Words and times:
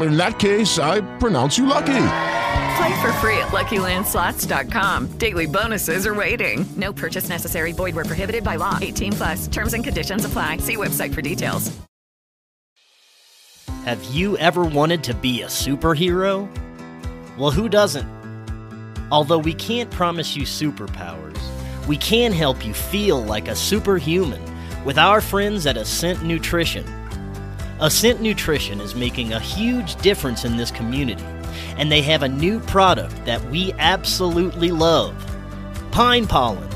In 0.00 0.16
that 0.16 0.38
case, 0.38 0.78
I 0.78 1.00
pronounce 1.18 1.56
you 1.58 1.66
lucky. 1.66 2.06
Play 2.76 3.00
for 3.00 3.12
free 3.14 3.38
at 3.38 3.48
LuckyLandSlots.com. 3.52 5.18
Daily 5.18 5.46
bonuses 5.46 6.06
are 6.06 6.14
waiting. 6.14 6.66
No 6.76 6.92
purchase 6.92 7.28
necessary. 7.28 7.72
Void 7.72 7.94
where 7.94 8.04
prohibited 8.04 8.42
by 8.42 8.56
law. 8.56 8.78
18 8.80 9.12
plus. 9.12 9.46
Terms 9.46 9.74
and 9.74 9.84
conditions 9.84 10.24
apply. 10.24 10.58
See 10.58 10.76
website 10.76 11.14
for 11.14 11.22
details. 11.22 11.70
Have 13.84 14.02
you 14.04 14.36
ever 14.38 14.64
wanted 14.64 15.04
to 15.04 15.14
be 15.14 15.42
a 15.42 15.46
superhero? 15.46 16.48
Well, 17.36 17.50
who 17.50 17.68
doesn't? 17.68 18.08
Although 19.12 19.38
we 19.38 19.52
can't 19.52 19.90
promise 19.90 20.34
you 20.34 20.44
superpowers, 20.44 21.38
we 21.86 21.98
can 21.98 22.32
help 22.32 22.64
you 22.64 22.72
feel 22.72 23.22
like 23.22 23.46
a 23.46 23.54
superhuman 23.54 24.42
with 24.84 24.96
our 24.96 25.20
friends 25.20 25.66
at 25.66 25.76
Ascent 25.76 26.22
Nutrition. 26.24 26.84
Ascent 27.80 28.20
Nutrition 28.20 28.80
is 28.80 28.94
making 28.94 29.32
a 29.32 29.40
huge 29.40 29.96
difference 29.96 30.44
in 30.44 30.56
this 30.56 30.70
community, 30.70 31.24
and 31.76 31.90
they 31.90 32.02
have 32.02 32.22
a 32.22 32.28
new 32.28 32.60
product 32.60 33.24
that 33.24 33.44
we 33.50 33.72
absolutely 33.74 34.70
love 34.70 35.12
pine 35.90 36.26
pollen. 36.26 36.68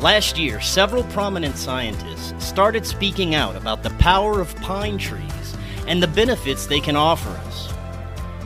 Last 0.00 0.38
year, 0.38 0.60
several 0.62 1.04
prominent 1.04 1.56
scientists 1.58 2.32
started 2.42 2.86
speaking 2.86 3.34
out 3.34 3.54
about 3.54 3.82
the 3.82 3.90
power 3.90 4.40
of 4.40 4.54
pine 4.56 4.96
trees 4.96 5.56
and 5.86 6.02
the 6.02 6.08
benefits 6.08 6.66
they 6.66 6.80
can 6.80 6.96
offer 6.96 7.28
us. 7.46 7.72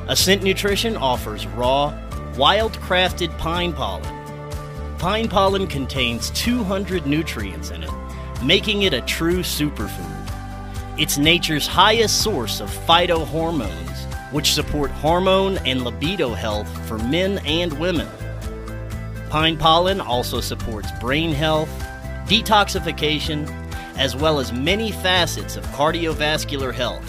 Ascent 0.09 0.43
Nutrition 0.43 0.97
offers 0.97 1.47
raw, 1.47 1.97
wild 2.37 2.73
crafted 2.79 3.37
pine 3.39 3.73
pollen. 3.73 4.19
Pine 4.99 5.29
pollen 5.29 5.69
contains 5.69 6.31
200 6.31 7.07
nutrients 7.07 7.71
in 7.71 7.85
it, 7.85 7.91
making 8.43 8.83
it 8.83 8.95
a 8.95 9.01
true 9.03 9.41
superfood. 9.41 10.12
It's 11.03 11.19
nature's 11.19 11.67
highest 11.67 12.23
source 12.23 12.61
of 12.61 12.71
phytohormones, 12.71 14.05
which 14.31 14.53
support 14.53 14.89
hormone 14.93 15.59
and 15.67 15.83
libido 15.83 16.33
health 16.33 16.69
for 16.87 16.97
men 16.97 17.39
and 17.39 17.77
women. 17.81 18.07
Pine 19.29 19.57
pollen 19.57 20.01
also 20.01 20.41
supports 20.41 20.93
brain 21.01 21.33
health, 21.33 21.69
detoxification, 22.29 23.51
as 23.99 24.15
well 24.15 24.39
as 24.39 24.53
many 24.53 24.93
facets 24.93 25.57
of 25.57 25.67
cardiovascular 25.71 26.73
health. 26.73 27.05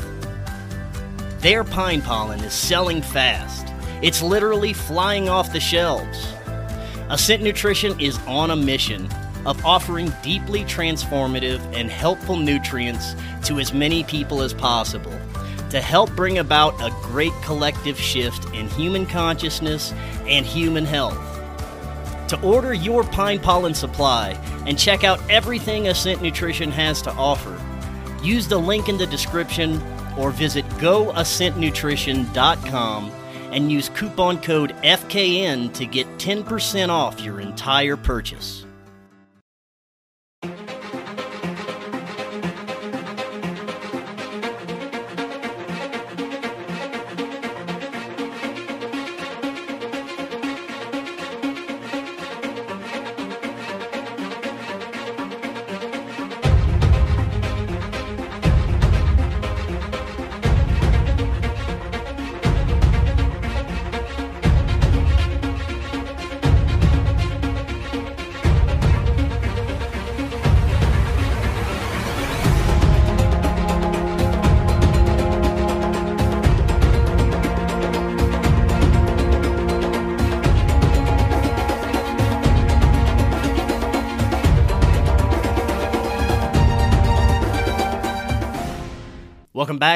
Their 1.41 1.63
pine 1.63 2.01
pollen 2.01 2.39
is 2.39 2.53
selling 2.53 3.03
fast. 3.03 3.67
It's 4.01 4.23
literally 4.23 4.73
flying 4.73 5.29
off 5.29 5.53
the 5.53 5.59
shelves. 5.59 6.33
Ascent 7.09 7.43
Nutrition 7.43 7.99
is 7.99 8.17
on 8.25 8.49
a 8.49 8.55
mission 8.55 9.07
of 9.45 9.63
offering 9.65 10.13
deeply 10.21 10.63
transformative 10.63 11.59
and 11.73 11.89
helpful 11.89 12.37
nutrients 12.37 13.15
to 13.43 13.59
as 13.59 13.73
many 13.73 14.03
people 14.03 14.41
as 14.41 14.53
possible 14.53 15.13
to 15.73 15.81
help 15.81 16.15
bring 16.15 16.37
about 16.37 16.79
a 16.81 16.89
great 17.01 17.33
collective 17.41 17.99
shift 17.99 18.45
in 18.53 18.69
human 18.69 19.05
consciousness 19.07 19.91
and 20.27 20.45
human 20.45 20.85
health. 20.85 21.17
To 22.27 22.39
order 22.41 22.75
your 22.75 23.03
pine 23.03 23.39
pollen 23.39 23.73
supply 23.73 24.39
and 24.67 24.77
check 24.77 25.03
out 25.03 25.19
everything 25.31 25.87
Ascent 25.87 26.21
Nutrition 26.21 26.69
has 26.69 27.01
to 27.01 27.11
offer, 27.13 27.59
use 28.21 28.47
the 28.47 28.59
link 28.59 28.87
in 28.87 28.99
the 28.99 29.07
description 29.07 29.81
or 30.15 30.29
visit 30.29 30.63
goascentnutrition.com 30.77 33.11
and 33.51 33.71
use 33.71 33.89
coupon 33.89 34.39
code 34.41 34.75
FKN 34.83 35.73
to 35.73 35.87
get 35.87 36.05
10% 36.19 36.89
off 36.89 37.19
your 37.19 37.39
entire 37.39 37.97
purchase. 37.97 38.67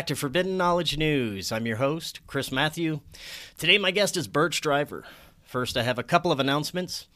To 0.08 0.16
Forbidden 0.16 0.56
Knowledge 0.56 0.98
News. 0.98 1.52
I'm 1.52 1.66
your 1.66 1.76
host, 1.76 2.22
Chris 2.28 2.50
Matthew. 2.50 3.02
Today, 3.58 3.78
my 3.78 3.92
guest 3.92 4.16
is 4.16 4.30
Burch 4.30 4.62
Driver. 4.62 5.04
First, 5.44 5.76
I 5.76 5.84
have 5.84 6.00
a 6.00 6.04
couple 6.04 6.32
of 6.32 6.40
announcements. 6.40 7.08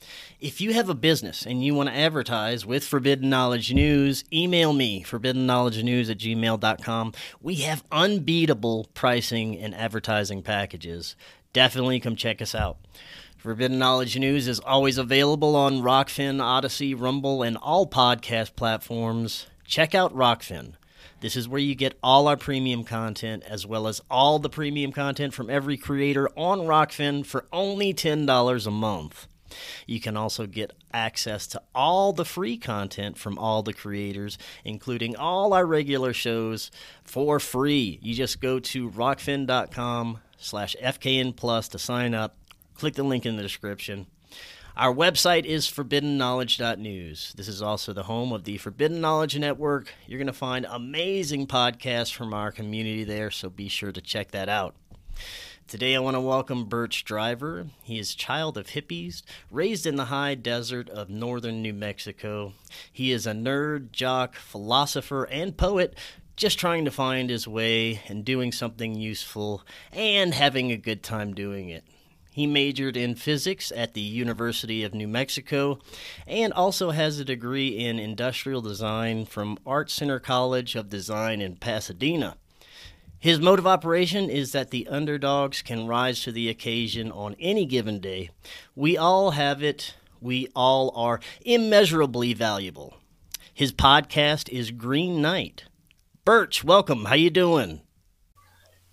If 0.41 0.59
you 0.59 0.74
have 0.74 0.90
a 0.90 0.94
business 0.94 1.46
and 1.46 1.63
you 1.63 1.74
want 1.74 1.88
to 1.88 1.96
advertise 1.96 2.66
with 2.66 2.84
Forbidden 2.84 3.29
Knowledge 3.29 3.74
News, 3.74 4.25
email 4.34 4.74
me, 4.74 5.06
forbiddenknowledgenews 5.06 6.09
at 6.09 6.18
gmail.com. 6.18 7.13
We 7.41 7.56
have 7.56 7.85
unbeatable 7.94 8.90
pricing 8.94 9.58
and 9.58 9.73
advertising 9.73 10.44
packages. 10.44 11.16
Definitely 11.53 12.02
come 12.02 12.18
check 12.18 12.41
us 12.41 12.53
out. 12.53 12.78
Forbidden 13.38 13.79
Knowledge 13.79 14.19
News 14.19 14.50
is 14.50 14.59
always 14.59 14.97
available 14.97 15.56
on 15.56 15.81
Rokfin, 15.81 16.41
Odysee, 16.41 16.94
Rumble, 16.94 17.41
and 17.41 17.56
all 17.56 17.88
podcast 17.88 18.58
platforms. 18.58 19.47
Check 19.63 19.96
out 19.96 20.13
Rokfin. 20.13 20.73
This 21.22 21.36
is 21.36 21.48
where 21.48 21.62
you 21.62 21.76
get 21.76 21.98
all 22.02 22.28
our 22.28 22.36
premium 22.36 22.84
content 22.84 23.44
as 23.48 23.66
well 23.66 23.88
as 23.88 24.02
all 24.09 24.40
the 24.40 24.50
premium 24.50 24.92
content 24.92 25.36
from 25.36 25.52
every 25.52 25.78
creator 25.78 26.28
on 26.36 26.62
Rokfin 26.62 27.24
for 27.26 27.46
only 27.54 27.94
$10 27.94 28.68
a 28.68 28.72
month. 28.72 29.28
You 29.86 30.00
can 30.00 30.18
also 30.18 30.48
get 30.48 30.74
access 30.92 31.46
to 31.48 31.62
all 31.76 32.12
the 32.12 32.26
free 32.26 32.58
content 32.58 33.20
from 33.20 33.38
all 33.38 33.62
the 33.62 33.74
creators, 33.74 34.40
including 34.66 35.16
all 35.16 35.54
our 35.54 35.66
regular 35.66 36.12
shows 36.12 36.72
for 37.03 37.40
free. 37.40 38.00
You 38.02 38.16
just 38.16 38.41
go 38.41 38.59
to 38.59 38.90
rokfin.com 38.90 40.20
slash 40.38 40.76
FKN 40.82 41.35
plus 41.35 41.67
to 41.70 41.78
sign 41.78 42.16
up. 42.16 42.35
Click 42.74 42.96
the 42.96 43.03
link 43.03 43.28
in 43.28 43.35
the 43.35 43.44
description. 43.44 44.08
Our 44.78 44.94
website 44.94 45.44
is 45.44 45.68
forbiddenknowledge.news. 45.68 47.34
This 47.35 47.50
is 47.50 47.62
also 47.62 47.91
the 47.91 48.03
home 48.03 48.32
of 48.32 48.46
the 48.46 48.58
Forbidden 48.58 49.02
Knowledge 49.02 49.38
Network. 49.38 49.94
You're 50.08 50.18
going 50.18 50.28
to 50.28 50.34
find 50.34 50.66
amazing 50.70 51.47
podcasts 51.47 52.14
from 52.14 52.34
our 52.34 52.53
community 52.53 53.03
there, 53.03 53.32
so 53.32 53.50
be 53.50 53.68
sure 53.68 53.91
to 53.91 54.00
check 54.00 54.32
that 54.32 54.47
out. 54.47 54.76
Today, 55.68 55.94
I 55.94 56.00
want 56.00 56.16
to 56.16 56.22
welcome 56.22 56.66
Burch 56.66 57.03
Driver. 57.03 57.68
He 57.84 58.00
is 58.00 58.16
child 58.16 58.58
of 58.58 58.68
hippies, 58.68 59.23
raised 59.52 59.85
in 59.85 59.97
the 59.97 60.06
high 60.06 60.35
desert 60.35 60.90
of 60.90 61.09
northern 61.09 61.62
New 61.62 61.74
Mexico. 61.74 62.53
He 62.94 63.12
is 63.12 63.28
a 63.28 63.34
nerd, 63.34 63.91
jock, 63.91 64.35
philosopher, 64.35 65.26
and 65.26 65.58
poet, 65.58 65.97
just 66.38 66.58
trying 66.58 66.85
to 66.85 66.91
find 66.91 67.29
his 67.29 67.46
way 67.46 68.02
and 68.08 68.24
doing 68.24 68.53
something 68.53 68.96
useful 68.96 69.64
and 69.91 70.34
having 70.34 70.72
a 70.72 70.78
good 70.78 71.03
time 71.03 71.34
doing 71.34 71.67
it. 71.67 71.84
He 72.33 72.47
majored 72.47 72.95
in 72.95 73.16
physics 73.16 73.73
at 73.75 73.93
the 73.93 74.01
University 74.01 74.83
of 74.83 74.93
New 74.93 75.07
Mexico 75.07 75.79
and 76.25 76.53
also 76.53 76.91
has 76.91 77.19
a 77.19 77.25
degree 77.25 77.67
in 77.67 77.99
industrial 77.99 78.61
design 78.61 79.25
from 79.25 79.57
Art 79.66 79.91
Center 79.91 80.17
College 80.17 80.75
of 80.75 80.89
Design 80.89 81.41
in 81.41 81.57
Pasadena. 81.57 82.37
His 83.19 83.39
mode 83.39 83.59
of 83.59 83.67
operation 83.67 84.29
is 84.29 84.53
that 84.53 84.72
the 84.72 84.87
underdogs 84.87 85.61
can 85.61 85.87
rise 85.87 86.22
to 86.22 86.31
the 86.31 86.47
occasion 86.47 87.11
on 87.11 87.35
any 87.37 87.66
given 87.66 87.99
day. 87.99 88.29
We 88.75 88.97
all 88.97 89.31
have 89.31 89.61
it. 89.61 89.95
We 90.22 90.47
all 90.55 90.91
are 90.95 91.19
immeasurably 91.45 92.33
valuable. 92.33 92.95
His 93.53 93.73
podcast 93.73 94.47
is 94.49 94.72
Green 94.72 95.22
Knight. 95.22 95.66
Burch, 96.23 96.63
welcome. 96.63 97.05
How 97.05 97.16
you 97.16 97.29
doing? 97.29 97.81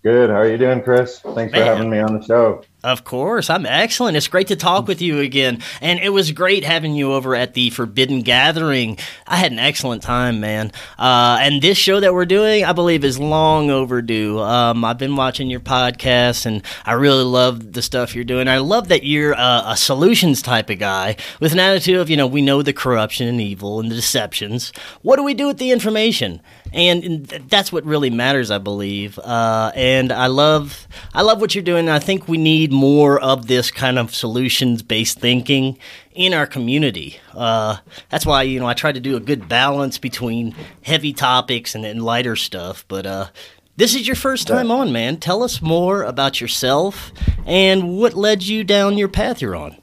Good. 0.03 0.29
How 0.29 0.37
are 0.37 0.49
you 0.49 0.57
doing, 0.57 0.83
Chris? 0.83 1.19
Thanks 1.19 1.53
Man. 1.53 1.61
for 1.61 1.63
having 1.63 1.89
me 1.89 1.99
on 1.99 2.19
the 2.19 2.25
show. 2.25 2.63
Of 2.81 3.03
course, 3.03 3.49
I'm 3.49 3.65
excellent. 3.65 4.15
It's 4.15 4.29
great 4.29 4.47
to 4.47 4.55
talk 4.55 4.87
with 4.87 5.01
you 5.01 5.19
again. 5.19 5.61
And 5.81 5.99
it 5.99 6.09
was 6.09 6.31
great 6.31 6.63
having 6.63 6.95
you 6.95 7.11
over 7.11 7.35
at 7.35 7.53
the 7.53 7.71
Forbidden 7.71 8.21
Gathering. 8.21 8.97
I 9.27 9.35
had 9.35 9.51
an 9.51 9.59
excellent 9.59 10.01
time, 10.01 10.39
man. 10.39 10.71
Uh, 10.97 11.39
and 11.41 11.61
this 11.61 11.77
show 11.77 11.99
that 11.99 12.13
we're 12.13 12.23
doing, 12.23 12.63
I 12.63 12.71
believe, 12.71 13.03
is 13.03 13.19
long 13.19 13.69
overdue. 13.69 14.39
Um, 14.39 14.85
I've 14.85 14.97
been 14.97 15.17
watching 15.17 15.49
your 15.49 15.59
podcast 15.59 16.45
and 16.45 16.63
I 16.85 16.93
really 16.93 17.25
love 17.25 17.73
the 17.73 17.81
stuff 17.81 18.15
you're 18.15 18.23
doing. 18.23 18.47
I 18.47 18.59
love 18.59 18.87
that 18.87 19.03
you're 19.03 19.33
a, 19.33 19.63
a 19.67 19.75
solutions 19.75 20.41
type 20.41 20.69
of 20.69 20.79
guy 20.79 21.17
with 21.41 21.51
an 21.51 21.59
attitude 21.59 21.97
of, 21.97 22.09
you 22.09 22.15
know, 22.15 22.27
we 22.27 22.41
know 22.41 22.61
the 22.61 22.71
corruption 22.71 23.27
and 23.27 23.41
evil 23.41 23.81
and 23.81 23.91
the 23.91 23.95
deceptions. 23.95 24.71
What 25.01 25.17
do 25.17 25.23
we 25.23 25.33
do 25.33 25.47
with 25.47 25.57
the 25.57 25.71
information? 25.71 26.39
And, 26.71 27.25
that's 27.49 27.71
what 27.71 27.83
really 27.85 28.09
matters, 28.09 28.51
I 28.51 28.57
believe. 28.59 29.17
Uh, 29.19 29.71
and 29.75 30.11
I 30.11 30.27
love, 30.27 30.87
I 31.13 31.21
love 31.21 31.41
what 31.41 31.55
you're 31.55 31.63
doing. 31.63 31.89
I 31.89 31.99
think 31.99 32.27
we 32.27 32.37
need 32.37 32.71
more 32.71 33.19
of 33.19 33.47
this 33.47 33.71
kind 33.71 33.97
of 33.97 34.13
solutions 34.13 34.83
based 34.83 35.19
thinking 35.19 35.77
in 36.13 36.33
our 36.33 36.45
community. 36.45 37.17
Uh, 37.33 37.77
that's 38.09 38.25
why 38.25 38.43
you 38.43 38.59
know 38.59 38.67
I 38.67 38.73
try 38.73 38.91
to 38.91 38.99
do 38.99 39.15
a 39.15 39.19
good 39.19 39.47
balance 39.47 39.97
between 39.97 40.53
heavy 40.83 41.13
topics 41.13 41.75
and, 41.75 41.85
and 41.85 42.03
lighter 42.03 42.35
stuff. 42.35 42.83
But 42.87 43.05
uh, 43.05 43.29
this 43.77 43.95
is 43.95 44.05
your 44.05 44.17
first 44.17 44.45
time 44.45 44.69
on, 44.71 44.91
man. 44.91 45.17
Tell 45.17 45.41
us 45.41 45.61
more 45.61 46.03
about 46.03 46.41
yourself 46.41 47.13
and 47.45 47.97
what 47.97 48.13
led 48.13 48.43
you 48.43 48.65
down 48.65 48.97
your 48.97 49.07
path 49.07 49.41
you're 49.41 49.55
on. 49.55 49.77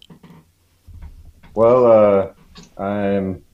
Well, 1.55 1.87
uh, 1.87 2.83
I'm. 2.83 3.46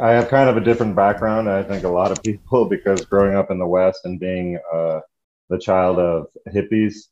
I 0.00 0.12
have 0.12 0.28
kind 0.28 0.48
of 0.48 0.56
a 0.56 0.64
different 0.64 0.96
background. 0.96 1.48
I 1.48 1.62
think 1.62 1.84
a 1.84 1.88
lot 1.88 2.10
of 2.10 2.22
people, 2.22 2.64
because 2.68 3.04
growing 3.04 3.36
up 3.36 3.50
in 3.50 3.58
the 3.58 3.66
West 3.66 4.00
and 4.04 4.20
being 4.20 4.58
uh, 4.72 5.00
the 5.48 5.58
child 5.58 5.98
of 5.98 6.26
hippies, 6.48 7.08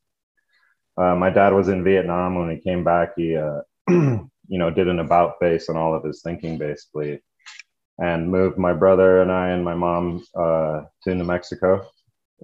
uh, 0.96 1.14
my 1.14 1.30
dad 1.30 1.52
was 1.52 1.68
in 1.68 1.84
Vietnam. 1.84 2.34
When 2.34 2.50
he 2.50 2.62
came 2.62 2.84
back, 2.84 3.12
he, 3.16 3.36
uh, 3.36 3.60
you 3.88 4.28
know, 4.48 4.70
did 4.70 4.88
an 4.88 4.98
about 4.98 5.38
face 5.40 5.68
on 5.68 5.76
all 5.76 5.94
of 5.94 6.04
his 6.04 6.22
thinking, 6.22 6.58
basically, 6.58 7.20
and 7.98 8.30
moved 8.30 8.58
my 8.58 8.72
brother 8.72 9.22
and 9.22 9.32
I 9.32 9.48
and 9.48 9.64
my 9.64 9.74
mom 9.74 10.24
uh, 10.34 10.82
to 11.04 11.14
New 11.14 11.24
Mexico 11.24 11.86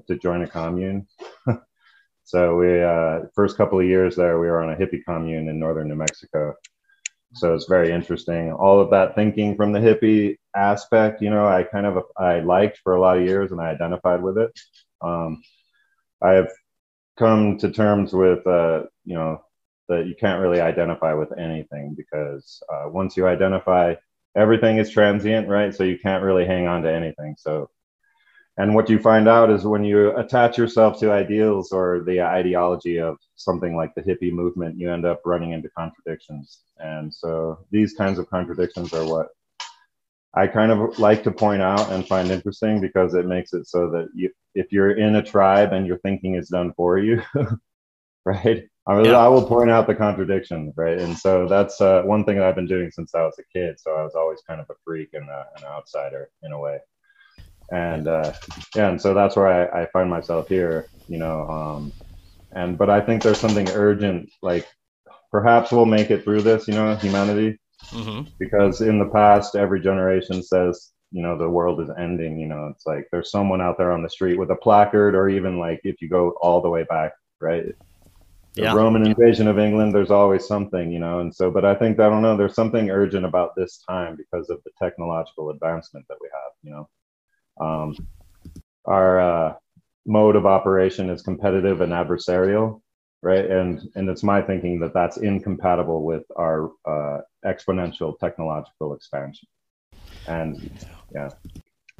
to 0.06 0.17
join 0.19 0.43
a 0.43 0.49
commune. 0.49 1.06
so 2.25 2.56
we, 2.56 2.82
uh, 2.82 3.29
first 3.34 3.56
couple 3.56 3.81
of 3.81 3.87
years 3.87 4.17
there, 4.17 4.38
we 4.38 4.46
were 4.46 4.62
on 4.62 4.73
a 4.73 4.76
hippie 4.76 5.05
commune 5.05 5.49
in 5.49 5.58
northern 5.58 5.88
New 5.88 5.96
Mexico. 5.96 6.55
So 7.34 7.54
it's 7.54 7.66
very 7.66 7.92
interesting. 7.92 8.52
All 8.52 8.80
of 8.80 8.90
that 8.90 9.14
thinking 9.14 9.56
from 9.56 9.72
the 9.72 9.80
hippie 9.80 10.36
aspect, 10.56 11.20
you 11.22 11.30
know, 11.30 11.46
I 11.46 11.62
kind 11.62 11.86
of 11.86 12.02
I 12.16 12.40
liked 12.40 12.78
for 12.82 12.94
a 12.94 13.00
lot 13.00 13.19
of 13.19 13.26
years, 13.26 13.52
and 13.52 13.60
I 13.60 13.69
identified 13.70 14.22
with 14.22 14.38
it. 14.38 14.50
Um, 15.02 15.42
I 16.22 16.32
have 16.32 16.50
come 17.19 17.58
to 17.58 17.70
terms 17.70 18.12
with 18.12 18.46
uh, 18.46 18.84
you 19.04 19.14
know 19.14 19.42
that 19.88 20.06
you 20.06 20.14
can't 20.19 20.40
really 20.40 20.60
identify 20.60 21.14
with 21.14 21.36
anything 21.38 21.94
because 21.96 22.62
uh, 22.72 22.84
once 22.88 23.16
you 23.16 23.26
identify 23.26 23.94
everything 24.36 24.78
is 24.78 24.90
transient 24.90 25.48
right 25.48 25.74
so 25.74 25.82
you 25.82 25.98
can't 25.98 26.22
really 26.22 26.44
hang 26.44 26.66
on 26.66 26.82
to 26.82 26.92
anything 26.92 27.34
so 27.38 27.69
and 28.58 28.75
what 28.75 28.90
you 28.90 28.99
find 28.99 29.28
out 29.28 29.50
is 29.50 29.64
when 29.64 29.84
you 29.84 30.16
attach 30.16 30.58
yourself 30.58 30.99
to 31.00 31.12
ideals 31.12 31.72
or 31.72 32.00
the 32.05 32.20
ideology 32.20 32.99
of 32.99 33.16
something 33.37 33.76
like 33.76 33.94
the 33.94 34.02
hippie 34.02 34.32
movement 34.32 34.78
you 34.78 34.93
end 34.93 35.06
up 35.06 35.20
running 35.25 35.52
into 35.52 35.69
contradictions 35.70 36.60
and 36.78 37.12
so 37.12 37.58
these 37.70 37.94
kinds 37.94 38.19
of 38.19 38.28
contradictions 38.28 38.93
are 38.93 39.05
what 39.05 39.28
I 40.34 40.46
kind 40.46 40.70
of 40.70 40.99
like 40.99 41.25
to 41.25 41.31
point 41.31 41.62
out 41.62 41.90
and 41.90 42.06
find 42.06 42.31
interesting 42.31 42.81
because 42.81 43.14
it 43.14 43.26
makes 43.26 43.52
it 43.55 43.66
so 43.66 43.90
that 43.90 44.08
you, 44.14 44.31
if 44.55 44.72
you're 44.72 44.93
in 44.93 45.16
a 45.16 45.22
tribe 45.22 45.72
and 45.72 45.87
your 45.87 45.99
thinking 45.99 46.34
is 46.34 46.49
done 46.49 46.72
for 46.76 46.99
you, 46.99 47.22
right? 48.25 48.69
I, 48.87 48.94
will, 48.94 49.06
Yeah. 49.06 49.19
I 49.19 49.28
will 49.28 49.46
point 49.46 49.70
out 49.70 49.87
the 49.87 49.94
contradictions, 49.94 50.75
right? 50.76 50.99
And 50.99 51.16
so 51.16 51.49
that's 51.49 51.81
uh, 51.81 52.02
one 52.02 52.25
thing 52.25 52.37
that 52.37 52.44
I've 52.44 52.55
been 52.55 52.66
doing 52.66 52.90
since 52.90 53.14
I 53.14 53.22
was 53.22 53.38
a 53.38 53.58
kid. 53.58 53.81
So 53.81 53.93
I 53.94 54.02
was 54.02 54.14
always 54.14 54.40
kind 54.46 54.60
of 54.60 54.66
a 54.70 54.75
freak 54.84 55.10
and 55.14 55.28
uh, 55.28 55.44
an 55.56 55.64
outsider 55.64 56.31
in 56.43 56.52
a 56.52 56.58
way. 56.58 56.78
And 57.70 58.09
uh, 58.09 58.32
yeah, 58.75 58.88
and 58.88 59.00
so 59.00 59.15
that's 59.15 59.37
where 59.37 59.49
I, 59.49 59.82
I 59.82 59.87
find 59.93 60.09
myself 60.11 60.47
here, 60.49 60.88
you 61.09 61.19
know. 61.19 61.43
Um, 61.49 61.93
and 62.53 62.79
but 62.79 62.91
I 62.91 63.00
think 63.00 63.23
there's 63.23 63.41
something 63.41 63.69
urgent, 63.70 64.31
like 64.43 64.67
perhaps 65.31 65.73
we'll 65.73 65.87
make 65.87 66.11
it 66.11 66.25
through 66.25 66.43
this, 66.43 66.69
you 66.69 66.75
know, 66.75 66.97
humanity 66.97 67.59
hmm 67.93 68.23
because 68.38 68.81
in 68.81 68.99
the 68.99 69.06
past 69.11 69.56
every 69.56 69.81
generation 69.81 70.43
says 70.43 70.93
you 71.11 71.23
know 71.23 71.37
the 71.38 71.49
world 71.49 71.81
is 71.81 71.91
ending 71.99 72.38
you 72.38 72.47
know 72.47 72.69
it's 72.75 72.87
like 72.87 73.06
there's 73.12 73.31
someone 73.31 73.61
out 73.61 73.79
there 73.79 73.93
on 73.93 74.03
the 74.03 74.09
street 74.11 74.37
with 74.38 74.50
a 74.50 74.56
placard 74.56 75.15
or 75.15 75.29
even 75.29 75.59
like 75.59 75.81
if 75.85 76.00
you 76.00 76.09
go 76.09 76.31
all 76.43 76.61
the 76.61 76.69
way 76.69 76.85
back 76.85 77.12
right 77.41 77.65
the 78.59 78.67
Yeah. 78.67 78.69
roman 78.69 79.03
invasion 79.03 79.49
of 79.49 79.59
england 79.59 79.94
there's 79.94 80.11
always 80.11 80.47
something 80.47 80.91
you 80.93 80.99
know 80.99 81.20
and 81.20 81.35
so 81.35 81.50
but 81.50 81.65
i 81.65 81.75
think 81.75 81.99
i 82.00 82.09
don't 82.09 82.23
know 82.23 82.37
there's 82.37 82.55
something 82.55 82.91
urgent 82.91 83.25
about 83.25 83.50
this 83.56 83.82
time 83.88 84.17
because 84.17 84.49
of 84.50 84.59
the 84.65 84.70
technological 84.82 85.50
advancement 85.50 86.06
that 86.09 86.19
we 86.20 86.29
have 86.32 86.53
you 86.62 86.70
know 86.70 86.88
um, 87.60 88.00
our 88.87 89.20
uh, 89.20 89.55
mode 90.06 90.37
of 90.37 90.46
operation 90.46 91.10
is 91.10 91.22
competitive 91.22 91.81
and 91.81 91.93
adversarial 91.93 92.81
right? 93.22 93.46
And 93.50 93.81
and 93.94 94.08
it's 94.08 94.22
my 94.22 94.43
thinking 94.43 94.81
that 94.81 94.94
that's 94.94 95.16
incompatible 95.19 96.05
with 96.05 96.25
our 96.37 96.70
uh, 96.87 97.19
exponential 97.44 98.19
technological 98.19 98.94
expansion. 98.94 99.49
And 100.26 100.60
yeah 101.14 101.31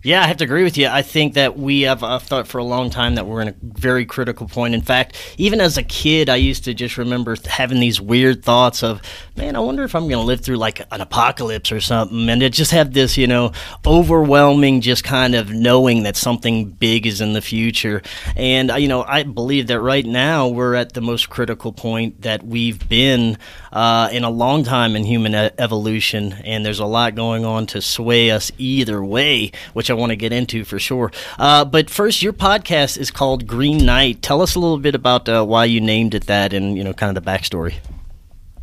Yeah, 0.05 0.23
I 0.23 0.29
have 0.29 0.37
to 0.37 0.45
agree 0.45 0.63
with 0.63 0.79
you. 0.79 0.87
I 0.87 1.03
think 1.03 1.35
that 1.35 1.59
we 1.59 1.81
have 1.83 2.05
I've 2.05 2.23
thought 2.23 2.47
for 2.47 2.59
a 2.59 2.65
long 2.65 2.89
time 2.89 3.17
that 3.17 3.27
we're 3.27 3.41
in 3.41 3.49
a 3.49 3.55
very 3.61 4.07
critical 4.07 4.47
point. 4.47 4.73
In 4.73 4.81
fact, 4.81 5.17
even 5.39 5.61
as 5.61 5.77
a 5.77 5.83
kid, 5.83 6.29
I 6.29 6.37
used 6.37 6.63
to 6.65 6.75
just 6.75 6.97
remember 6.99 7.35
having 7.45 7.81
these 7.81 8.01
weird 8.01 8.45
thoughts 8.45 8.85
of, 8.85 9.03
man, 9.37 9.57
I 9.57 9.59
wonder 9.59 9.83
if 9.83 9.97
I'm 9.97 10.09
going 10.09 10.21
to 10.21 10.27
live 10.27 10.41
through 10.41 10.59
like 10.59 10.87
an 10.93 11.01
apocalypse 11.01 11.73
or 11.73 11.81
something. 11.81 12.29
And 12.29 12.45
it 12.45 12.53
just 12.53 12.71
had 12.71 12.95
this, 12.95 13.17
you 13.17 13.27
know, 13.27 13.51
overwhelming 13.85 14.83
just 14.83 15.03
kind 15.03 15.35
of 15.35 15.51
knowing 15.51 16.05
that 16.05 16.17
something 16.17 16.67
big 16.71 17.05
is 17.05 17.21
in 17.21 17.33
the 17.33 17.43
future. 17.43 18.01
And, 18.37 18.71
uh, 18.71 18.77
you 18.77 18.87
know, 18.87 19.03
I 19.03 19.25
believe 19.25 19.67
that 19.67 19.81
right 19.81 20.07
now 20.07 20.47
we're 20.47 20.77
at 20.77 20.93
the 20.93 21.01
most 21.01 21.29
critical 21.29 21.73
point 21.73 22.23
that 22.23 22.45
we've 22.45 22.89
been 22.89 23.37
uh, 23.73 24.11
in 24.13 24.23
a 24.23 24.31
long 24.31 24.63
time 24.63 24.95
in 24.95 25.03
human 25.03 25.35
evolution. 25.35 26.35
And 26.45 26.65
there's 26.65 26.79
a 26.79 26.87
lot 26.87 27.17
going 27.17 27.45
on 27.45 27.67
to 27.67 27.83
sway 27.83 28.31
us 28.31 28.53
either 28.59 29.03
way, 29.03 29.51
which 29.73 29.88
I 29.91 29.95
want 29.95 30.11
to 30.11 30.17
get 30.17 30.33
into 30.33 30.65
for 30.65 30.79
sure. 30.79 31.13
Uh, 31.39 31.65
but 31.65 31.91
first, 31.91 32.23
your 32.23 32.33
podcast 32.33 32.99
is 32.99 33.11
called 33.11 33.47
Green 33.47 33.85
Knight. 33.85 34.23
Tell 34.23 34.43
us 34.43 34.55
a 34.55 34.61
little 34.61 34.79
bit 34.79 34.95
about 34.95 35.29
uh, 35.29 35.45
why 35.45 35.65
you 35.67 35.81
named 35.81 36.15
it 36.15 36.27
that 36.27 36.53
and, 36.53 36.77
you 36.77 36.85
know, 36.85 36.93
kind 36.93 37.17
of 37.17 37.23
the 37.23 37.31
backstory. 37.31 37.75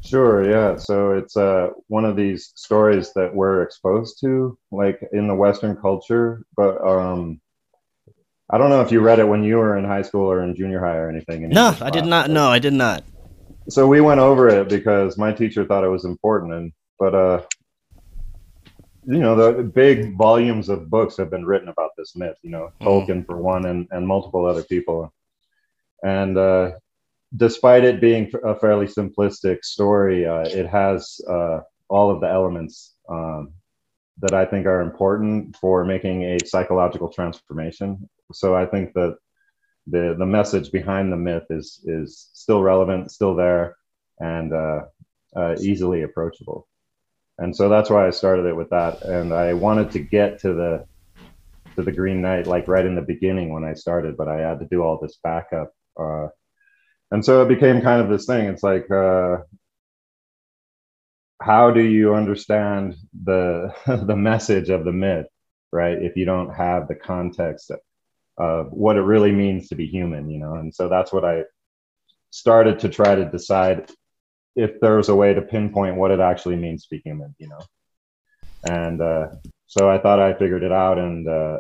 Sure, 0.04 0.48
yeah. 0.48 0.78
So 0.78 1.14
it's 1.14 1.36
uh, 1.36 1.70
one 1.88 2.06
of 2.06 2.16
these 2.16 2.52
stories 2.56 3.12
that 3.14 3.34
we're 3.34 3.64
exposed 3.64 4.20
to, 4.22 4.56
like 4.72 5.00
in 5.12 5.28
the 5.28 5.34
Western 5.36 5.76
culture. 5.76 6.44
But 6.56 6.80
um, 6.86 7.42
I 8.52 8.60
don't 8.60 8.70
know 8.70 8.82
if 8.82 8.92
you 8.92 9.00
read 9.02 9.18
it 9.18 9.28
when 9.28 9.44
you 9.44 9.58
were 9.58 9.78
in 9.78 9.86
high 9.86 10.04
school 10.04 10.32
or 10.32 10.44
in 10.44 10.56
junior 10.56 10.80
high 10.80 10.98
or 10.98 11.10
anything. 11.10 11.50
No, 11.50 11.76
I 11.82 11.90
did 11.90 12.06
not. 12.06 12.30
No, 12.30 12.50
I 12.50 12.60
did 12.60 12.74
not. 12.74 13.04
So 13.68 13.88
we 13.88 14.00
went 14.00 14.20
over 14.20 14.48
it 14.48 14.70
because 14.70 15.18
my 15.18 15.34
teacher 15.34 15.66
thought 15.66 15.84
it 15.84 15.90
was 15.90 16.06
important, 16.06 16.54
and 16.54 16.72
but 17.00 17.16
uh, 17.16 17.42
you 19.08 19.20
know, 19.20 19.36
the 19.36 19.64
big 19.64 20.18
volumes 20.18 20.70
of 20.70 20.90
books 20.90 21.18
have 21.18 21.30
been 21.30 21.46
written 21.46 21.70
about 21.70 21.92
this 21.98 22.16
myth. 22.16 22.38
You 22.42 22.52
know, 22.52 22.72
Mhm. 22.82 22.86
Tolkien 22.86 23.26
for 23.26 23.38
one, 23.38 23.66
and 23.66 23.88
and 23.92 24.08
multiple 24.08 24.46
other 24.46 24.64
people, 24.64 25.14
and 26.04 26.38
uh, 26.38 26.72
despite 27.36 27.84
it 27.84 28.02
being 28.02 28.32
a 28.44 28.56
fairly 28.56 28.88
simplistic 28.88 29.64
story, 29.64 30.26
uh, 30.26 30.46
it 30.48 30.68
has 30.68 31.22
uh, 31.30 31.62
all 31.90 32.10
of 32.12 32.22
the 32.22 32.30
elements 32.30 32.96
um, 33.10 33.54
that 34.22 34.34
I 34.34 34.46
think 34.46 34.66
are 34.66 34.82
important 34.82 35.56
for 35.58 35.86
making 35.86 36.24
a 36.24 36.38
psychological 36.46 37.10
transformation. 37.10 38.10
So 38.32 38.56
I 38.56 38.66
think 38.66 38.94
that 38.94 39.18
the 39.88 40.16
the 40.18 40.26
message 40.26 40.72
behind 40.72 41.12
the 41.12 41.18
myth 41.18 41.46
is 41.50 41.84
is 41.86 42.30
still 42.34 42.62
relevant, 42.64 43.12
still 43.12 43.36
there, 43.36 43.76
and 44.20 44.52
uh, 44.54 44.82
uh, 45.36 45.56
easily 45.60 46.04
approachable. 46.04 46.68
And 47.38 47.56
so 47.56 47.68
that's 47.70 47.90
why 47.90 48.08
I 48.08 48.12
started 48.12 48.46
it 48.46 48.56
with 48.56 48.70
that. 48.70 49.04
And 49.04 49.34
I 49.34 49.54
wanted 49.54 49.92
to 49.92 50.00
get 50.00 50.40
to 50.42 50.54
the 50.54 50.86
to 51.76 51.84
the 51.84 51.92
Green 51.92 52.22
Knight 52.22 52.48
like 52.48 52.68
right 52.68 52.86
in 52.86 52.96
the 52.96 53.02
beginning 53.02 53.54
when 53.54 53.66
I 53.66 53.74
started, 53.74 54.16
but 54.16 54.30
I 54.30 54.40
had 54.40 54.60
to 54.60 54.66
do 54.66 54.82
all 54.82 54.98
this 54.98 55.20
backup. 55.22 55.74
Uh, 56.00 56.28
and 57.12 57.24
so 57.24 57.42
it 57.42 57.50
became 57.50 57.82
kind 57.82 58.02
of 58.02 58.10
this 58.10 58.26
thing. 58.26 58.48
It's 58.48 58.64
like, 58.64 58.90
uh, 58.90 59.38
how 61.42 61.72
do 61.72 61.82
you 61.82 62.16
understand 62.16 62.96
the 63.24 63.74
the 63.88 64.16
message 64.16 64.70
of 64.70 64.86
the 64.86 64.94
myth, 64.94 65.28
right? 65.72 65.98
If 66.02 66.16
you 66.16 66.26
don't 66.26 66.54
have 66.54 66.88
the 66.88 66.96
context 66.96 67.72
of 68.38 68.72
what 68.72 68.98
it 68.98 69.02
really 69.02 69.32
means 69.32 69.70
to 69.70 69.76
be 69.76 69.88
human, 69.88 70.30
you 70.30 70.40
know. 70.40 70.56
And 70.56 70.74
so 70.74 70.90
that's 70.90 71.12
what 71.12 71.26
I 71.26 71.44
started 72.32 72.80
to 72.80 72.90
try 72.90 73.16
to 73.16 73.26
decide 73.26 73.90
if 74.56 74.80
there 74.80 74.98
was 74.98 75.10
a 75.10 75.16
way 75.16 75.34
to 75.34 75.42
pinpoint 75.42 75.96
what 75.96 76.12
it 76.12 76.20
actually 76.20 76.56
means 76.56 76.84
to 76.84 76.90
be 76.92 77.02
human, 77.04 77.36
you 77.38 77.48
know. 77.48 77.60
And 78.68 79.02
uh, 79.02 79.28
so 79.68 79.90
I 79.90 80.00
thought 80.00 80.20
I 80.20 80.34
figured 80.34 80.64
it 80.64 80.72
out, 80.72 80.98
and 80.98 81.28
uh, 81.28 81.60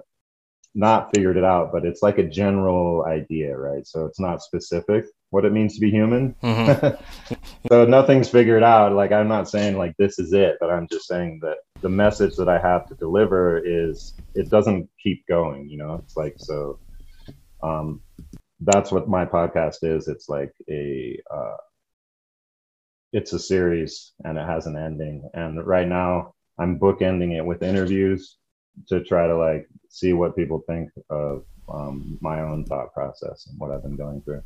not 0.76 1.10
figured 1.16 1.38
it 1.38 1.44
out, 1.46 1.72
but 1.72 1.86
it's 1.86 2.04
like 2.04 2.18
a 2.18 2.28
general 2.28 3.06
idea, 3.06 3.58
right? 3.58 3.88
So 3.88 4.06
it's 4.06 4.20
not 4.20 4.44
specific 4.44 5.06
what 5.30 5.46
it 5.46 5.54
means 5.54 5.76
to 5.76 5.80
be 5.80 5.90
human. 5.90 6.36
Mm-hmm. 6.44 7.34
so 7.70 7.86
nothing's 7.86 8.30
figured 8.30 8.64
out. 8.64 8.92
Like 8.92 9.14
I'm 9.14 9.30
not 9.30 9.50
saying 9.50 9.78
like 9.78 9.96
this 9.98 10.20
is 10.20 10.34
it, 10.34 10.58
but 10.60 10.70
I'm 10.70 10.88
just 10.92 11.08
saying 11.08 11.40
that 11.44 11.58
the 11.82 11.90
message 11.90 12.36
that 12.36 12.50
I 12.50 12.60
have 12.60 12.88
to 12.88 12.96
deliver 12.96 13.58
is 13.66 14.14
it 14.34 14.50
doesn't 14.50 14.90
keep 15.02 15.26
going, 15.28 15.70
you 15.70 15.78
know? 15.78 16.02
It's 16.04 16.18
like 16.18 16.36
so 16.38 16.80
um 17.64 18.02
that's 18.60 18.92
what 18.92 19.08
my 19.08 19.26
podcast 19.26 19.78
is. 19.84 20.10
It's 20.10 20.28
like 20.28 20.52
a 20.70 21.20
uh 21.32 21.56
it's 23.14 23.34
a 23.34 23.40
series 23.40 24.14
and 24.24 24.38
it 24.38 24.46
has 24.46 24.66
an 24.68 24.78
ending. 24.78 25.30
And 25.34 25.66
right 25.66 25.88
now 25.88 26.34
I'm 26.60 26.80
bookending 26.80 27.36
it 27.38 27.46
with 27.46 27.64
interviews 27.64 28.38
to 28.88 29.04
try 29.04 29.28
to 29.28 29.38
like 29.38 29.68
see 29.90 30.14
what 30.14 30.36
people 30.36 30.64
think 30.68 30.90
of 31.10 31.44
um, 31.70 32.18
my 32.22 32.42
own 32.42 32.66
thought 32.66 32.94
process 32.94 33.48
and 33.48 33.60
what 33.60 33.72
I've 33.72 33.84
been 33.84 33.96
going 33.96 34.22
through. 34.22 34.44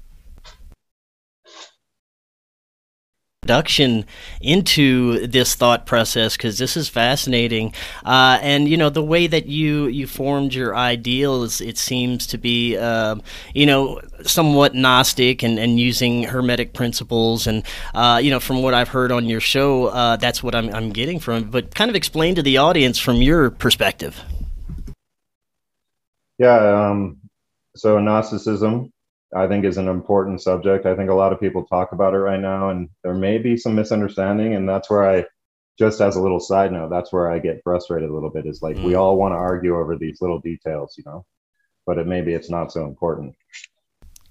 Introduction 3.50 4.06
into 4.41 5.25
this 5.25 5.56
thought 5.56 5.88
process 5.88 6.38
because 6.38 6.60
this 6.60 6.77
is 6.77 6.88
fascinating, 6.88 7.74
uh, 8.06 8.38
and 8.44 8.70
you 8.70 8.77
know 8.77 8.91
the 8.91 9.03
way 9.03 9.25
that 9.25 9.48
you 9.48 9.88
you 9.88 10.06
formed 10.06 10.53
your 10.53 10.75
ideals. 10.75 11.60
It 11.60 11.75
seems 11.79 12.27
to 12.27 12.38
be 12.38 12.77
uh, 12.77 13.15
you 13.56 13.65
know 13.65 14.01
somewhat 14.22 14.75
Gnostic 14.75 15.41
and, 15.41 15.58
and 15.58 15.79
using 15.79 16.25
Hermetic 16.25 16.74
principles, 16.74 17.48
and 17.48 17.63
uh, 17.96 18.20
you 18.22 18.29
know 18.29 18.39
from 18.39 18.62
what 18.62 18.75
I've 18.75 18.89
heard 18.89 19.12
on 19.12 19.25
your 19.25 19.41
show, 19.41 19.88
uh, 19.88 20.15
that's 20.18 20.44
what 20.44 20.53
I'm 20.53 20.72
I'm 20.75 20.91
getting 20.91 21.20
from. 21.20 21.46
But 21.46 21.74
kind 21.74 21.89
of 21.89 21.96
explain 21.96 22.36
to 22.36 22.44
the 22.44 22.58
audience 22.58 23.00
from 23.00 23.15
your 23.15 23.50
perspective. 23.50 24.22
Yeah. 26.38 26.89
Um, 26.91 27.18
so 27.75 27.98
Gnosticism, 27.98 28.94
I 29.36 29.48
think, 29.48 29.65
is 29.65 29.77
an 29.77 29.88
important 29.88 30.41
subject. 30.41 30.86
I 30.86 30.95
think 30.95 31.09
a 31.09 31.15
lot 31.15 31.33
of 31.33 31.39
people 31.39 31.63
talk 31.65 31.91
about 31.91 32.13
it 32.13 32.19
right 32.19 32.39
now, 32.39 32.69
and 32.69 32.89
there 33.03 33.13
may 33.13 33.38
be 33.38 33.57
some 33.57 33.75
misunderstanding. 33.75 34.55
And 34.55 34.67
that's 34.67 34.89
where 34.89 35.07
I, 35.07 35.25
just 35.77 36.01
as 36.01 36.15
a 36.15 36.21
little 36.21 36.39
side 36.39 36.71
note, 36.71 36.89
that's 36.89 37.13
where 37.13 37.31
I 37.31 37.39
get 37.39 37.62
frustrated 37.63 38.09
a 38.09 38.13
little 38.13 38.31
bit. 38.31 38.48
Is 38.48 38.62
like 38.62 38.77
mm. 38.77 38.83
we 38.83 38.95
all 38.95 39.17
want 39.17 39.33
to 39.33 39.38
argue 39.38 39.77
over 39.77 39.98
these 39.98 40.19
little 40.21 40.39
details, 40.39 40.95
you 40.98 41.03
know, 41.05 41.25
but 41.86 42.00
it 42.00 42.07
maybe 42.07 42.33
it's 42.33 42.50
not 42.50 42.71
so 42.71 42.86
important. 42.86 43.36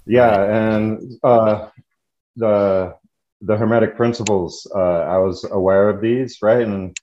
Yeah, 0.04 0.42
and 0.42 1.12
uh, 1.22 1.68
the 2.34 2.96
the 3.42 3.56
hermetic 3.56 3.96
principles, 3.96 4.66
uh, 4.74 4.78
I 4.78 5.18
was 5.18 5.44
aware 5.44 5.88
of 5.90 6.00
these, 6.00 6.38
right? 6.42 6.66
And 6.66 6.96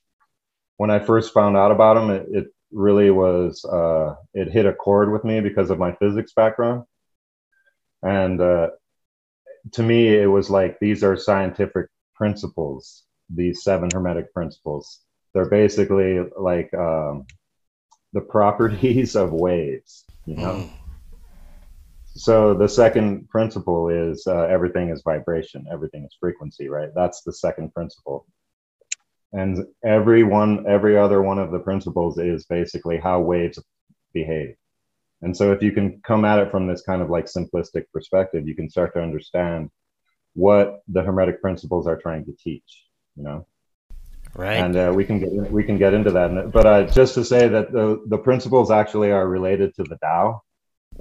when 0.77 0.91
I 0.91 0.99
first 0.99 1.33
found 1.33 1.55
out 1.55 1.71
about 1.71 1.93
them, 1.93 2.09
it, 2.09 2.27
it 2.29 2.47
really 2.71 3.09
was 3.09 3.63
uh, 3.63 4.15
it 4.33 4.51
hit 4.51 4.65
a 4.65 4.73
chord 4.73 5.13
with 5.13 5.23
me 5.23 5.39
because 5.39 5.69
of 5.69 5.79
my 5.79 5.93
physics 5.93 6.33
background 6.33 6.83
and 8.05 8.39
uh, 8.39 8.69
to 9.73 9.83
me 9.83 10.15
it 10.15 10.27
was 10.27 10.49
like 10.49 10.79
these 10.79 11.03
are 11.03 11.17
scientific 11.17 11.87
principles 12.15 13.05
these 13.29 13.63
seven 13.63 13.89
hermetic 13.91 14.33
principles. 14.33 15.01
They're 15.33 15.49
basically 15.49 16.19
like 16.37 16.73
um, 16.73 17.25
the 18.13 18.21
properties 18.21 19.15
of 19.15 19.33
waves 19.33 20.05
you 20.25 20.35
know? 20.37 20.55
Mm. 20.55 20.69
so 22.07 22.55
the 22.55 22.67
second 22.67 23.29
principle 23.29 23.89
is 23.89 24.25
uh, 24.25 24.43
everything 24.43 24.89
is 24.89 25.03
vibration 25.03 25.67
everything 25.71 26.03
is 26.03 26.15
frequency 26.19 26.67
right? 26.69 26.89
That's 26.95 27.21
the 27.21 27.33
second 27.33 27.73
principle. 27.73 28.25
And 29.33 29.65
every 29.83 30.23
one 30.23 30.65
every 30.67 30.97
other 30.97 31.21
one 31.21 31.39
of 31.39 31.51
the 31.51 31.59
principles 31.59 32.17
is 32.17 32.45
basically 32.45 32.97
how 32.97 33.19
waves 33.19 33.59
behave 34.13 34.55
and 35.21 35.35
so 35.35 35.51
if 35.51 35.61
you 35.61 35.71
can 35.71 36.01
come 36.05 36.25
at 36.25 36.39
it 36.39 36.51
from 36.51 36.67
this 36.67 36.81
kind 36.81 37.01
of 37.01 37.09
like 37.09 37.25
simplistic 37.25 37.85
perspective 37.93 38.47
you 38.47 38.55
can 38.55 38.69
start 38.69 38.93
to 38.93 39.01
understand 39.01 39.69
what 40.33 40.81
the 40.87 41.01
hermetic 41.01 41.41
principles 41.41 41.87
are 41.87 41.97
trying 41.97 42.25
to 42.25 42.33
teach 42.33 42.85
you 43.15 43.23
know 43.23 43.45
right 44.35 44.55
and 44.55 44.75
uh, 44.75 44.91
we 44.93 45.05
can 45.05 45.19
get 45.19 45.51
we 45.51 45.63
can 45.63 45.77
get 45.77 45.93
into 45.93 46.11
that 46.11 46.51
but 46.51 46.65
uh, 46.65 46.83
just 46.83 47.13
to 47.13 47.23
say 47.23 47.47
that 47.47 47.71
the 47.71 48.01
the 48.07 48.17
principles 48.17 48.71
actually 48.71 49.11
are 49.11 49.27
related 49.27 49.73
to 49.73 49.83
the 49.83 49.97
Tao 49.97 50.41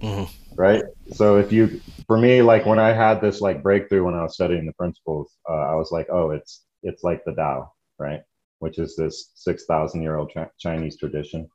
mm-hmm. 0.00 0.54
right 0.54 0.84
so 1.12 1.36
if 1.38 1.52
you 1.52 1.80
for 2.06 2.18
me 2.18 2.42
like 2.42 2.66
when 2.66 2.78
i 2.78 2.92
had 2.92 3.20
this 3.20 3.40
like 3.40 3.62
breakthrough 3.62 4.04
when 4.04 4.14
i 4.14 4.22
was 4.22 4.34
studying 4.34 4.66
the 4.66 4.72
principles 4.74 5.36
uh, 5.48 5.66
i 5.72 5.74
was 5.74 5.90
like 5.90 6.06
oh 6.10 6.30
it's 6.30 6.64
it's 6.82 7.02
like 7.02 7.24
the 7.24 7.34
Tao 7.34 7.72
right? 7.98 8.22
Which 8.58 8.78
is 8.78 8.96
this 8.96 9.30
6,000 9.34 10.02
year 10.02 10.16
old 10.16 10.32
Chinese 10.58 10.96
tradition. 10.96 11.48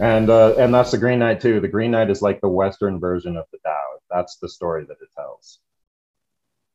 And, 0.00 0.30
uh, 0.30 0.54
and 0.56 0.72
that's 0.74 0.90
the 0.90 0.98
Green 0.98 1.18
Knight 1.18 1.40
too. 1.40 1.60
The 1.60 1.68
Green 1.68 1.90
Knight 1.90 2.10
is 2.10 2.22
like 2.22 2.40
the 2.40 2.48
Western 2.48 2.98
version 2.98 3.36
of 3.36 3.44
the 3.52 3.58
Tao. 3.58 3.98
That's 4.10 4.36
the 4.36 4.48
story 4.48 4.84
that 4.86 4.96
it 5.00 5.08
tells 5.14 5.60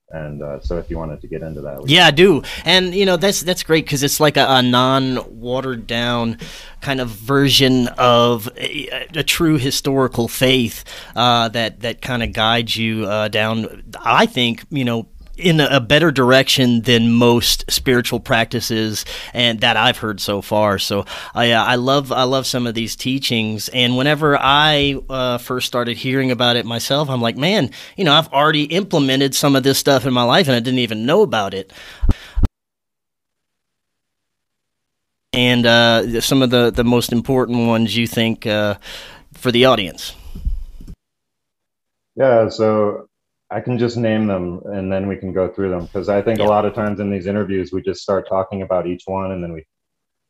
and 0.09 0.43
uh, 0.43 0.59
so 0.59 0.77
if 0.77 0.89
you 0.89 0.97
wanted 0.97 1.19
to 1.19 1.27
get 1.27 1.41
into 1.41 1.61
that 1.61 1.83
yeah 1.87 2.05
i 2.05 2.11
do 2.11 2.43
and 2.63 2.93
you 2.93 3.05
know 3.05 3.17
that's 3.17 3.41
that's 3.41 3.63
great 3.63 3.85
because 3.85 4.03
it's 4.03 4.19
like 4.19 4.37
a, 4.37 4.45
a, 4.47 4.61
non-watered 4.61 5.87
down 5.87 6.37
kind 6.81 7.01
of 7.01 7.09
version 7.09 7.87
of 7.97 8.47
a, 8.55 9.07
a 9.15 9.23
true 9.23 9.57
historical 9.57 10.27
faith 10.27 10.83
uh, 11.15 11.49
that 11.49 11.79
that 11.79 12.01
kind 12.01 12.21
of 12.21 12.33
guides 12.33 12.77
you 12.77 13.05
uh, 13.05 13.27
down 13.29 13.83
i 13.99 14.25
think 14.25 14.63
you 14.69 14.85
know 14.85 15.07
in 15.37 15.59
a 15.59 15.79
better 15.79 16.11
direction 16.11 16.81
than 16.81 17.11
most 17.11 17.69
spiritual 17.69 18.19
practices 18.19 19.05
and 19.33 19.59
that 19.61 19.77
I've 19.77 19.97
heard 19.97 20.19
so 20.19 20.41
far. 20.41 20.79
So 20.79 21.05
I, 21.33 21.51
uh, 21.51 21.63
I 21.63 21.75
love 21.75 22.11
I 22.11 22.23
love 22.23 22.45
some 22.45 22.67
of 22.67 22.73
these 22.73 22.95
teachings. 22.95 23.69
And 23.69 23.97
whenever 23.97 24.37
I 24.39 24.99
uh, 25.09 25.37
first 25.37 25.67
started 25.67 25.97
hearing 25.97 26.31
about 26.31 26.55
it 26.55 26.65
myself, 26.65 27.09
I'm 27.09 27.21
like, 27.21 27.37
man, 27.37 27.71
you 27.97 28.05
know, 28.05 28.13
I've 28.13 28.31
already 28.31 28.63
implemented 28.63 29.35
some 29.35 29.55
of 29.55 29.63
this 29.63 29.77
stuff 29.77 30.05
in 30.05 30.13
my 30.13 30.23
life 30.23 30.47
and 30.47 30.55
I 30.55 30.59
didn't 30.59 30.79
even 30.79 31.05
know 31.05 31.21
about 31.21 31.53
it. 31.53 31.71
And 35.33 35.65
uh, 35.65 36.21
some 36.21 36.41
of 36.41 36.49
the, 36.49 36.71
the 36.71 36.85
most 36.85 37.11
important 37.11 37.67
ones 37.67 37.95
you 37.97 38.07
think 38.07 38.47
uh, 38.47 38.75
for 39.33 39.51
the 39.51 39.65
audience. 39.65 40.15
Yeah, 42.15 42.47
so 42.47 43.09
I 43.55 43.61
can 43.61 43.77
just 43.77 43.95
name 43.95 44.27
them 44.27 44.61
and 44.65 44.91
then 44.91 45.07
we 45.07 45.15
can 45.15 45.31
go 45.31 45.47
through 45.47 45.69
them 45.69 45.85
because 45.85 46.09
I 46.09 46.21
think 46.21 46.39
yeah. 46.39 46.45
a 46.45 46.49
lot 46.49 46.65
of 46.65 46.73
times 46.73 46.99
in 46.99 47.09
these 47.09 47.25
interviews 47.25 47.71
we 47.71 47.81
just 47.81 48.01
start 48.01 48.27
talking 48.27 48.63
about 48.63 48.85
each 48.85 49.03
one 49.05 49.31
and 49.31 49.41
then 49.41 49.53
we 49.53 49.63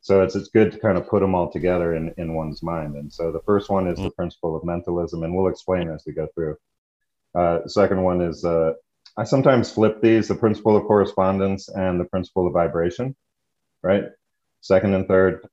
so 0.00 0.22
it's 0.22 0.36
it's 0.36 0.48
good 0.48 0.70
to 0.70 0.78
kind 0.78 0.96
of 0.96 1.08
put 1.08 1.22
them 1.22 1.34
all 1.34 1.50
together 1.50 1.96
in 1.96 2.14
in 2.18 2.34
one's 2.34 2.62
mind 2.62 2.94
and 2.94 3.12
so 3.12 3.32
the 3.32 3.40
first 3.40 3.68
one 3.68 3.88
is 3.88 3.96
mm-hmm. 3.96 4.04
the 4.04 4.10
principle 4.12 4.54
of 4.54 4.62
mentalism 4.62 5.24
and 5.24 5.34
we'll 5.34 5.48
explain 5.48 5.90
as 5.90 6.04
we 6.06 6.12
go 6.12 6.28
through. 6.36 6.56
Uh, 7.34 7.66
second 7.66 8.00
one 8.00 8.20
is 8.20 8.44
uh, 8.44 8.74
I 9.16 9.24
sometimes 9.24 9.72
flip 9.72 10.00
these 10.00 10.28
the 10.28 10.36
principle 10.36 10.76
of 10.76 10.84
correspondence 10.84 11.68
and 11.68 11.98
the 11.98 12.04
principle 12.04 12.46
of 12.46 12.52
vibration, 12.52 13.16
right? 13.82 14.04
Second 14.60 14.94
and 14.94 15.08
third. 15.08 15.44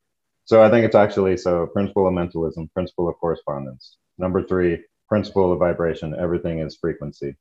So 0.45 0.61
I 0.61 0.69
think 0.69 0.85
it's 0.85 1.01
actually 1.03 1.37
so 1.37 1.65
principle 1.65 2.07
of 2.07 2.13
mentalism, 2.13 2.69
principle 2.71 3.09
of 3.09 3.15
correspondence. 3.15 3.97
Number 4.19 4.43
three, 4.43 4.83
principle 5.09 5.51
of 5.51 5.57
vibration. 5.57 6.13
Everything 6.13 6.59
is 6.59 6.77
frequency. 6.77 7.35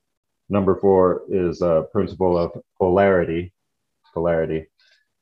Number 0.49 0.75
four 0.75 1.23
is 1.29 1.61
a 1.61 1.71
uh, 1.71 1.81
principle 1.83 2.37
of 2.37 2.51
polarity. 2.77 3.53
Polarity. 4.13 4.67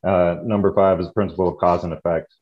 Uh, 0.04 0.36
number 0.42 0.74
five 0.74 1.00
is 1.00 1.08
principle 1.10 1.48
of 1.48 1.58
cause 1.58 1.84
and 1.84 1.92
effect. 1.92 2.34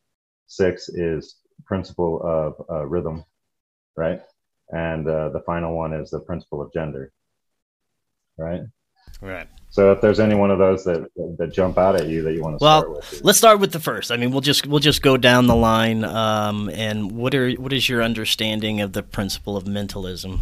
Six 0.46 0.88
is 0.88 1.36
principle 1.64 2.20
of 2.22 2.64
uh, 2.70 2.86
rhythm, 2.86 3.24
right? 3.96 4.22
And 4.70 5.06
uh, 5.06 5.28
the 5.30 5.40
final 5.40 5.76
one 5.76 5.92
is 5.92 6.10
the 6.10 6.20
principle 6.20 6.62
of 6.62 6.72
gender, 6.72 7.12
right? 8.36 8.62
Right. 9.20 9.46
So 9.68 9.92
if 9.92 10.00
there's 10.00 10.18
any 10.18 10.34
one 10.34 10.50
of 10.50 10.58
those 10.58 10.84
that 10.84 11.06
that 11.38 11.52
jump 11.52 11.78
out 11.78 11.94
at 11.94 12.08
you 12.08 12.22
that 12.22 12.32
you 12.32 12.42
want 12.42 12.58
to 12.58 12.64
well, 12.64 12.80
start 12.80 12.96
with, 12.96 13.20
let's 13.22 13.38
start 13.38 13.60
with 13.60 13.72
the 13.72 13.78
first. 13.78 14.10
I 14.10 14.16
mean, 14.16 14.30
we'll 14.32 14.40
just 14.40 14.66
we'll 14.66 14.80
just 14.80 15.02
go 15.02 15.16
down 15.16 15.46
the 15.46 15.54
line. 15.54 16.04
Um, 16.04 16.68
and 16.70 17.12
what 17.12 17.34
are 17.34 17.52
what 17.52 17.72
is 17.72 17.88
your 17.88 18.02
understanding 18.02 18.80
of 18.80 18.94
the 18.94 19.02
principle 19.02 19.56
of 19.56 19.66
mentalism? 19.66 20.40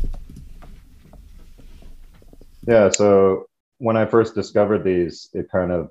Yeah, 2.68 2.90
so 2.90 3.46
when 3.78 3.98
I 3.98 4.06
first 4.06 4.36
discovered 4.36 4.84
these, 4.84 5.30
it 5.34 5.50
kind 5.52 5.72
of 5.72 5.90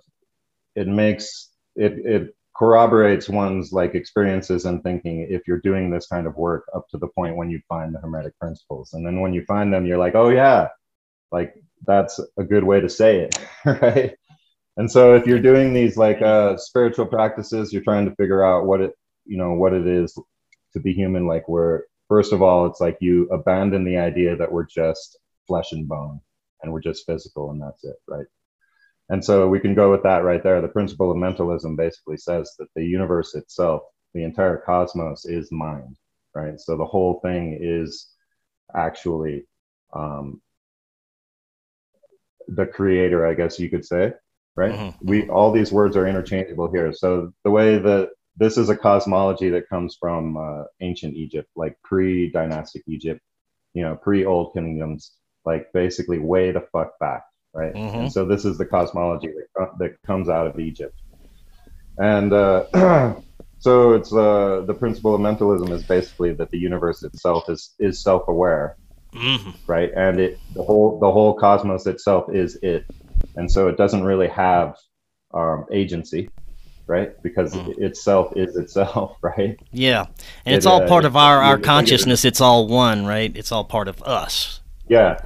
it 0.75 0.87
makes 0.87 1.51
it 1.75 1.93
it 2.05 2.35
corroborates 2.57 3.29
one's 3.29 3.73
like 3.73 3.95
experiences 3.95 4.65
and 4.65 4.83
thinking 4.83 5.27
if 5.29 5.47
you're 5.47 5.61
doing 5.61 5.91
this 5.91 6.07
kind 6.07 6.27
of 6.27 6.35
work 6.37 6.65
up 6.75 6.87
to 6.89 6.99
the 6.99 7.07
point 7.09 7.37
when 7.37 7.49
you 7.51 7.61
find 7.69 7.95
the 7.95 7.99
hermetic 7.99 8.37
principles 8.39 8.93
and 8.93 9.05
then 9.05 9.21
when 9.21 9.33
you 9.33 9.43
find 9.45 9.73
them 9.73 9.85
you're 9.87 9.97
like 9.99 10.15
oh 10.15 10.29
yeah 10.29 10.67
like 11.31 11.55
that's 11.85 12.19
a 12.37 12.43
good 12.45 12.65
way 12.65 12.81
to 12.81 12.89
say 12.89 13.21
it, 13.21 13.39
right? 13.65 14.15
And 14.77 14.91
so 14.91 15.15
if 15.15 15.27
you're 15.27 15.39
doing 15.41 15.73
these 15.73 15.97
like 15.97 16.21
uh, 16.21 16.57
spiritual 16.57 17.07
practices, 17.07 17.73
you're 17.73 17.83
trying 17.83 18.09
to 18.09 18.15
figure 18.15 18.45
out 18.45 18.65
what 18.67 18.81
it, 18.81 18.93
you 19.25 19.37
know, 19.37 19.53
what 19.53 19.73
it 19.73 19.87
is 19.87 20.17
to 20.73 20.81
be 20.81 20.93
human. 20.93 21.27
Like 21.27 21.49
we're 21.49 21.83
first 22.09 22.33
of 22.33 22.43
all, 22.43 22.67
it's 22.67 22.81
like 22.81 22.97
you 23.01 23.29
abandon 23.31 23.85
the 23.85 23.97
idea 23.97 24.37
that 24.37 24.51
we're 24.51 24.67
just 24.67 25.19
flesh 25.47 25.73
and 25.73 25.87
bone 25.87 26.21
and 26.61 26.71
we're 26.71 26.81
just 26.81 27.05
physical 27.05 27.51
and 27.51 27.61
that's 27.61 27.83
it, 27.83 27.95
right? 28.07 28.25
And 29.09 29.23
so 29.23 29.47
we 29.47 29.59
can 29.59 29.73
go 29.73 29.89
with 29.89 30.03
that 30.03 30.23
right 30.23 30.43
there. 30.43 30.61
The 30.61 30.67
principle 30.67 31.11
of 31.11 31.17
mentalism 31.17 31.75
basically 31.75 32.17
says 32.17 32.53
that 32.59 32.67
the 32.75 32.83
universe 32.83 33.35
itself, 33.35 33.83
the 34.13 34.23
entire 34.23 34.57
cosmos, 34.57 35.25
is 35.25 35.51
mind, 35.51 35.95
right? 36.35 36.59
So 36.59 36.75
the 36.75 36.85
whole 36.85 37.19
thing 37.21 37.57
is 37.61 38.07
actually 38.75 39.45
um, 39.93 40.41
the 42.47 42.65
creator, 42.65 43.25
I 43.25 43.33
guess 43.33 43.59
you 43.59 43.69
could 43.69 43.85
say, 43.85 44.13
right? 44.55 44.73
Mm-hmm. 44.73 45.07
We 45.07 45.29
all 45.29 45.51
these 45.51 45.71
words 45.71 45.95
are 45.95 46.07
interchangeable 46.07 46.71
here. 46.71 46.91
So 46.93 47.31
the 47.43 47.51
way 47.51 47.77
that 47.77 48.09
this 48.35 48.57
is 48.57 48.69
a 48.69 48.77
cosmology 48.77 49.49
that 49.49 49.69
comes 49.69 49.97
from 49.99 50.37
uh, 50.37 50.63
ancient 50.81 51.15
Egypt, 51.15 51.49
like 51.55 51.75
pre-dynastic 51.83 52.83
Egypt, 52.87 53.21
you 53.73 53.83
know, 53.83 53.95
pre-old 53.95 54.53
kingdoms, 54.53 55.13
like 55.49 55.63
basically 55.73 56.19
way 56.33 56.45
the 56.57 56.63
fuck 56.73 56.91
back, 56.99 57.23
right? 57.59 57.73
Mhm. 57.73 57.93
And 57.99 58.07
so 58.15 58.19
this 58.31 58.43
is 58.49 58.55
the 58.57 58.65
cosmology 58.65 59.31
that, 59.55 59.69
that 59.79 59.91
comes 60.09 60.27
out 60.29 60.45
of 60.51 60.59
Egypt, 60.59 60.95
and 61.97 62.33
uh, 62.33 62.65
so 63.59 63.93
it's 63.97 64.11
uh, 64.13 64.63
the 64.67 64.73
principle 64.83 65.15
of 65.15 65.21
mentalism 65.21 65.71
is 65.71 65.83
basically 65.83 66.33
that 66.33 66.49
the 66.51 66.57
universe 66.69 66.99
itself 67.03 67.43
is 67.49 67.61
is 67.79 68.03
self-aware, 68.03 68.75
Mhm. 69.13 69.53
right? 69.67 69.91
And 69.95 70.19
it 70.19 70.39
the 70.53 70.63
whole 70.63 70.99
the 70.99 71.11
whole 71.11 71.33
cosmos 71.33 71.87
itself 71.87 72.23
is 72.43 72.57
it, 72.61 72.83
and 73.37 73.51
so 73.51 73.67
it 73.71 73.77
doesn't 73.77 74.03
really 74.11 74.27
have 74.29 74.75
um, 75.33 75.65
agency, 75.81 76.29
right? 76.87 77.09
Because 77.23 77.53
Mm. 77.55 77.77
itself 77.87 78.25
is 78.35 78.55
itself, 78.63 79.17
right? 79.29 79.55
Yeah, 79.71 80.05
and 80.45 80.55
it's 80.55 80.65
It, 80.65 80.69
all 80.71 80.83
uh, 80.83 80.87
part 80.87 81.05
of 81.05 81.15
our, 81.15 81.37
our 81.41 81.57
you- 81.57 81.63
consciousness. 81.63 82.23
It's 82.25 82.41
all 82.41 82.67
one, 82.67 83.05
right? 83.05 83.31
It's 83.35 83.51
all 83.51 83.65
part 83.65 83.87
of 83.87 84.01
us. 84.03 84.61
Yeah. 84.89 85.17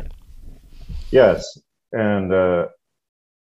Yes. 1.12 1.58
And 1.92 2.34
uh, 2.34 2.68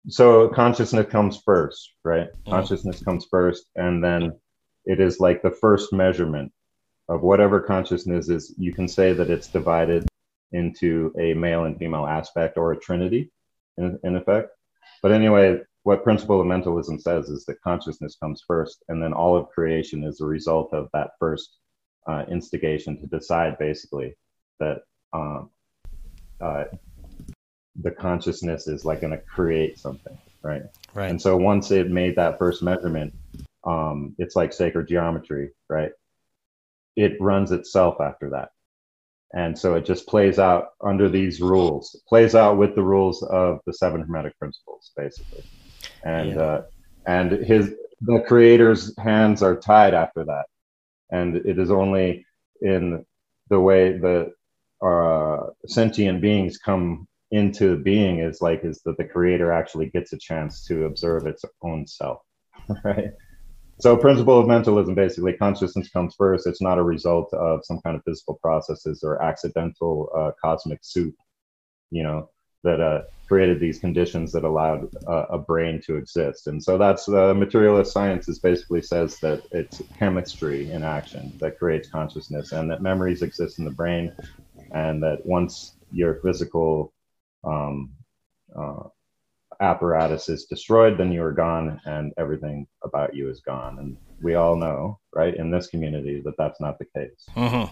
so 0.08 0.48
consciousness 0.48 1.06
comes 1.10 1.40
first, 1.44 1.92
right? 2.04 2.28
Mhm. 2.46 2.50
Consciousness 2.50 3.02
comes 3.02 3.26
first, 3.30 3.66
and 3.76 4.02
then 4.02 4.32
it 4.84 5.00
is 5.00 5.20
like 5.20 5.42
the 5.42 5.50
first 5.50 5.92
measurement 5.92 6.52
of 7.08 7.22
whatever 7.22 7.60
consciousness 7.60 8.28
is. 8.28 8.54
You 8.58 8.72
can 8.72 8.88
say 8.88 9.12
that 9.12 9.30
it's 9.30 9.48
divided 9.48 10.08
into 10.52 11.12
a 11.18 11.34
male 11.34 11.64
and 11.64 11.78
female 11.78 12.06
aspect 12.06 12.56
or 12.56 12.72
a 12.72 12.78
trinity, 12.78 13.30
in, 13.76 13.98
in 14.02 14.16
effect. 14.16 14.50
But 15.02 15.12
anyway, 15.12 15.60
what 15.82 16.04
principle 16.04 16.40
of 16.40 16.46
mentalism 16.46 16.98
says 16.98 17.28
is 17.28 17.44
that 17.46 17.60
consciousness 17.62 18.16
comes 18.20 18.42
first, 18.46 18.82
and 18.88 19.02
then 19.02 19.12
all 19.12 19.36
of 19.36 19.48
creation 19.50 20.02
is 20.04 20.20
a 20.20 20.26
result 20.26 20.72
of 20.72 20.88
that 20.92 21.10
first 21.18 21.58
uh, 22.06 22.24
instigation 22.30 23.00
to 23.00 23.06
decide, 23.06 23.58
basically, 23.58 24.16
that 24.58 24.78
um, 25.12 25.50
uh, 26.40 26.64
the 27.80 27.90
consciousness 27.90 28.66
is 28.66 28.84
like 28.84 29.00
going 29.00 29.12
to 29.12 29.22
create 29.34 29.78
something, 29.78 30.16
right? 30.42 30.62
Right. 30.92 31.10
And 31.10 31.20
so 31.20 31.36
once 31.36 31.70
it 31.70 31.90
made 31.90 32.16
that 32.16 32.38
first 32.38 32.62
measurement, 32.62 33.14
um, 33.64 34.14
it's 34.18 34.36
like 34.36 34.52
sacred 34.52 34.88
geometry, 34.88 35.50
right? 35.68 35.92
It 36.96 37.20
runs 37.20 37.52
itself 37.52 38.00
after 38.00 38.30
that. 38.30 38.48
And 39.32 39.56
so 39.56 39.74
it 39.74 39.84
just 39.84 40.08
plays 40.08 40.38
out 40.38 40.70
under 40.82 41.08
these 41.08 41.40
rules, 41.40 41.94
It 41.94 42.02
plays 42.08 42.34
out 42.34 42.56
with 42.56 42.74
the 42.74 42.82
rules 42.82 43.22
of 43.22 43.60
the 43.66 43.72
seven 43.72 44.00
hermetic 44.00 44.36
principles, 44.38 44.90
basically. 44.96 45.42
And 46.04 46.34
Yeah. 46.34 46.42
uh, 46.42 46.62
and 47.06 47.32
his 47.32 47.74
the 48.02 48.20
creator's 48.26 48.96
hands 48.98 49.42
are 49.42 49.56
tied 49.56 49.94
after 49.94 50.24
that. 50.24 50.46
And 51.10 51.36
it 51.36 51.58
is 51.58 51.70
only 51.70 52.26
in 52.62 53.04
the 53.48 53.60
way 53.60 53.98
that 53.98 54.32
uh, 54.82 55.50
sentient 55.66 56.20
beings 56.20 56.58
come 56.58 57.06
into 57.30 57.76
being 57.78 58.18
is 58.18 58.40
like 58.40 58.64
is 58.64 58.82
that 58.84 58.96
the 58.98 59.04
creator 59.04 59.52
actually 59.52 59.88
gets 59.90 60.12
a 60.12 60.18
chance 60.18 60.64
to 60.64 60.84
observe 60.84 61.26
its 61.26 61.44
own 61.62 61.86
self 61.86 62.18
right? 62.84 63.10
So 63.80 63.96
principle 63.96 64.38
of 64.38 64.46
mentalism 64.46 64.94
basically 64.94 65.32
consciousness 65.32 65.88
comes 65.88 66.14
first. 66.16 66.46
It's 66.46 66.60
not 66.60 66.78
a 66.78 66.82
result 66.82 67.32
of 67.32 67.60
some 67.64 67.80
kind 67.80 67.96
of 67.96 68.02
physical 68.04 68.38
processes 68.42 69.02
or 69.02 69.22
accidental 69.22 70.10
uh, 70.14 70.32
cosmic 70.42 70.80
soup 70.82 71.14
you 71.90 72.02
know 72.02 72.28
that 72.62 72.80
uh, 72.80 73.02
created 73.26 73.60
these 73.60 73.78
conditions 73.78 74.32
that 74.32 74.44
allowed 74.44 74.86
uh, 75.08 75.24
a 75.30 75.38
brain 75.38 75.80
to 75.86 75.96
exist. 75.96 76.46
And 76.46 76.62
so 76.62 76.76
that's 76.76 77.08
uh, 77.08 77.32
materialist 77.32 77.92
sciences 77.92 78.38
basically 78.40 78.82
says 78.82 79.18
that 79.22 79.40
it's 79.52 79.80
chemistry 79.98 80.70
in 80.70 80.82
action 80.82 81.38
that 81.40 81.56
creates 81.56 81.88
consciousness 81.88 82.52
and 82.52 82.70
that 82.70 82.82
memories 82.82 83.22
exist 83.22 83.58
in 83.58 83.64
the 83.64 83.70
brain 83.70 84.12
and 84.72 85.02
that 85.02 85.24
once 85.24 85.76
your 85.92 86.20
physical 86.22 86.92
um, 87.44 87.90
uh, 88.56 88.84
apparatus 89.60 90.28
is 90.28 90.46
destroyed, 90.46 90.98
then 90.98 91.12
you 91.12 91.22
are 91.22 91.32
gone, 91.32 91.80
and 91.84 92.12
everything 92.18 92.66
about 92.82 93.14
you 93.14 93.28
is 93.28 93.40
gone. 93.40 93.78
And 93.78 93.96
we 94.22 94.34
all 94.34 94.56
know, 94.56 94.98
right, 95.14 95.34
in 95.34 95.50
this 95.50 95.66
community, 95.66 96.22
that 96.24 96.36
that's 96.38 96.60
not 96.60 96.78
the 96.78 96.86
case. 96.96 97.28
Mhm. 97.36 97.70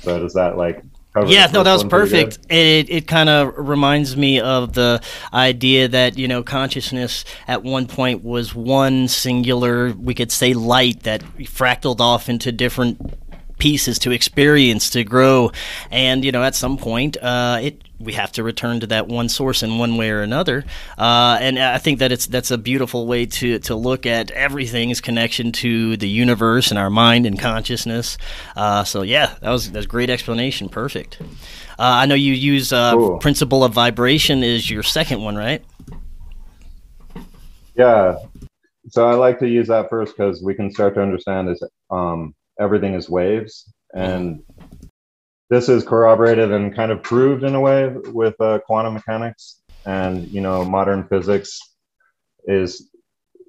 So 0.00 0.20
does 0.20 0.34
that 0.34 0.56
like? 0.56 0.82
Yeah, 1.26 1.46
no, 1.46 1.62
that 1.62 1.72
was 1.72 1.82
one 1.82 1.88
pretty 1.88 2.10
good? 2.10 2.24
perfect. 2.24 2.52
It 2.52 2.90
it 2.90 3.08
kind 3.08 3.30
of 3.30 3.54
reminds 3.56 4.18
me 4.18 4.38
of 4.38 4.74
the 4.74 5.00
idea 5.32 5.88
that 5.88 6.18
you 6.18 6.28
know 6.28 6.42
consciousness 6.42 7.24
at 7.48 7.62
one 7.62 7.86
point 7.86 8.22
was 8.22 8.54
one 8.54 9.08
singular, 9.08 9.92
we 9.92 10.12
could 10.12 10.30
say, 10.30 10.52
light 10.52 11.04
that 11.04 11.22
fractaled 11.44 12.00
off 12.00 12.28
into 12.28 12.52
different 12.52 13.00
pieces 13.58 13.98
to 14.00 14.10
experience 14.10 14.90
to 14.90 15.04
grow, 15.04 15.50
and 15.90 16.24
you 16.24 16.32
know 16.32 16.42
at 16.42 16.54
some 16.54 16.76
point, 16.76 17.16
uh, 17.22 17.58
it 17.62 17.82
we 17.98 18.12
have 18.12 18.30
to 18.32 18.42
return 18.42 18.80
to 18.80 18.86
that 18.88 19.08
one 19.08 19.28
source 19.28 19.62
in 19.62 19.78
one 19.78 19.96
way 19.96 20.10
or 20.10 20.20
another. 20.20 20.64
Uh, 20.98 21.38
and 21.40 21.58
I 21.58 21.78
think 21.78 21.98
that 22.00 22.12
it's 22.12 22.26
that's 22.26 22.50
a 22.50 22.58
beautiful 22.58 23.06
way 23.06 23.26
to 23.26 23.58
to 23.60 23.74
look 23.74 24.06
at 24.06 24.30
everything's 24.32 25.00
connection 25.00 25.52
to 25.52 25.96
the 25.96 26.08
universe 26.08 26.70
and 26.70 26.78
our 26.78 26.90
mind 26.90 27.26
and 27.26 27.38
consciousness. 27.38 28.18
Uh, 28.54 28.84
so 28.84 29.02
yeah, 29.02 29.34
that 29.40 29.50
was 29.50 29.70
that's 29.72 29.86
a 29.86 29.88
great 29.88 30.10
explanation. 30.10 30.68
Perfect. 30.68 31.18
Uh, 31.78 32.02
I 32.02 32.06
know 32.06 32.14
you 32.14 32.32
use 32.32 32.72
uh, 32.72 33.16
principle 33.20 33.64
of 33.64 33.72
vibration 33.72 34.42
is 34.42 34.70
your 34.70 34.82
second 34.82 35.22
one, 35.22 35.36
right? 35.36 35.64
Yeah. 37.74 38.16
So 38.88 39.08
I 39.08 39.14
like 39.14 39.38
to 39.40 39.48
use 39.48 39.68
that 39.68 39.90
first 39.90 40.16
because 40.16 40.42
we 40.42 40.54
can 40.54 40.70
start 40.70 40.94
to 40.94 41.02
understand 41.02 41.48
is 41.48 41.62
um, 41.90 42.34
everything 42.60 42.94
is 42.94 43.08
waves, 43.08 43.72
and 43.94 44.42
this 45.50 45.68
is 45.68 45.84
corroborated 45.84 46.52
and 46.52 46.74
kind 46.74 46.90
of 46.90 47.02
proved 47.02 47.44
in 47.44 47.54
a 47.54 47.60
way 47.60 47.88
with 47.88 48.40
uh, 48.40 48.58
quantum 48.66 48.94
mechanics. 48.94 49.60
And 49.86 50.32
you 50.32 50.40
know 50.40 50.64
modern 50.64 51.06
physics 51.08 51.60
is 52.46 52.90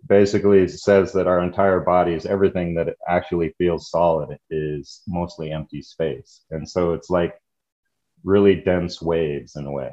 basically 0.08 0.68
says 0.68 1.12
that 1.14 1.28
our 1.28 1.42
entire 1.42 1.82
bodies 1.82 2.26
everything 2.26 2.76
that 2.76 2.96
actually 3.08 3.54
feels 3.58 3.90
solid 3.90 4.38
is 4.50 5.02
mostly 5.08 5.52
empty 5.52 5.82
space. 5.82 6.46
And 6.52 6.70
so 6.70 6.94
it's 6.94 7.10
like 7.10 7.36
really 8.24 8.56
dense 8.56 9.02
waves 9.02 9.56
in 9.56 9.66
a 9.66 9.72
way 9.72 9.92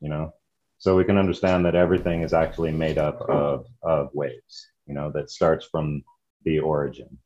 you 0.00 0.08
know? 0.08 0.32
So 0.78 0.96
we 0.96 1.04
can 1.04 1.18
understand 1.18 1.64
that 1.64 1.74
everything 1.74 2.22
is 2.22 2.32
actually 2.34 2.70
made 2.70 2.98
up 2.98 3.20
of, 3.22 3.66
of 3.82 4.10
waves 4.12 4.66
you 4.86 4.94
know 4.94 5.10
that 5.12 5.30
starts 5.30 5.66
from 5.66 6.02
the 6.44 6.60
origin 6.60 7.18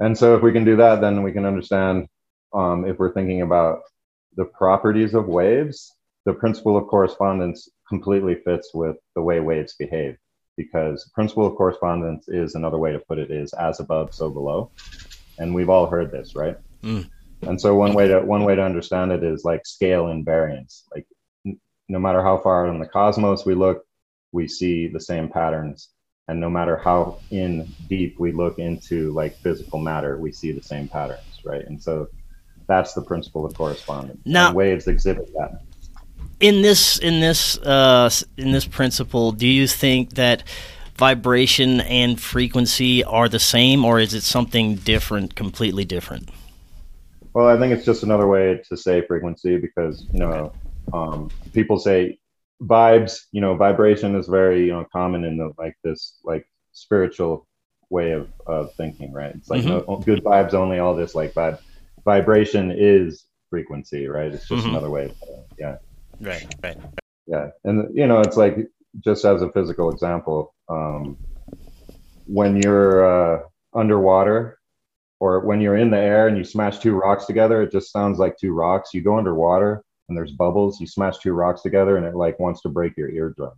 and 0.00 0.18
so 0.18 0.36
if 0.36 0.42
we 0.42 0.52
can 0.52 0.64
do 0.64 0.76
that 0.76 1.00
then 1.00 1.22
we 1.22 1.32
can 1.32 1.44
understand 1.44 2.06
um, 2.52 2.84
if 2.84 2.98
we're 2.98 3.12
thinking 3.12 3.42
about 3.42 3.80
the 4.36 4.44
properties 4.44 5.14
of 5.14 5.26
waves 5.26 5.92
the 6.26 6.34
principle 6.34 6.76
of 6.76 6.86
correspondence 6.86 7.68
completely 7.88 8.34
fits 8.44 8.70
with 8.74 8.96
the 9.14 9.22
way 9.22 9.40
waves 9.40 9.74
behave 9.78 10.16
because 10.56 11.08
principle 11.14 11.46
of 11.46 11.56
correspondence 11.56 12.28
is 12.28 12.54
another 12.54 12.76
way 12.76 12.92
to 12.92 12.98
put 13.08 13.18
it 13.18 13.30
is 13.30 13.52
as 13.54 13.80
above 13.80 14.12
so 14.12 14.28
below. 14.30 14.70
And 15.38 15.54
we've 15.54 15.70
all 15.70 15.86
heard 15.86 16.12
this 16.12 16.32
right? 16.34 16.56
Mm. 16.84 17.08
and 17.42 17.60
so 17.60 17.74
one 17.74 17.94
way 17.94 18.08
to 18.08 18.20
one 18.20 18.44
way 18.44 18.54
to 18.54 18.62
understand 18.62 19.12
it 19.12 19.22
is 19.22 19.44
like 19.44 19.66
scale 19.66 20.04
invariance. 20.06 20.84
Like 20.94 21.06
n- 21.46 21.60
no 21.88 21.98
matter 21.98 22.22
how 22.22 22.38
far 22.38 22.66
in 22.66 22.78
the 22.78 22.86
cosmos 22.86 23.44
we 23.46 23.54
look 23.54 23.84
we 24.32 24.46
see 24.46 24.86
the 24.86 25.00
same 25.00 25.28
patterns 25.28 25.88
and 26.30 26.40
no 26.40 26.48
matter 26.48 26.76
how 26.76 27.18
in 27.30 27.68
deep 27.88 28.18
we 28.18 28.32
look 28.32 28.58
into 28.58 29.12
like 29.12 29.36
physical 29.38 29.78
matter 29.78 30.16
we 30.16 30.32
see 30.32 30.52
the 30.52 30.62
same 30.62 30.88
patterns 30.88 31.30
right? 31.44 31.64
And 31.66 31.82
so 31.82 32.08
that's 32.66 32.94
the 32.94 33.02
principle 33.02 33.44
of 33.44 33.54
correspondence. 33.54 34.20
Now- 34.24 34.48
and 34.48 34.56
waves 34.56 34.86
exhibit 34.86 35.32
that. 35.34 35.62
In 36.40 36.62
this 36.62 36.98
in 36.98 37.20
this 37.20 37.58
uh, 37.58 38.08
in 38.38 38.52
this 38.52 38.64
principle, 38.64 39.32
do 39.32 39.46
you 39.46 39.66
think 39.66 40.14
that 40.14 40.42
vibration 40.96 41.82
and 41.82 42.18
frequency 42.18 43.04
are 43.04 43.28
the 43.28 43.38
same, 43.38 43.84
or 43.84 44.00
is 44.00 44.14
it 44.14 44.22
something 44.22 44.76
different, 44.76 45.34
completely 45.34 45.84
different? 45.84 46.30
Well, 47.34 47.46
I 47.46 47.58
think 47.58 47.74
it's 47.74 47.84
just 47.84 48.04
another 48.04 48.26
way 48.26 48.62
to 48.70 48.76
say 48.76 49.06
frequency 49.06 49.58
because 49.58 50.06
you 50.14 50.20
know 50.20 50.52
um, 50.94 51.30
people 51.52 51.78
say 51.78 52.18
vibes. 52.62 53.20
You 53.32 53.40
know, 53.40 53.54
vibration 53.56 54.16
is 54.16 54.28
very 54.28 54.66
you 54.66 54.72
know 54.72 54.86
common 54.92 55.24
in 55.24 55.36
the 55.36 55.52
like 55.58 55.76
this 55.84 56.18
like 56.24 56.46
spiritual 56.72 57.46
way 57.90 58.12
of, 58.12 58.28
of 58.46 58.70
thinking, 58.76 59.12
right? 59.12 59.34
It's 59.34 59.50
like 59.50 59.64
Mhm. 59.64 59.86
no, 59.88 59.96
good 60.04 60.22
vibes 60.24 60.54
only. 60.54 60.78
All 60.78 60.94
this 60.94 61.14
like 61.14 61.34
vibe 61.34 61.58
vibration 62.04 62.70
is 62.70 63.24
frequency, 63.50 64.06
right? 64.06 64.32
It's 64.32 64.48
just 64.48 64.64
Mhm. 64.64 64.70
another 64.70 64.90
way. 64.90 65.06
Of, 65.06 65.16
yeah, 65.58 65.76
Right, 66.20 66.46
right. 66.62 66.76
yeah, 67.26 67.50
and 67.64 67.94
you 67.96 68.06
know, 68.06 68.20
it's 68.22 68.36
like 68.36 68.56
just 69.04 69.24
as 69.24 69.42
a 69.42 69.50
physical 69.52 69.90
example, 69.90 70.54
um, 70.68 71.18
when 72.26 72.56
you're 72.56 73.04
uh, 73.04 73.42
underwater 73.74 74.58
or 75.18 75.40
when 75.40 75.60
you're 75.60 75.76
in 75.76 75.90
the 75.90 75.98
air 75.98 76.28
and 76.28 76.36
you 76.38 76.44
smash 76.44 76.78
two 76.78 76.94
rocks 76.94 77.26
together, 77.26 77.62
it 77.62 77.72
just 77.72 77.92
sounds 77.92 78.18
like 78.18 78.36
two 78.36 78.52
rocks. 78.52 78.94
You 78.94 79.02
go 79.02 79.18
underwater 79.18 79.82
and 80.10 80.18
there's 80.18 80.32
bubbles. 80.32 80.80
You 80.80 80.86
smash 80.86 81.18
two 81.18 81.32
rocks 81.32 81.62
together 81.62 81.96
and 81.96 82.04
it 82.04 82.14
like 82.14 82.38
wants 82.38 82.60
to 82.62 82.68
break 82.68 82.96
your 82.98 83.10
eardrums, 83.10 83.54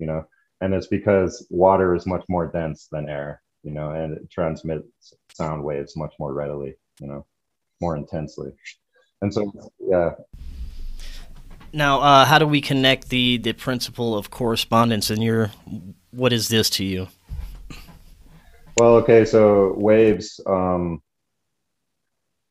you 0.00 0.06
know. 0.06 0.24
And 0.60 0.74
it's 0.74 0.88
because 0.88 1.46
water 1.50 1.94
is 1.94 2.06
much 2.06 2.24
more 2.28 2.48
dense 2.48 2.88
than 2.90 3.08
air, 3.08 3.42
you 3.62 3.72
know, 3.72 3.90
and 3.90 4.16
it 4.16 4.30
transmits 4.30 5.14
sound 5.32 5.62
waves 5.62 5.96
much 5.96 6.14
more 6.18 6.32
readily, 6.34 6.74
you 7.00 7.06
know, 7.06 7.26
more 7.80 7.96
intensely. 7.96 8.50
And 9.20 9.32
so, 9.32 9.52
yeah, 9.78 10.14
Now, 11.72 12.00
uh, 12.00 12.24
how 12.24 12.38
do 12.38 12.46
we 12.46 12.60
connect 12.60 13.08
the 13.08 13.38
the 13.38 13.52
principle 13.52 14.16
of 14.16 14.30
correspondence 14.30 15.10
and 15.10 15.22
your 15.22 15.52
what 16.10 16.32
is 16.32 16.48
this 16.48 16.68
to 16.70 16.84
you? 16.84 17.08
Well, 18.78 18.96
okay, 18.96 19.24
so 19.24 19.74
waves 19.76 20.40
um, 20.46 21.02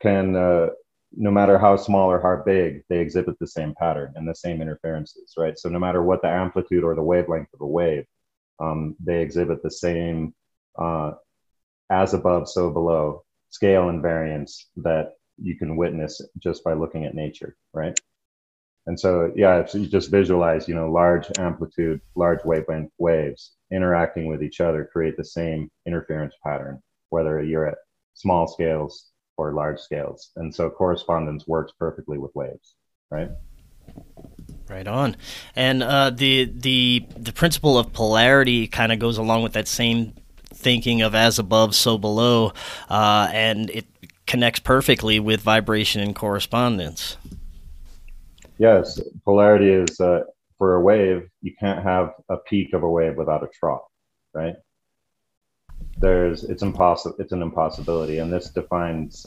can, 0.01 0.35
uh, 0.35 0.67
no 1.15 1.31
matter 1.31 1.57
how 1.57 1.75
small 1.75 2.09
or 2.09 2.21
how 2.21 2.43
big, 2.45 2.83
they 2.89 2.99
exhibit 2.99 3.37
the 3.39 3.47
same 3.47 3.73
pattern 3.77 4.13
and 4.15 4.27
the 4.27 4.35
same 4.35 4.61
interferences, 4.61 5.33
right? 5.37 5.57
So 5.57 5.69
no 5.69 5.79
matter 5.79 6.01
what 6.01 6.21
the 6.21 6.29
amplitude 6.29 6.83
or 6.83 6.95
the 6.95 7.03
wavelength 7.03 7.49
of 7.53 7.61
a 7.61 7.67
wave, 7.67 8.05
um, 8.59 8.95
they 8.99 9.21
exhibit 9.21 9.61
the 9.63 9.71
same 9.71 10.33
uh, 10.77 11.11
as 11.89 12.13
above, 12.13 12.47
so 12.47 12.71
below 12.71 13.23
scale 13.49 13.83
invariance 13.83 14.65
that 14.77 15.13
you 15.41 15.57
can 15.57 15.75
witness 15.75 16.21
just 16.39 16.63
by 16.63 16.73
looking 16.73 17.05
at 17.05 17.15
nature, 17.15 17.57
right? 17.73 17.99
And 18.87 18.99
so, 18.99 19.31
yeah, 19.35 19.65
so 19.65 19.77
you 19.77 19.87
just 19.87 20.09
visualize, 20.09 20.67
you 20.67 20.73
know, 20.73 20.89
large 20.91 21.27
amplitude, 21.37 22.01
large 22.15 22.43
wavelength 22.45 22.91
waves 22.97 23.51
interacting 23.71 24.27
with 24.27 24.41
each 24.41 24.59
other 24.59 24.89
create 24.91 25.17
the 25.17 25.25
same 25.25 25.69
interference 25.85 26.33
pattern, 26.43 26.81
whether 27.09 27.41
you're 27.43 27.67
at 27.67 27.77
small 28.15 28.47
scales 28.47 29.10
or 29.41 29.53
large 29.53 29.79
scales. 29.79 30.31
And 30.35 30.53
so 30.53 30.69
correspondence 30.69 31.47
works 31.47 31.73
perfectly 31.77 32.17
with 32.17 32.33
waves, 32.35 32.75
right? 33.09 33.29
Right 34.69 34.87
on. 34.87 35.17
And 35.55 35.83
uh, 35.83 36.11
the 36.11 36.45
the 36.45 37.05
the 37.17 37.33
principle 37.33 37.77
of 37.77 37.91
polarity 37.91 38.67
kind 38.67 38.91
of 38.91 38.99
goes 38.99 39.17
along 39.17 39.43
with 39.43 39.53
that 39.53 39.67
same 39.67 40.13
thinking 40.53 41.01
of 41.01 41.15
as 41.15 41.39
above, 41.39 41.75
so 41.75 41.97
below, 41.97 42.53
uh, 42.89 43.27
and 43.33 43.69
it 43.71 43.85
connects 44.27 44.59
perfectly 44.59 45.19
with 45.19 45.41
vibration 45.41 46.01
and 46.01 46.15
correspondence. 46.15 47.17
Yes, 48.57 49.01
polarity 49.25 49.69
is 49.69 49.99
uh, 49.99 50.21
for 50.61 50.75
a 50.75 50.81
wave, 50.81 51.27
you 51.41 51.53
can't 51.59 51.83
have 51.83 52.13
a 52.29 52.37
peak 52.37 52.73
of 52.73 52.83
a 52.83 52.89
wave 52.89 53.17
without 53.17 53.43
a 53.43 53.47
trough, 53.47 53.81
right? 54.31 54.53
There's 55.97 56.43
it's 56.43 56.63
impossible 56.63 57.15
it's 57.19 57.31
an 57.31 57.41
impossibility 57.41 58.19
and 58.19 58.31
this 58.33 58.49
defines 58.49 59.25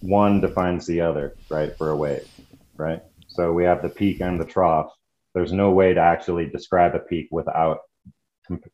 one 0.00 0.40
defines 0.40 0.86
the 0.86 1.00
other, 1.00 1.34
right, 1.50 1.72
for 1.78 1.90
a 1.90 1.96
wave, 1.96 2.26
right? 2.76 3.00
So 3.28 3.52
we 3.52 3.64
have 3.64 3.82
the 3.82 3.88
peak 3.88 4.20
and 4.20 4.38
the 4.40 4.44
trough. 4.44 4.92
There's 5.34 5.52
no 5.52 5.70
way 5.70 5.94
to 5.94 6.00
actually 6.00 6.46
describe 6.46 6.94
a 6.94 7.00
peak 7.00 7.28
without 7.30 7.78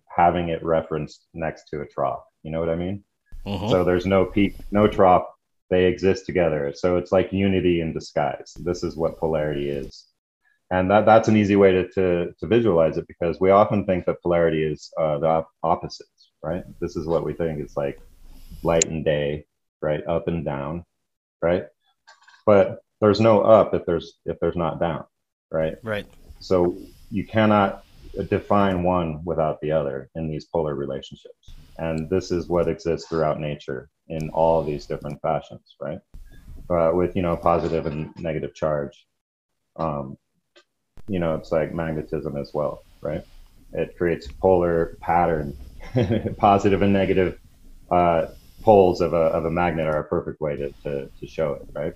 having 0.09 0.49
it 0.49 0.62
referenced 0.64 1.27
next 1.33 1.69
to 1.69 1.81
a 1.83 1.87
trough. 1.87 2.25
You 2.43 2.51
know 2.51 2.61
what 2.61 2.69
I 2.69 2.75
mean? 2.77 3.05
Mhm. 3.47 3.71
So 3.71 3.85
there's 3.85 4.07
no 4.07 4.27
peak, 4.27 4.57
no 4.71 4.88
trough. 4.88 5.27
They 5.71 5.87
exist 5.87 6.27
together. 6.27 6.73
So 6.75 6.97
it's 6.97 7.12
like 7.12 7.33
unity 7.33 7.81
in 7.81 7.93
disguise. 7.93 8.53
This 8.59 8.83
is 8.83 8.97
what 8.97 9.19
polarity 9.19 9.71
is. 9.71 10.07
And 10.73 10.90
that, 10.90 11.07
that's 11.07 11.29
an 11.29 11.37
easy 11.37 11.57
way 11.57 11.73
to, 11.73 11.88
to, 11.93 12.35
to 12.38 12.47
visualize 12.47 12.97
it 12.97 13.07
because 13.07 13.40
we 13.40 13.51
often 13.51 13.87
think 13.87 14.05
that 14.07 14.21
polarity 14.23 14.64
is 14.64 14.93
uh, 14.99 15.19
the 15.19 15.27
op- 15.27 15.51
opposites, 15.62 16.19
right? 16.42 16.64
This 16.81 16.96
is 16.96 17.07
what 17.07 17.24
we 17.24 17.33
think. 17.35 17.61
It's 17.61 17.76
like 17.76 17.98
light 18.62 18.87
and 18.87 19.05
day, 19.05 19.46
right? 19.83 20.07
Up 20.07 20.29
and 20.29 20.44
down, 20.44 20.85
right? 21.42 21.64
But 22.46 22.81
there's 23.00 23.20
no 23.20 23.40
up 23.42 23.74
if 23.74 23.85
there's 23.87 24.18
if 24.26 24.38
there's 24.40 24.57
not 24.57 24.81
down, 24.81 25.05
right? 25.50 25.76
Right. 25.83 26.07
So 26.40 26.79
you 27.11 27.26
cannot 27.26 27.85
define 28.29 28.83
one 28.83 29.22
without 29.24 29.61
the 29.61 29.72
other 29.72 30.11
in 30.14 30.29
these 30.29 30.46
polar 30.46 30.74
relationships. 30.74 31.57
And 31.79 32.11
this 32.11 32.31
is 32.31 32.48
what 32.48 32.68
exists 32.68 33.09
throughout 33.09 33.40
nature 33.40 33.88
in 34.09 34.31
all 34.31 34.62
these 34.62 34.87
different 34.87 35.20
fashions, 35.22 35.76
right? 35.81 35.98
Uh, 36.68 36.90
with, 36.92 37.16
you 37.16 37.22
know, 37.22 37.37
positive 37.37 37.87
and 37.87 38.11
negative 38.18 38.55
charge. 38.55 39.07
Um, 39.76 40.16
you 41.09 41.18
know, 41.18 41.35
it's 41.35 41.53
like 41.53 41.74
magnetism 41.74 42.37
as 42.37 42.50
well, 42.53 42.85
right? 43.03 43.22
It 43.72 43.96
creates 43.96 44.29
polar 44.40 44.98
pattern. 45.00 45.57
positive 46.38 46.83
and 46.83 46.93
negative 46.93 47.38
uh, 47.90 48.27
poles 48.62 49.01
of 49.01 49.12
a, 49.12 49.16
of 49.16 49.45
a 49.45 49.51
magnet 49.51 49.87
are 49.87 50.01
a 50.01 50.05
perfect 50.05 50.40
way 50.40 50.57
to, 50.57 50.71
to, 50.85 51.11
to 51.19 51.27
show 51.27 51.55
it, 51.55 51.66
right? 51.73 51.95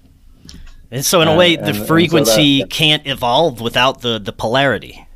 And 0.90 1.04
so, 1.04 1.20
in 1.20 1.28
a 1.28 1.36
way, 1.36 1.54
and- 1.54 1.64
the 1.64 1.68
and 1.68 1.74
so 1.76 1.80
that- 1.82 1.88
frequency 1.88 2.64
can't 2.64 3.06
evolve 3.06 3.60
without 3.60 4.00
the 4.02 4.18
the 4.18 4.32
polarity. 4.32 5.06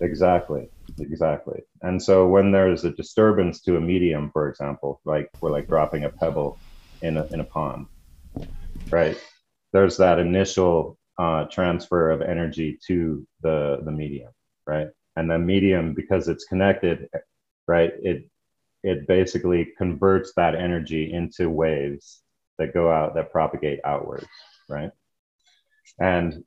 Exactly, 0.00 0.68
exactly. 0.98 1.62
And 1.82 2.02
so 2.02 2.26
when 2.26 2.52
there's 2.52 2.84
a 2.84 2.90
disturbance 2.90 3.60
to 3.62 3.76
a 3.76 3.80
medium, 3.80 4.30
for 4.30 4.48
example, 4.48 5.00
like 5.04 5.30
we're 5.40 5.50
like 5.50 5.68
dropping 5.68 6.04
a 6.04 6.10
pebble 6.10 6.58
in 7.02 7.16
a 7.16 7.24
in 7.26 7.40
a 7.40 7.44
pond, 7.44 7.86
right? 8.90 9.16
There's 9.72 9.96
that 9.96 10.18
initial 10.18 10.98
uh, 11.18 11.44
transfer 11.44 12.10
of 12.10 12.20
energy 12.20 12.78
to 12.88 13.26
the 13.42 13.80
the 13.84 13.90
medium, 13.90 14.32
right? 14.66 14.88
And 15.16 15.30
the 15.30 15.38
medium, 15.38 15.94
because 15.94 16.28
it's 16.28 16.44
connected, 16.44 17.08
right? 17.66 17.92
It 18.02 18.28
it 18.82 19.08
basically 19.08 19.72
converts 19.78 20.32
that 20.36 20.54
energy 20.54 21.12
into 21.12 21.50
waves 21.50 22.22
that 22.58 22.74
go 22.74 22.90
out 22.90 23.14
that 23.14 23.32
propagate 23.32 23.80
outwards, 23.84 24.26
right? 24.68 24.90
And 25.98 26.44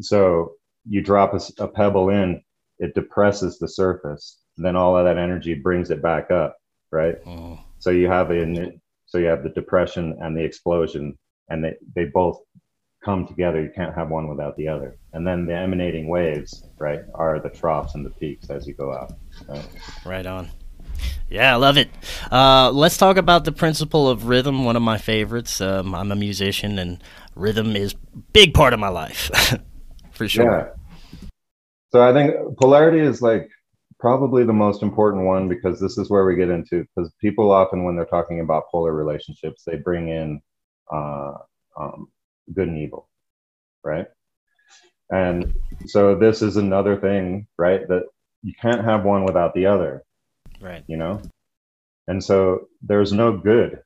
so 0.00 0.52
you 0.88 1.02
drop 1.02 1.34
a 1.58 1.68
pebble 1.68 2.10
in, 2.10 2.42
it 2.78 2.94
depresses 2.94 3.58
the 3.58 3.68
surface. 3.68 4.38
Then 4.56 4.76
all 4.76 4.96
of 4.96 5.04
that 5.04 5.18
energy 5.18 5.54
brings 5.54 5.90
it 5.90 6.02
back 6.02 6.30
up, 6.30 6.56
right? 6.90 7.16
Oh. 7.26 7.58
So 7.78 7.90
you 7.90 8.08
have 8.08 8.30
a 8.30 8.72
so 9.06 9.18
you 9.18 9.26
have 9.26 9.42
the 9.42 9.50
depression 9.50 10.16
and 10.20 10.36
the 10.36 10.42
explosion, 10.42 11.18
and 11.48 11.64
they 11.64 11.74
they 11.94 12.04
both 12.06 12.40
come 13.04 13.26
together. 13.26 13.62
You 13.62 13.70
can't 13.74 13.94
have 13.94 14.10
one 14.10 14.28
without 14.28 14.56
the 14.56 14.68
other. 14.68 14.96
And 15.12 15.26
then 15.26 15.46
the 15.46 15.54
emanating 15.54 16.08
waves, 16.08 16.68
right, 16.78 17.00
are 17.14 17.40
the 17.40 17.50
troughs 17.50 17.94
and 17.94 18.04
the 18.04 18.10
peaks 18.10 18.50
as 18.50 18.66
you 18.66 18.74
go 18.74 18.92
out. 18.92 19.12
Right? 19.48 19.68
Right 20.04 20.26
on. 20.26 20.50
Yeah, 21.28 21.54
I 21.54 21.56
love 21.56 21.78
it. 21.78 21.88
Uh, 22.30 22.70
let's 22.70 22.96
talk 22.96 23.16
about 23.16 23.44
the 23.44 23.52
principle 23.52 24.08
of 24.08 24.26
rhythm. 24.26 24.64
One 24.64 24.76
of 24.76 24.82
my 24.82 24.98
favorites. 24.98 25.60
Um, 25.60 25.94
I'm 25.94 26.12
a 26.12 26.16
musician, 26.16 26.78
and 26.78 27.02
rhythm 27.34 27.74
is 27.74 27.94
big 28.32 28.52
part 28.52 28.74
of 28.74 28.80
my 28.80 28.88
life, 28.88 29.30
for 30.12 30.28
sure. 30.28 30.44
Yeah. 30.44 31.28
So 31.90 32.02
I 32.02 32.12
think 32.12 32.58
polarity 32.58 33.00
is 33.00 33.22
like 33.22 33.48
probably 33.98 34.44
the 34.44 34.52
most 34.52 34.82
important 34.82 35.24
one 35.24 35.48
because 35.48 35.80
this 35.80 35.96
is 35.96 36.10
where 36.10 36.26
we 36.26 36.36
get 36.36 36.50
into 36.50 36.84
because 36.94 37.12
people 37.20 37.52
often 37.52 37.84
when 37.84 37.94
they're 37.94 38.04
talking 38.04 38.40
about 38.40 38.64
polar 38.68 38.92
relationships 38.92 39.62
they 39.64 39.76
bring 39.76 40.08
in 40.08 40.40
uh, 40.92 41.34
um, 41.78 42.08
good 42.52 42.68
and 42.68 42.78
evil, 42.78 43.08
right? 43.84 44.06
And 45.10 45.54
so 45.86 46.14
this 46.14 46.42
is 46.42 46.56
another 46.56 46.96
thing, 46.96 47.46
right? 47.58 47.86
That 47.88 48.04
you 48.42 48.54
can't 48.60 48.84
have 48.84 49.04
one 49.04 49.24
without 49.24 49.54
the 49.54 49.66
other, 49.66 50.02
Right. 50.60 50.84
you 50.86 50.96
know. 50.96 51.20
And 52.08 52.22
so 52.22 52.68
there's 52.82 53.12
no 53.12 53.36
good 53.36 53.82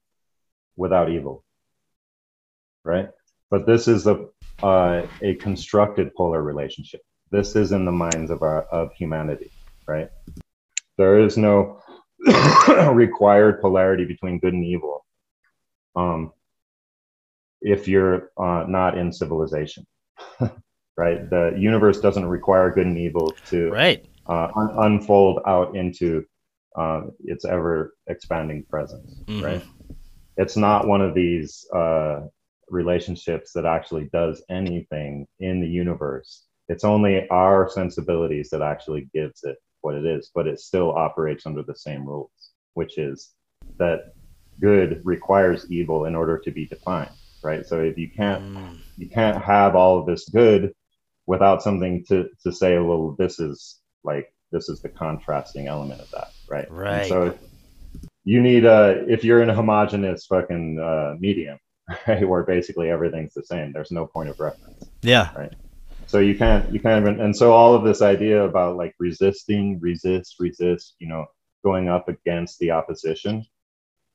without 0.77 1.11
evil, 1.11 1.45
right? 2.85 3.09
But 3.51 3.67
this 3.67 3.89
is 3.89 4.07
a 4.07 4.27
uh, 4.63 5.07
a 5.21 5.35
constructed 5.35 6.15
polar 6.15 6.43
relationship. 6.43 7.03
This 7.31 7.57
is 7.57 7.73
in 7.73 7.85
the 7.85 7.93
minds 7.93 8.31
of 8.31 8.43
our 8.43 8.63
of 8.63 8.93
humanity, 8.95 9.51
right? 9.87 10.09
There 10.97 11.19
is 11.19 11.37
no 11.37 11.83
required 12.93 13.61
polarity 13.61 14.05
between 14.05 14.39
good 14.39 14.55
and 14.55 14.65
evil. 14.65 15.05
Um, 15.95 16.33
if 17.61 17.89
you're 17.89 18.31
uh, 18.39 18.65
not 18.69 18.97
in 18.99 19.13
civilization, 19.13 19.87
right? 20.97 21.29
The 21.31 21.55
universe 21.59 22.01
doesn't 22.01 22.27
require 22.27 22.71
good 22.71 22.87
and 22.87 22.99
evil 22.99 23.39
to 23.47 23.71
Right. 23.71 24.05
uh, 24.29 24.49
un- 24.57 24.75
unfold 24.79 25.41
out 25.47 25.77
into 25.77 26.25
uh, 26.77 27.03
its 27.25 27.45
ever 27.45 27.95
expanding 28.09 28.65
presence, 28.69 29.23
Mhm. 29.29 29.43
right? 29.43 29.63
It's 30.37 30.57
not 30.57 30.87
one 30.87 31.01
of 31.01 31.15
these 31.15 31.67
uh, 31.75 32.27
relationships 32.69 33.53
that 33.53 33.65
actually 33.65 34.11
does 34.13 34.45
anything 34.51 35.27
in 35.41 35.61
the 35.61 35.69
universe. 35.69 36.45
It's 36.69 36.85
only 36.85 37.27
our 37.31 37.71
sensibilities 37.71 38.51
that 38.51 38.61
actually 38.61 39.09
gives 39.15 39.45
it 39.45 39.57
what 39.81 39.95
it 39.95 40.05
is, 40.05 40.31
but 40.35 40.47
it 40.47 40.61
still 40.61 40.91
operates 40.93 41.47
under 41.47 41.63
the 41.63 41.77
same 41.77 42.05
rules, 42.05 42.53
which 42.75 42.99
is 42.99 43.33
that 43.79 44.13
good 44.61 45.01
requires 45.05 45.71
evil 45.71 46.07
in 46.07 46.15
order 46.15 46.39
to 46.39 46.51
be 46.51 46.67
defined, 46.67 47.15
right? 47.47 47.67
So 47.67 47.81
if 47.83 47.99
you 47.99 48.11
can't 48.17 48.43
Mm. 48.43 48.83
you 48.99 49.11
can't 49.11 49.43
have 49.45 49.77
all 49.77 50.01
of 50.01 50.07
this 50.07 50.29
good 50.31 50.75
without 51.27 51.63
something 51.63 52.05
to 52.11 52.31
to 52.45 52.53
say, 52.53 52.79
well, 52.79 53.17
this 53.19 53.41
is 53.41 53.81
like 54.05 54.29
this 54.53 54.69
is 54.71 54.83
the 54.83 54.91
contrasting 54.91 55.69
element 55.69 56.03
of 56.03 56.09
that, 56.15 56.29
right? 56.51 56.69
And 56.91 57.05
Right. 57.05 57.09
so 57.09 57.39
you 58.25 58.43
need 58.43 58.65
a 58.67 59.05
if 59.09 59.25
you're 59.25 59.43
in 59.43 59.51
a 59.51 59.55
homogeneous 59.57 60.27
fucking 60.27 60.81
uh, 60.81 61.17
medium, 61.21 61.59
right, 62.09 62.29
where 62.29 62.45
basically 62.45 62.91
everything's 62.91 63.35
the 63.35 63.45
same. 63.45 63.73
There's 63.73 63.93
no 63.93 64.07
point 64.07 64.31
of 64.31 64.37
reference 64.41 64.91
Yeah. 65.03 65.31
Right. 65.37 65.53
So 66.07 66.21
you 66.21 66.37
can't 66.37 66.73
you 66.73 66.81
can't 66.81 67.03
even 67.07 67.21
and 67.21 67.37
so 67.37 67.53
all 67.53 67.75
of 67.75 67.85
this 67.85 68.03
idea 68.03 68.45
about 68.45 68.77
like 68.77 68.95
resisting 69.01 69.81
resist 69.81 70.37
resist 70.41 70.97
you 71.01 71.09
know 71.09 71.27
going 71.65 71.89
up 71.89 72.09
against 72.09 72.59
the 72.61 72.73
opposition 72.73 73.45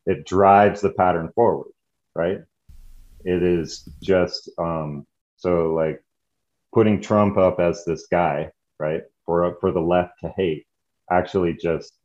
it 0.08 0.26
drives 0.26 0.82
the 0.82 0.92
pattern 0.94 1.32
forward 1.36 1.72
right 2.16 2.40
it 3.26 3.44
is 3.44 3.88
just 4.02 4.50
um 4.58 5.06
so 5.38 5.74
like 5.74 6.04
putting 6.74 7.02
trump 7.02 7.38
up 7.38 7.60
as 7.60 7.84
this 7.86 8.08
guy 8.12 8.50
right 8.80 9.04
for 9.26 9.56
for 9.60 9.72
the 9.72 9.80
left 9.80 10.14
to 10.22 10.30
hate 10.36 10.66
actually 11.12 11.54
just 11.54 11.98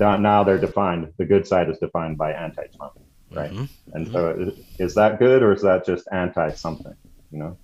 now 0.00 0.16
now 0.16 0.44
they're 0.44 0.58
defined 0.58 1.12
the 1.18 1.24
good 1.24 1.46
side 1.46 1.68
is 1.68 1.78
defined 1.78 2.16
by 2.16 2.32
anti-trump 2.32 2.92
right 3.32 3.50
Mhm. 3.52 3.68
and 3.92 4.08
so 4.12 4.30
is, 4.30 4.64
is 4.78 4.94
that 4.94 5.18
good 5.18 5.42
or 5.42 5.52
is 5.52 5.62
that 5.62 5.84
just 5.84 6.06
anti 6.12 6.50
something 6.52 6.94
you 7.30 7.38
know 7.38 7.58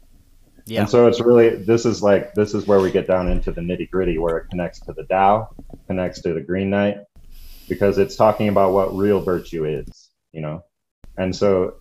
Yeah. 0.66 0.80
and 0.80 0.90
so 0.90 1.06
it's 1.06 1.20
really 1.20 1.56
this 1.64 1.86
is 1.86 2.02
like 2.02 2.34
this 2.34 2.54
is 2.54 2.66
where 2.66 2.80
we 2.80 2.90
get 2.90 3.06
down 3.06 3.28
into 3.28 3.52
the 3.52 3.60
nitty 3.60 3.88
gritty 3.90 4.18
where 4.18 4.38
it 4.38 4.46
connects 4.50 4.80
to 4.80 4.92
the 4.92 5.04
Tao, 5.04 5.48
connects 5.86 6.22
to 6.22 6.32
the 6.34 6.40
Green 6.40 6.70
Knight, 6.70 6.98
because 7.68 7.98
it's 7.98 8.16
talking 8.16 8.48
about 8.48 8.72
what 8.72 8.94
real 8.96 9.20
virtue 9.20 9.64
is, 9.66 10.10
you 10.32 10.40
know. 10.40 10.62
And 11.18 11.34
so 11.36 11.74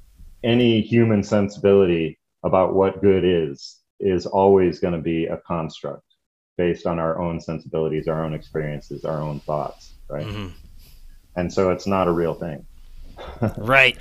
any 0.43 0.81
human 0.81 1.23
sensibility 1.23 2.19
about 2.43 2.73
what 2.73 3.01
good 3.01 3.23
is 3.23 3.79
is 3.99 4.25
always 4.25 4.79
going 4.79 4.93
to 4.93 4.99
be 4.99 5.25
a 5.27 5.37
construct 5.37 6.03
based 6.57 6.85
on 6.85 6.99
our 6.99 7.19
own 7.21 7.39
sensibilities, 7.39 8.07
our 8.07 8.23
own 8.23 8.33
experiences, 8.33 9.05
our 9.05 9.21
own 9.21 9.39
thoughts, 9.41 9.93
right? 10.09 10.25
Mhm. 10.27 10.51
And 11.35 11.51
so 11.51 11.71
it's 11.71 11.87
not 11.87 12.07
a 12.07 12.11
real 12.11 12.33
thing. 12.33 12.65
Right. 13.57 13.97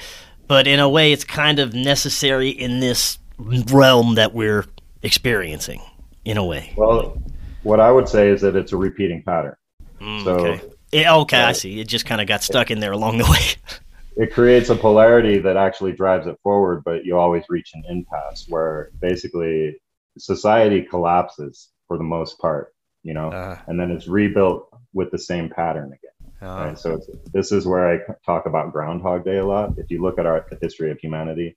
But 0.48 0.66
in 0.66 0.80
a 0.80 0.88
way, 0.88 1.12
it's 1.12 1.24
kind 1.24 1.58
of 1.60 1.72
necessary 1.72 2.50
in 2.50 2.80
this 2.80 3.18
realm 3.38 4.16
that 4.16 4.34
we're 4.34 4.66
experiencing, 5.02 5.80
in 6.24 6.36
a 6.36 6.44
way. 6.44 6.72
Well, 6.76 7.16
what 7.62 7.80
I 7.80 7.90
would 7.92 8.08
say 8.08 8.28
is 8.28 8.40
that 8.42 8.54
it's 8.56 8.72
a 8.72 8.76
repeating 8.76 9.22
pattern. 9.22 9.54
Mm, 10.00 10.24
So- 10.24 10.30
okay. 10.36 10.60
Yeah, 10.92 11.14
okay, 11.18 11.38
I 11.40 11.52
see. 11.52 11.80
It 11.80 11.88
just 11.88 12.04
kind 12.04 12.20
of 12.20 12.26
got 12.26 12.42
stuck 12.42 12.70
in 12.70 12.80
there 12.80 12.92
along 12.92 13.16
the 13.18 13.24
way. 13.24 13.38
it 14.16 14.32
creates 14.32 14.68
a 14.70 14.76
polarity 14.76 15.38
that 15.38 15.56
actually 15.56 15.92
drives 15.92 16.26
it 16.26 16.38
forward, 16.42 16.82
but 16.84 17.04
you 17.04 17.16
always 17.18 17.44
reach 17.48 17.70
an 17.74 17.84
impasse 17.88 18.46
where 18.48 18.90
basically 19.00 19.76
society 20.18 20.82
collapses 20.82 21.70
for 21.88 21.96
the 21.98 22.04
most 22.04 22.38
part, 22.38 22.74
you 23.02 23.14
know, 23.14 23.30
Uh, 23.30 23.58
and 23.66 23.78
then 23.80 23.90
it's 23.90 24.06
rebuilt 24.08 24.68
with 24.92 25.10
the 25.10 25.18
same 25.18 25.48
pattern 25.48 25.86
again. 25.92 26.32
uh, 26.42 26.64
Right. 26.66 26.78
So 26.78 26.94
it's, 26.94 27.08
this 27.32 27.52
is 27.52 27.66
where 27.66 27.88
I 27.90 28.00
talk 28.26 28.46
about 28.46 28.72
Groundhog 28.72 29.24
Day 29.24 29.38
a 29.38 29.46
lot. 29.46 29.78
If 29.78 29.90
you 29.90 30.02
look 30.02 30.18
at 30.18 30.26
our 30.26 30.44
the 30.50 30.58
history 30.60 30.90
of 30.90 30.98
humanity, 30.98 31.56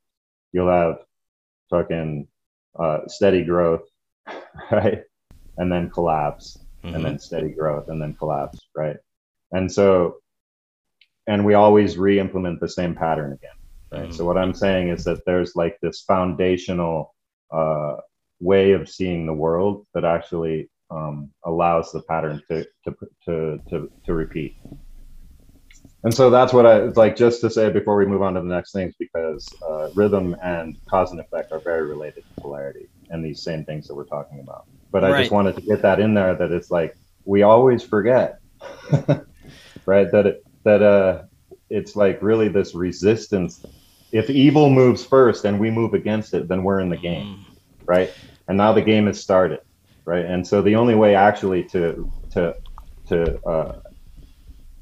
you'll 0.53 0.69
have 0.71 0.99
fucking 1.69 2.27
uh, 2.79 2.99
steady 3.07 3.43
growth, 3.43 3.83
right, 4.71 5.03
and 5.57 5.71
then 5.71 5.89
collapse, 5.89 6.57
mhm. 6.83 6.95
and 6.95 7.05
then 7.05 7.19
steady 7.19 7.49
growth 7.49 7.89
and 7.89 8.01
then 8.01 8.13
collapse, 8.13 8.59
right? 8.75 8.97
And 9.51 9.71
so, 9.71 10.17
and 11.27 11.45
we 11.45 11.53
always 11.55 11.97
re-implement 11.97 12.59
the 12.59 12.69
same 12.69 12.95
pattern 12.95 13.33
again, 13.33 13.49
right? 14.01 14.13
So 14.13 14.25
what 14.25 14.37
I'm 14.37 14.53
saying 14.53 14.89
is 14.89 15.03
that 15.05 15.21
there's 15.25 15.55
like 15.55 15.77
this 15.81 16.01
foundational 16.01 17.13
uh, 17.51 17.97
way 18.39 18.71
of 18.73 18.89
seeing 18.89 19.25
the 19.25 19.33
world 19.33 19.85
that 19.93 20.05
actually 20.05 20.69
um, 20.91 21.31
allows 21.45 21.91
the 21.91 22.01
pattern 22.03 22.41
to 22.49 22.65
to 22.85 22.95
to 23.25 23.59
to, 23.69 23.91
to 24.05 24.13
repeat. 24.13 24.55
And 26.03 26.13
so 26.13 26.29
that's 26.29 26.53
what 26.53 26.65
I 26.67 26.81
it's 26.83 26.97
like 26.97 27.15
just 27.15 27.41
to 27.41 27.49
say 27.49 27.71
before 27.71 27.95
we 27.97 28.05
move 28.05 28.21
on 28.21 28.35
to 28.35 28.41
the 28.41 28.47
next 28.47 28.71
things 28.73 28.93
because 28.99 29.55
uh, 29.69 29.89
rhythm 29.93 30.35
and 30.43 30.77
cause 30.89 31.11
and 31.11 31.19
effect 31.19 31.51
are 31.51 31.61
very 31.65 31.87
related 31.87 32.23
to 32.27 32.35
polarity 32.41 32.89
and 33.09 33.25
these 33.25 33.43
same 33.43 33.65
things 33.65 33.87
that 33.87 33.95
we're 33.95 34.05
talking 34.05 34.39
about. 34.41 34.61
But 34.91 35.03
I 35.03 35.11
Right. 35.11 35.19
just 35.21 35.31
wanted 35.31 35.55
to 35.55 35.61
get 35.63 35.81
that 35.81 35.99
in 35.99 36.13
there 36.13 36.35
that 36.35 36.51
it's 36.51 36.71
like 36.71 36.95
we 37.25 37.41
always 37.43 37.83
forget, 37.83 38.35
right? 39.87 40.11
That 40.11 40.27
it, 40.27 40.37
that 40.65 40.81
uh, 40.81 41.23
it's 41.69 41.95
like 41.95 42.21
really 42.21 42.49
this 42.49 42.75
resistance. 42.75 43.65
If 44.11 44.29
evil 44.29 44.69
moves 44.69 45.05
first 45.05 45.45
and 45.45 45.59
we 45.59 45.71
move 45.71 45.93
against 45.93 46.33
it, 46.33 46.47
then 46.47 46.63
we're 46.63 46.79
in 46.81 46.89
the 46.89 46.97
game, 46.97 47.45
right? 47.85 48.11
And 48.47 48.57
now 48.57 48.73
the 48.73 48.81
game 48.81 49.07
has 49.07 49.21
started, 49.21 49.61
right? 50.03 50.25
And 50.25 50.45
so 50.45 50.61
the 50.61 50.75
only 50.75 50.95
way 50.95 51.15
actually 51.15 51.63
to 51.65 52.11
to 52.31 52.55
to 53.07 53.47
uh, 53.47 53.79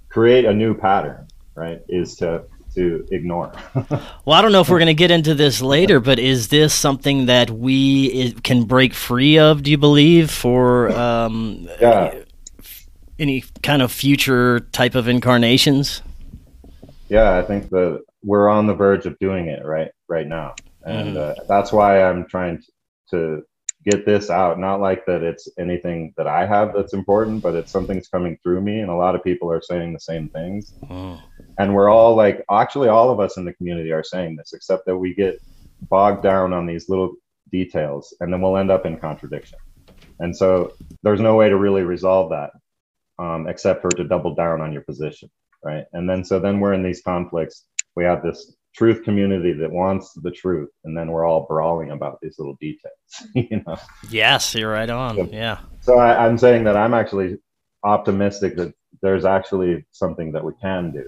create 0.10 0.46
a 0.46 0.54
new 0.54 0.74
pattern, 0.74 1.28
right, 1.56 1.82
is 1.88 2.16
to 2.18 2.46
to 2.76 3.06
ignore. 3.12 3.52
Well, 4.26 4.38
I 4.38 4.42
don't 4.42 4.54
know 4.54 4.62
if 4.62 4.70
we're 4.70 4.80
going 4.80 4.88
to 4.88 4.94
get 4.94 5.12
into 5.12 5.36
this 5.36 5.62
later, 5.62 6.00
but 6.00 6.18
is 6.18 6.48
this 6.48 6.74
something 6.74 7.26
that 7.26 7.50
we 7.50 8.32
can 8.44 8.64
break 8.64 8.94
free 8.94 9.38
of, 9.38 9.64
do 9.64 9.70
you 9.70 9.78
believe, 9.78 10.32
for 10.32 10.90
um, 10.92 11.68
yeah, 11.82 12.24
any 13.24 13.44
kind 13.64 13.82
of 13.82 13.92
future 13.92 14.60
type 14.60 14.94
of 14.94 15.08
incarnations? 15.08 16.04
yeah. 17.10 17.38
I 17.38 17.42
think 17.42 17.70
that 17.70 18.04
we're 18.24 18.50
on 18.50 18.68
the 18.68 18.76
verge 18.76 19.06
of 19.06 19.18
doing 19.20 19.48
it 19.48 19.66
right 19.66 19.92
right 20.08 20.28
now, 20.28 20.56
and 20.86 21.18
uh, 21.18 21.36
that's 21.48 21.72
why 21.72 22.04
I'm 22.04 22.26
trying 22.28 22.62
to 23.10 23.44
get 23.86 24.06
this 24.06 24.30
out. 24.30 24.60
Not 24.60 24.80
like 24.80 25.06
that 25.08 25.24
it's 25.24 25.50
anything 25.58 26.14
that 26.18 26.28
I 26.28 26.46
have 26.46 26.74
that's 26.74 26.94
important, 26.94 27.42
but 27.42 27.56
it's 27.56 27.72
something 27.72 27.98
that's 27.98 28.08
coming 28.10 28.38
through 28.44 28.62
me, 28.62 28.80
and 28.82 28.92
a 28.92 28.96
lot 28.96 29.16
of 29.16 29.24
people 29.24 29.52
are 29.52 29.62
saying 29.62 29.94
the 29.94 30.00
same 30.00 30.30
things. 30.30 30.74
Mm. 30.84 31.20
and 31.58 31.74
we're 31.74 31.90
all 31.90 32.16
like 32.16 32.44
actually 32.52 32.90
all 32.90 33.10
of 33.10 33.20
us 33.20 33.38
in 33.38 33.46
the 33.46 33.54
community 33.54 33.92
are 33.92 34.04
saying 34.04 34.36
this 34.36 34.54
except 34.54 34.86
that 34.86 34.98
we 34.98 35.14
get 35.14 35.42
bogged 35.90 36.24
down 36.24 36.54
on 36.54 36.66
these 36.66 36.90
little 36.90 37.14
details 37.52 38.14
and 38.20 38.32
then 38.32 38.42
we'll 38.42 38.58
end 38.58 38.72
up 38.72 38.86
in 38.86 38.98
contradiction 38.98 39.60
and 40.20 40.36
so 40.36 40.74
there's 41.04 41.20
no 41.20 41.36
way 41.36 41.50
to 41.50 41.58
really 41.58 41.84
resolve 41.84 42.30
that 42.30 42.52
um, 43.20 43.48
except 43.48 43.82
for 43.82 43.90
to 43.92 44.04
double 44.04 44.34
down 44.36 44.62
on 44.62 44.72
your 44.74 44.82
position 44.84 45.30
right 45.64 45.86
and 45.94 46.10
then 46.10 46.24
so 46.24 46.40
then 46.40 46.60
we're 46.60 46.74
in 46.74 46.84
these 46.84 47.02
conflicts 47.02 47.66
we 47.96 48.04
have 48.04 48.24
this 48.24 48.56
truth 48.76 49.04
community 49.04 49.54
that 49.54 49.72
wants 49.72 50.14
the 50.24 50.32
truth 50.32 50.70
and 50.84 50.98
then 50.98 51.12
we're 51.12 51.26
all 51.26 51.46
brawling 51.48 51.92
about 51.92 52.18
these 52.22 52.36
little 52.40 52.58
details 52.60 52.94
you 53.36 53.62
know 53.66 53.78
Yes, 54.10 54.56
you're 54.56 54.72
right 54.72 54.90
on. 54.90 55.30
Yeah. 55.30 55.60
so 55.82 56.00
I, 56.00 56.26
i'm 56.26 56.38
saying 56.38 56.64
that 56.66 56.76
i'm 56.76 56.94
actually 56.94 57.38
optimistic 57.84 58.56
that 58.58 58.74
there's 59.02 59.26
actually 59.26 59.86
something 59.92 60.32
that 60.32 60.44
we 60.44 60.54
can 60.62 60.92
do 60.92 61.06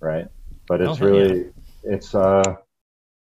right 0.00 0.26
but 0.68 0.80
it's 0.80 0.92
Okay, 0.92 1.04
really 1.04 1.50
it's 1.84 2.14
uh 2.14 2.54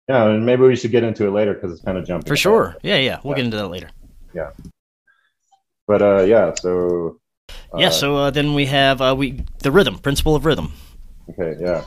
yeah 0.09 0.29
and 0.31 0.47
maybe 0.47 0.63
we 0.63 0.77
should 0.77 0.93
get 0.93 1.03
into 1.05 1.27
it 1.27 1.31
later 1.31 1.53
because 1.55 1.73
it's 1.73 1.83
kind 1.83 1.99
of 1.99 2.07
jumping 2.07 2.27
For 2.29 2.35
ahead. 2.35 2.39
sure. 2.41 2.77
Yeah, 2.83 2.97
yeah. 2.99 3.19
We'll 3.25 3.33
Yeah. 3.33 3.37
get 3.39 3.45
into 3.47 3.57
that 3.57 3.69
later. 3.69 3.91
Yeah. 4.33 4.51
But 5.89 6.01
uh 6.03 6.23
yeah 6.23 6.53
so 6.55 7.19
yeah, 7.77 7.91
so 7.91 8.17
uh, 8.17 8.31
then 8.31 8.55
we 8.55 8.67
have 8.67 9.01
uh, 9.01 9.15
we 9.17 9.45
the 9.63 9.71
rhythm, 9.71 9.99
principle 9.99 10.35
of 10.35 10.45
rhythm. 10.45 10.73
okay 11.31 11.55
yeah 11.61 11.85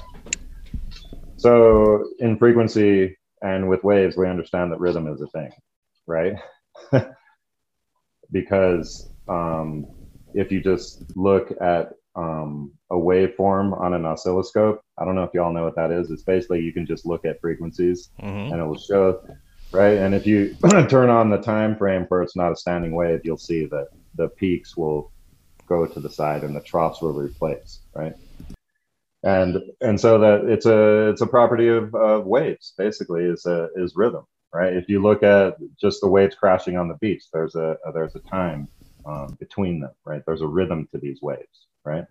so 1.38 2.06
in 2.19 2.38
frequency 2.38 3.17
and 3.41 3.67
with 3.67 3.84
waves 3.84 4.17
we 4.17 4.28
understand 4.28 4.72
that 4.72 4.80
rhythm 4.80 5.08
is 5.08 5.22
a 5.22 5.28
thing 5.28 5.52
right 6.08 6.34
because 8.32 9.10
um 9.28 9.86
if 10.34 10.52
you 10.52 10.62
just 10.62 11.04
look 11.15 11.52
at 11.62 11.93
um, 12.15 12.72
a 12.91 12.95
waveform 12.95 13.80
on 13.80 13.93
an 13.93 14.06
oscilloscope, 14.06 14.82
I 14.98 15.06
don't 15.06 15.15
know 15.15 15.24
if 15.24 15.34
y'all 15.34 15.54
know 15.54 15.63
what 15.63 15.76
that 15.76 15.91
is. 15.91 16.12
It's 16.12 16.24
basically 16.24 16.62
you 16.62 16.74
can 16.74 16.86
just 16.86 17.06
look 17.06 17.26
at 17.26 17.39
frequencies 17.41 18.10
hmm 18.19 18.50
and 18.52 18.60
it 18.60 18.65
will 18.65 18.78
show, 18.78 19.22
right? 19.72 19.98
And 19.98 20.15
if 20.15 20.26
you 20.26 20.56
turn 20.89 21.10
on 21.10 21.30
the 21.30 21.38
time 21.38 21.76
frame 21.78 22.06
where 22.10 22.24
it's 22.24 22.36
not 22.36 22.52
a 22.52 22.56
standing 22.56 22.93
wave, 22.95 23.22
you'll 23.24 23.38
see 23.38 23.65
that 23.65 23.88
the 24.15 24.30
peaks 24.30 24.76
will 24.76 25.12
go 25.69 25.86
to 25.86 25.99
the 25.99 26.10
side 26.10 26.43
and 26.43 26.55
the 26.55 26.62
troughs 26.62 27.01
will 27.01 27.13
replace, 27.13 27.79
right? 27.93 28.15
And 29.23 29.62
and 29.82 29.99
so 29.99 30.17
that 30.19 30.45
it's 30.45 30.65
a 30.65 31.10
it's 31.10 31.21
a 31.21 31.27
property 31.27 31.67
of, 31.67 31.93
of 31.93 32.25
waves 32.25 32.73
basically 32.77 33.23
is 33.25 33.45
a 33.45 33.69
is 33.75 33.95
rhythm, 33.95 34.25
right? 34.53 34.73
If 34.73 34.89
you 34.89 35.01
look 35.01 35.23
at 35.23 35.58
just 35.79 36.01
the 36.01 36.08
waves 36.08 36.36
crashing 36.36 36.77
on 36.77 36.88
the 36.88 36.95
beach, 36.95 37.25
there's 37.32 37.55
a, 37.55 37.77
a 37.86 37.91
there's 37.93 38.15
a 38.15 38.19
time 38.19 38.67
um, 39.05 39.38
between 39.39 39.79
them, 39.82 39.91
right? 40.05 40.23
There's 40.25 40.41
a 40.41 40.47
rhythm 40.47 40.88
to 40.91 40.97
these 40.97 41.21
waves, 41.21 41.67
right? 41.84 42.05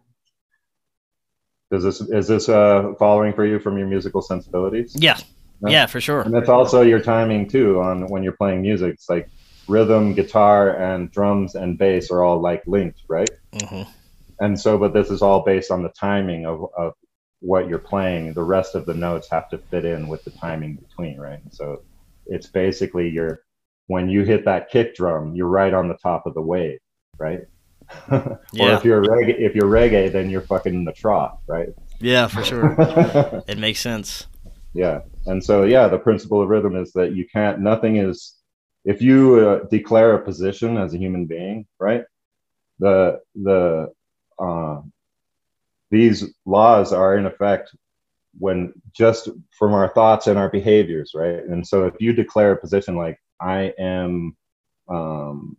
Does 1.71 1.83
this 1.83 2.01
is 2.01 2.29
this 2.29 2.49
uh, 2.49 2.94
following 2.99 3.33
for 3.33 3.44
you 3.44 3.59
from 3.59 3.79
your 3.79 3.87
musical 3.87 4.23
sensibilities? 4.23 4.94
Yeah. 4.99 5.18
yeah, 5.66 5.87
for 5.87 6.01
sure. 6.01 6.23
And 6.23 6.35
that's 6.35 6.49
also 6.49 6.83
your 6.83 7.01
timing 7.01 7.49
too 7.49 7.81
on 7.81 8.07
when 8.09 8.23
you're 8.23 8.33
playing 8.37 8.62
music. 8.62 8.94
It's 8.94 9.09
like 9.09 9.31
rhythm, 9.68 10.14
guitar, 10.14 10.76
and 10.76 11.11
drums 11.11 11.54
and 11.54 11.78
bass 11.78 12.11
are 12.11 12.22
all 12.22 12.40
like 12.40 12.62
linked, 12.66 13.02
right? 13.09 13.31
hmm 13.68 13.83
And 14.40 14.59
so, 14.59 14.78
but 14.78 14.92
this 14.94 15.11
is 15.11 15.22
all 15.22 15.44
based 15.44 15.70
on 15.70 15.83
the 15.83 15.90
timing 15.90 16.46
of, 16.46 16.66
of 16.76 16.94
what 17.40 17.68
you're 17.68 17.78
playing. 17.78 18.35
The 18.35 18.42
rest 18.42 18.74
of 18.74 18.87
the 18.87 18.94
notes 18.94 19.28
have 19.31 19.48
to 19.50 19.59
fit 19.70 19.85
in 19.85 20.09
with 20.09 20.24
the 20.24 20.31
timing 20.33 20.76
between, 20.76 21.18
right? 21.18 21.40
So 21.50 21.83
it's 22.26 22.46
basically 22.48 23.09
your 23.09 23.40
when 23.87 24.09
you 24.11 24.22
hit 24.22 24.44
that 24.44 24.70
kick 24.70 24.94
drum, 24.94 25.35
you're 25.35 25.48
right 25.48 25.72
on 25.72 25.88
the 25.88 25.96
top 25.96 26.26
of 26.26 26.35
the 26.35 26.42
wave, 26.42 26.78
right? 27.18 27.40
or 28.12 28.38
Yeah. 28.52 28.76
if 28.76 28.85
you're 28.85 29.02
reggae, 29.02 29.38
if 29.40 29.54
you're 29.54 29.70
reggae, 29.70 30.12
then 30.12 30.28
you're 30.31 30.42
fucking 30.42 30.74
in 30.74 30.85
the 30.85 30.92
trough, 30.92 31.38
right? 31.46 31.68
Yeah, 32.00 32.26
for 32.26 32.44
sure. 32.44 32.76
it 33.48 33.59
makes 33.59 33.81
sense. 33.81 34.26
Yeah. 34.74 35.00
And 35.26 35.42
so, 35.42 35.64
yeah, 35.64 35.88
the 35.88 35.98
principle 35.98 36.42
of 36.42 36.48
rhythm 36.50 36.76
is 36.76 36.92
that 36.92 37.12
you 37.12 37.26
can't, 37.26 37.61
nothing 37.61 37.96
is, 37.96 38.35
if 38.92 39.03
you 39.03 39.18
uh, 39.46 39.59
declare 39.70 40.14
a 40.14 40.24
position 40.24 40.70
as 40.79 40.94
a 40.94 40.98
human 41.05 41.27
being, 41.27 41.66
right? 41.79 42.05
The, 42.79 43.20
the, 43.35 43.92
uh, 44.38 44.81
these 45.90 46.18
laws 46.46 46.92
are 46.92 47.16
in 47.18 47.27
effect 47.27 47.66
when 48.38 48.72
just 49.03 49.29
from 49.59 49.74
our 49.74 49.88
thoughts 49.96 50.27
and 50.27 50.38
our 50.38 50.48
behaviors, 50.48 51.12
right? 51.14 51.40
And 51.51 51.66
so 51.66 51.87
if 51.87 51.94
you 52.01 52.12
declare 52.12 52.53
a 52.53 52.57
position 52.64 52.96
like, 52.96 53.18
I 53.40 53.74
am, 53.79 54.37
um, 54.88 55.57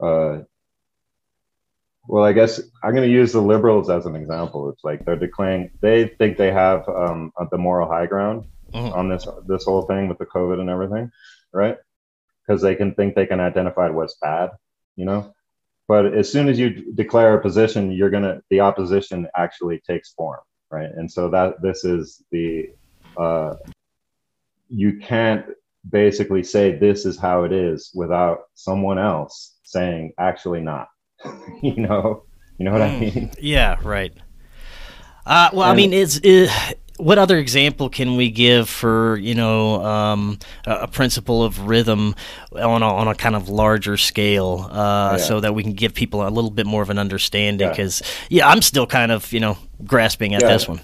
uh, 0.00 0.38
well, 2.06 2.24
I 2.24 2.32
guess 2.32 2.60
I'm 2.82 2.94
going 2.94 3.08
to 3.08 3.18
use 3.20 3.32
the 3.32 3.40
liberals 3.40 3.88
as 3.90 4.06
an 4.06 4.14
example. 4.14 4.68
It's 4.70 4.84
like 4.84 5.04
they're 5.04 5.16
declaring 5.16 5.70
they 5.80 6.08
think 6.18 6.36
they 6.36 6.52
have 6.52 6.86
um, 6.88 7.32
the 7.50 7.58
moral 7.58 7.88
high 7.88 8.06
ground 8.06 8.44
Mhm. 8.74 8.92
on 8.94 9.08
this 9.08 9.26
this 9.46 9.64
whole 9.64 9.82
thing 9.82 10.08
with 10.08 10.18
the 10.18 10.26
COVID 10.26 10.58
and 10.60 10.68
everything, 10.68 11.10
right? 11.52 11.78
Because 12.46 12.62
they 12.62 12.74
can 12.74 12.94
think 12.94 13.14
they 13.14 13.26
can 13.26 13.40
identify 13.40 13.88
what's 13.88 14.16
bad, 14.20 14.50
you 14.96 15.04
know. 15.04 15.32
But 15.88 16.14
as 16.14 16.30
soon 16.30 16.48
as 16.48 16.58
you 16.58 16.70
d- 16.70 16.84
declare 16.94 17.34
a 17.34 17.42
position, 17.42 17.92
you're 17.92 18.10
gonna 18.10 18.40
the 18.50 18.60
opposition 18.60 19.26
actually 19.36 19.80
takes 19.86 20.12
form, 20.12 20.40
right? 20.70 20.90
And 20.96 21.10
so 21.10 21.28
that 21.30 21.60
this 21.62 21.84
is 21.84 22.22
the 22.30 22.70
uh, 23.18 23.54
you 24.68 24.98
can't 24.98 25.46
basically 25.90 26.42
say 26.42 26.76
this 26.76 27.04
is 27.04 27.18
how 27.18 27.44
it 27.44 27.52
is 27.52 27.90
without 27.94 28.44
someone 28.54 28.98
else 28.98 29.56
saying 29.62 30.12
actually 30.18 30.60
not. 30.60 30.88
you 31.62 31.76
know, 31.76 32.24
you 32.58 32.64
know 32.64 32.72
what 32.72 32.82
I 32.82 32.98
mean? 32.98 33.30
Yeah, 33.38 33.76
right. 33.82 34.12
Uh, 35.26 35.50
well, 35.52 35.70
I 35.70 35.74
mean, 35.74 35.92
it's 35.92 36.18
uh, 36.18 36.74
what 36.98 37.18
other 37.18 37.38
example 37.38 37.88
can 37.88 38.16
we 38.16 38.30
give 38.30 38.68
for 38.68 39.16
you 39.16 39.34
know 39.34 39.84
um, 39.84 40.38
a, 40.66 40.86
principle 40.86 41.42
of 41.42 41.66
rhythm 41.66 42.14
on 42.52 42.82
a, 42.82 42.86
on 42.86 43.08
a 43.08 43.14
kind 43.14 43.34
of 43.34 43.48
larger 43.48 43.96
scale, 43.96 44.68
uh, 44.70 45.16
Yeah. 45.18 45.24
so 45.24 45.40
that 45.40 45.54
we 45.54 45.62
can 45.62 45.72
give 45.72 45.94
people 45.94 46.26
a 46.26 46.30
little 46.30 46.50
bit 46.50 46.66
more 46.66 46.82
of 46.82 46.90
an 46.90 46.98
understanding? 46.98 47.68
Because 47.68 48.02
yeah, 48.30 48.48
I'm 48.48 48.62
still 48.62 48.86
kind 48.86 49.10
of 49.12 49.32
you 49.32 49.40
know 49.40 49.58
grasping 49.84 50.34
at 50.34 50.42
Yeah. 50.42 50.48
this 50.52 50.68
one. 50.68 50.80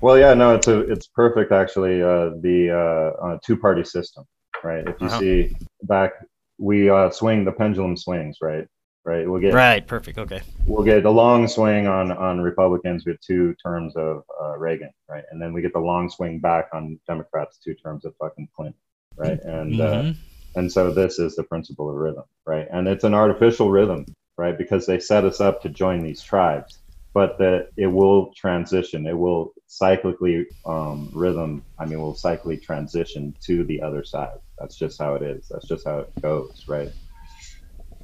Well, 0.00 0.18
yeah, 0.18 0.32
no, 0.34 0.54
it's 0.54 0.68
a 0.68 0.80
it's 0.80 1.08
perfect 1.08 1.52
actually. 1.52 2.02
Uh, 2.02 2.30
the 2.40 2.70
uh, 2.70 3.26
uh, 3.26 3.38
two 3.44 3.56
party 3.56 3.84
system, 3.84 4.24
right? 4.64 4.86
If 4.88 5.00
you 5.00 5.06
Uh-huh. 5.08 5.20
see 5.20 5.56
back, 5.82 6.12
we 6.58 6.88
uh, 6.88 7.10
swing 7.10 7.44
the 7.44 7.52
pendulum 7.52 7.96
swings, 7.96 8.38
right? 8.40 8.66
Right. 9.04 9.28
We'll 9.28 9.40
get 9.40 9.54
Right. 9.54 9.86
Perfect. 9.86 10.18
Okay. 10.18 10.42
we'll 10.66 10.84
get 10.84 11.02
the 11.02 11.10
long 11.10 11.48
swing 11.48 11.86
on 11.86 12.10
on 12.12 12.40
Republicans 12.40 13.06
with 13.06 13.18
two 13.20 13.54
terms 13.54 13.96
of 13.96 14.22
uh, 14.42 14.56
Reagan, 14.58 14.90
right? 15.08 15.24
And 15.30 15.40
then 15.40 15.52
we 15.52 15.62
get 15.62 15.72
the 15.72 15.78
long 15.80 16.10
swing 16.10 16.40
back 16.40 16.68
on 16.74 16.98
Democrats, 17.06 17.58
two 17.58 17.74
terms 17.74 18.04
of 18.04 18.14
fucking 18.20 18.48
Clinton, 18.54 18.78
right? 19.16 19.38
And 19.44 19.80
uh, 19.80 20.02
Mhm. 20.02 20.16
and 20.56 20.70
so 20.72 20.92
this 20.92 21.18
is 21.18 21.36
the 21.36 21.44
principle 21.44 21.88
of 21.88 21.96
rhythm, 21.96 22.24
right? 22.46 22.66
And 22.70 22.86
it's 22.88 23.04
an 23.04 23.14
artificial 23.14 23.70
rhythm, 23.70 24.04
right? 24.36 24.58
Because 24.58 24.84
they 24.86 24.98
set 24.98 25.24
us 25.24 25.40
up 25.40 25.62
to 25.62 25.68
join 25.70 26.02
these 26.02 26.22
tribes, 26.22 26.80
but 27.14 27.38
that 27.38 27.68
it 27.76 27.86
will 27.86 28.32
transition. 28.34 29.06
It 29.06 29.16
will 29.16 29.54
cyclically 29.70 30.44
um, 30.66 31.08
rhythm. 31.14 31.64
I 31.78 31.86
mean, 31.86 32.00
will 32.00 32.14
cyclically 32.14 32.60
transition 32.60 33.34
to 33.46 33.64
the 33.64 33.80
other 33.80 34.04
side. 34.04 34.36
That's 34.58 34.76
just 34.76 34.98
how 35.00 35.14
it 35.14 35.22
is. 35.22 35.48
That's 35.48 35.66
just 35.68 35.86
how 35.86 36.00
it 36.00 36.10
goes, 36.22 36.64
right? 36.68 36.90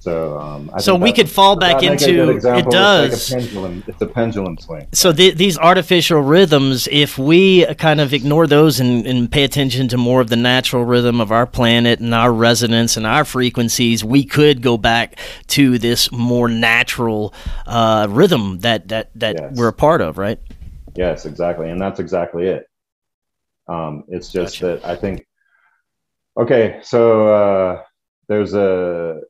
So, 0.05 0.39
um, 0.39 0.71
I 0.75 0.81
So 0.83 0.97
we 0.97 1.13
could 1.13 1.31
fall 1.31 1.57
back 1.57 1.83
into- 1.83 2.29
it 2.37 2.71
does. 2.71 3.13
It's 3.15 3.31
like 3.33 3.41
a 3.41 3.47
pendulum. 3.47 3.85
It's 3.87 4.03
a 4.03 4.07
pendulum 4.07 4.59
swing. 4.59 4.87
So 4.93 5.15
th- 5.15 5.37
these 5.37 5.57
artificial 5.57 6.21
rhythms, 6.21 6.87
if 6.93 7.17
we 7.17 7.65
kind 7.77 8.03
of 8.03 8.13
ignore 8.13 8.47
those 8.47 8.81
and, 8.81 9.07
and 9.07 9.33
pay 9.33 9.45
attention 9.45 9.89
to 9.89 9.97
more 9.97 10.21
of 10.21 10.29
the 10.29 10.37
natural 10.37 10.85
rhythm 10.85 11.23
of 11.23 11.33
our 11.33 11.47
planet 11.47 12.01
and 12.01 12.15
our 12.15 12.35
resonance 12.35 12.99
and 12.99 13.07
our 13.07 13.25
frequencies, 13.25 14.05
we 14.05 14.25
could 14.25 14.61
go 14.61 14.77
back 14.77 15.19
to 15.49 15.79
this 15.79 16.13
more 16.13 16.51
natural 16.51 17.33
uh, 17.67 18.07
rhythm 18.11 18.59
that 18.59 18.89
that 18.89 19.09
that 19.15 19.37
Yes. 19.41 19.57
we're 19.57 19.69
a 19.69 19.73
part 19.73 20.03
of, 20.03 20.19
right? 20.19 20.39
Yes, 20.95 21.25
exactly, 21.25 21.71
and 21.71 21.81
that's 21.81 21.99
exactly 21.99 22.47
it. 22.49 22.69
Um, 23.69 24.05
it's 24.09 24.31
just 24.31 24.61
Gotcha. 24.61 24.81
that 24.83 24.85
I 24.87 24.97
think. 24.97 25.27
Okay, 26.37 26.81
so 26.83 27.27
uh, 27.29 27.83
there's 28.29 28.53
a. 28.53 29.21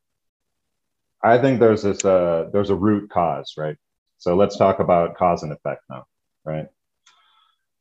I 1.25 1.39
think 1.39 1.59
there's 1.59 1.83
this. 1.83 2.05
Uh, 2.05 2.51
there's 2.53 2.71
a 2.71 2.75
root 2.75 3.11
cause, 3.11 3.55
right? 3.57 3.77
So 4.19 4.37
let's 4.37 4.59
talk 4.59 4.79
about 4.79 5.17
cause 5.17 5.43
and 5.43 5.53
effect 5.53 5.83
now, 5.89 6.05
right? 6.45 6.67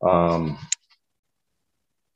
Um, 0.02 0.58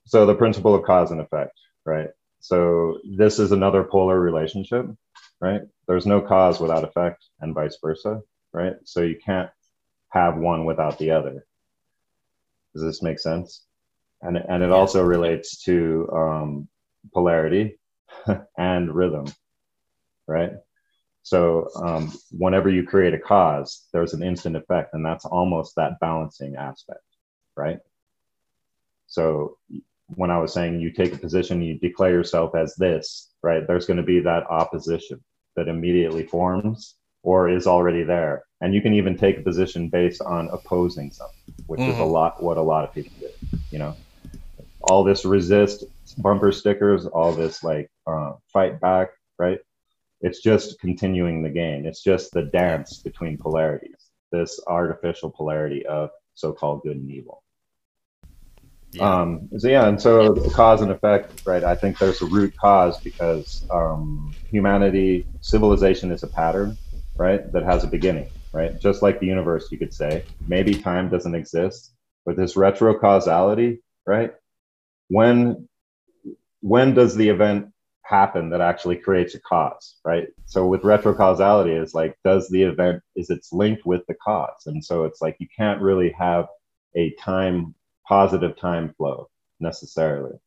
so 0.06 0.26
the 0.26 0.36
principle 0.36 0.74
of 0.74 0.84
cause 0.84 1.12
and 1.12 1.20
effect, 1.20 1.60
right? 1.86 2.10
So 2.40 3.00
this 3.04 3.40
is 3.40 3.52
another 3.52 3.84
polar 3.84 4.20
relationship, 4.20 4.88
right? 5.42 5.62
There's 5.88 6.06
no 6.06 6.22
cause 6.22 6.62
without 6.62 6.86
effect, 6.86 7.26
and 7.42 7.54
vice 7.54 7.78
versa, 7.82 8.22
right? 8.54 8.76
So 8.86 9.02
you 9.02 9.20
can't 9.24 9.50
have 10.10 10.38
one 10.38 10.64
without 10.64 10.98
the 10.98 11.12
other. 11.12 11.46
Does 12.74 12.84
this 12.84 13.02
make 13.02 13.20
sense? 13.20 13.66
And 14.22 14.38
and 14.38 14.64
it 14.64 14.72
also 14.72 15.04
relates 15.04 15.62
to 15.64 16.10
um, 16.14 16.68
polarity 17.14 17.80
and 18.58 18.96
rhythm, 18.96 19.26
right? 20.26 20.54
So 21.28 21.68
um, 21.76 22.18
whenever 22.32 22.70
you 22.70 22.86
create 22.86 23.14
a 23.14 23.20
cause, 23.20 23.86
there's 23.92 24.14
an 24.14 24.24
instant 24.24 24.56
effect, 24.56 24.94
and 24.94 25.06
that's 25.06 25.26
almost 25.26 25.76
that 25.76 26.00
balancing 26.00 26.56
aspect, 26.56 27.02
right? 27.58 27.80
So 29.08 29.58
when 30.16 30.32
I 30.32 30.40
was 30.40 30.54
saying 30.54 30.80
you 30.80 30.94
take 30.94 31.14
a 31.14 31.18
position, 31.18 31.62
you 31.62 31.78
declare 31.80 32.12
yourself 32.12 32.56
as 32.56 32.76
this, 32.76 33.34
right? 33.44 33.68
There's 33.68 33.86
going 33.86 33.98
to 33.98 34.04
be 34.04 34.22
that 34.22 34.46
opposition 34.50 35.22
that 35.58 35.68
immediately 35.68 36.26
forms 36.26 36.96
or 37.24 37.50
is 37.50 37.68
already 37.68 38.04
there, 38.04 38.46
and 38.62 38.74
you 38.74 38.82
can 38.82 38.94
even 38.94 39.18
take 39.18 39.38
a 39.38 39.44
position 39.44 39.90
based 39.90 40.22
on 40.22 40.50
opposing 40.54 41.12
something, 41.12 41.34
which 41.66 41.90
is 41.90 42.00
a 42.00 42.06
Mhm. 42.06 42.14
lot 42.14 42.42
what 42.42 42.58
a 42.58 42.64
lot 42.64 42.86
of 42.86 42.94
people 42.94 43.18
do. 43.20 43.32
You 43.72 43.80
know, 43.80 43.98
all 44.82 45.04
this 45.04 45.26
resist 45.26 45.84
bumper 46.18 46.54
stickers, 46.54 47.06
all 47.06 47.36
this 47.36 47.64
like 47.64 47.90
uh, 48.08 48.34
fight 48.54 48.80
back, 48.80 49.10
right? 49.38 49.60
It's 50.22 50.42
just 50.42 50.80
continuing 50.80 51.44
the 51.44 51.50
game. 51.50 51.86
It's 51.86 52.04
just 52.04 52.32
the 52.32 52.44
dance 52.44 52.98
between 53.00 53.38
polarities, 53.38 54.10
this 54.32 54.60
artificial 54.68 55.30
polarity 55.30 55.86
of 55.86 56.10
so-called 56.34 56.82
good 56.84 56.98
and 56.98 57.12
evil. 57.12 57.44
Um, 59.00 59.50
so 59.58 59.68
yeah, 59.68 59.88
and 59.88 60.02
so 60.02 60.34
the 60.34 60.50
cause 60.50 60.82
and 60.82 60.92
effect, 60.92 61.44
right? 61.46 61.64
I 61.64 61.76
think 61.76 62.00
there's 62.00 62.22
a 62.22 62.26
root 62.26 62.56
cause 62.58 63.00
because 63.00 63.66
um, 63.70 64.34
humanity, 64.50 65.28
civilization 65.42 66.12
is 66.12 66.24
a 66.24 66.28
pattern, 66.28 66.78
right? 67.16 67.52
That 67.52 67.64
has 67.64 67.84
a 67.84 67.88
beginning, 67.88 68.30
right? 68.54 68.80
Just 68.80 69.02
like 69.02 69.20
the 69.20 69.28
universe, 69.28 69.72
you 69.72 69.78
could 69.78 69.94
say. 69.94 70.24
Maybe 70.48 70.74
time 70.74 71.10
doesn't 71.10 71.36
exist, 71.36 71.94
but 72.26 72.38
this 72.38 72.56
retro 72.56 72.98
causality, 72.98 73.84
right? 74.06 74.34
When 75.10 75.68
when 76.62 76.94
does 76.96 77.16
the 77.16 77.30
event 77.30 77.72
happen 78.08 78.50
that 78.50 78.62
actually 78.62 78.96
creates 78.96 79.36
a 79.36 79.40
cause, 79.42 79.98
right? 80.06 80.28
So 80.46 80.66
with 80.68 80.84
retro 80.84 81.14
causality, 81.14 81.72
it's 81.72 81.94
like, 81.94 82.18
does 82.24 82.48
the 82.50 82.64
event 82.64 83.04
is 83.16 83.30
it's 83.30 83.52
linked 83.52 83.86
with 83.86 84.06
the 84.08 84.16
cause, 84.16 84.64
and 84.66 84.84
so 84.84 85.04
it's 85.04 85.22
like 85.22 85.36
you 85.40 85.48
can't 85.56 85.82
really 85.82 86.12
have 86.18 86.48
a 86.96 87.14
time 87.20 87.76
positive 88.08 88.58
time 88.58 88.94
flow 88.98 89.28
necessarily 89.60 90.38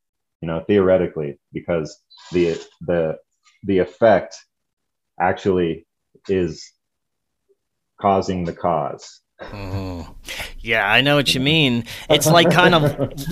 you 0.41 0.47
know 0.47 0.63
theoretically 0.67 1.39
because 1.53 2.01
the 2.31 2.59
the 2.81 3.17
the 3.63 3.77
effect 3.77 4.35
actually 5.19 5.85
is 6.27 6.73
causing 7.99 8.43
the 8.43 8.53
cause 8.53 9.21
Mhm. 9.39 10.13
Yeah, 10.63 10.87
I 10.87 11.01
know 11.01 11.15
what 11.15 11.33
you 11.33 11.41
mean. 11.41 11.85
It's 12.07 12.27
like 12.27 12.51
kind 12.51 12.75
of 12.75 12.81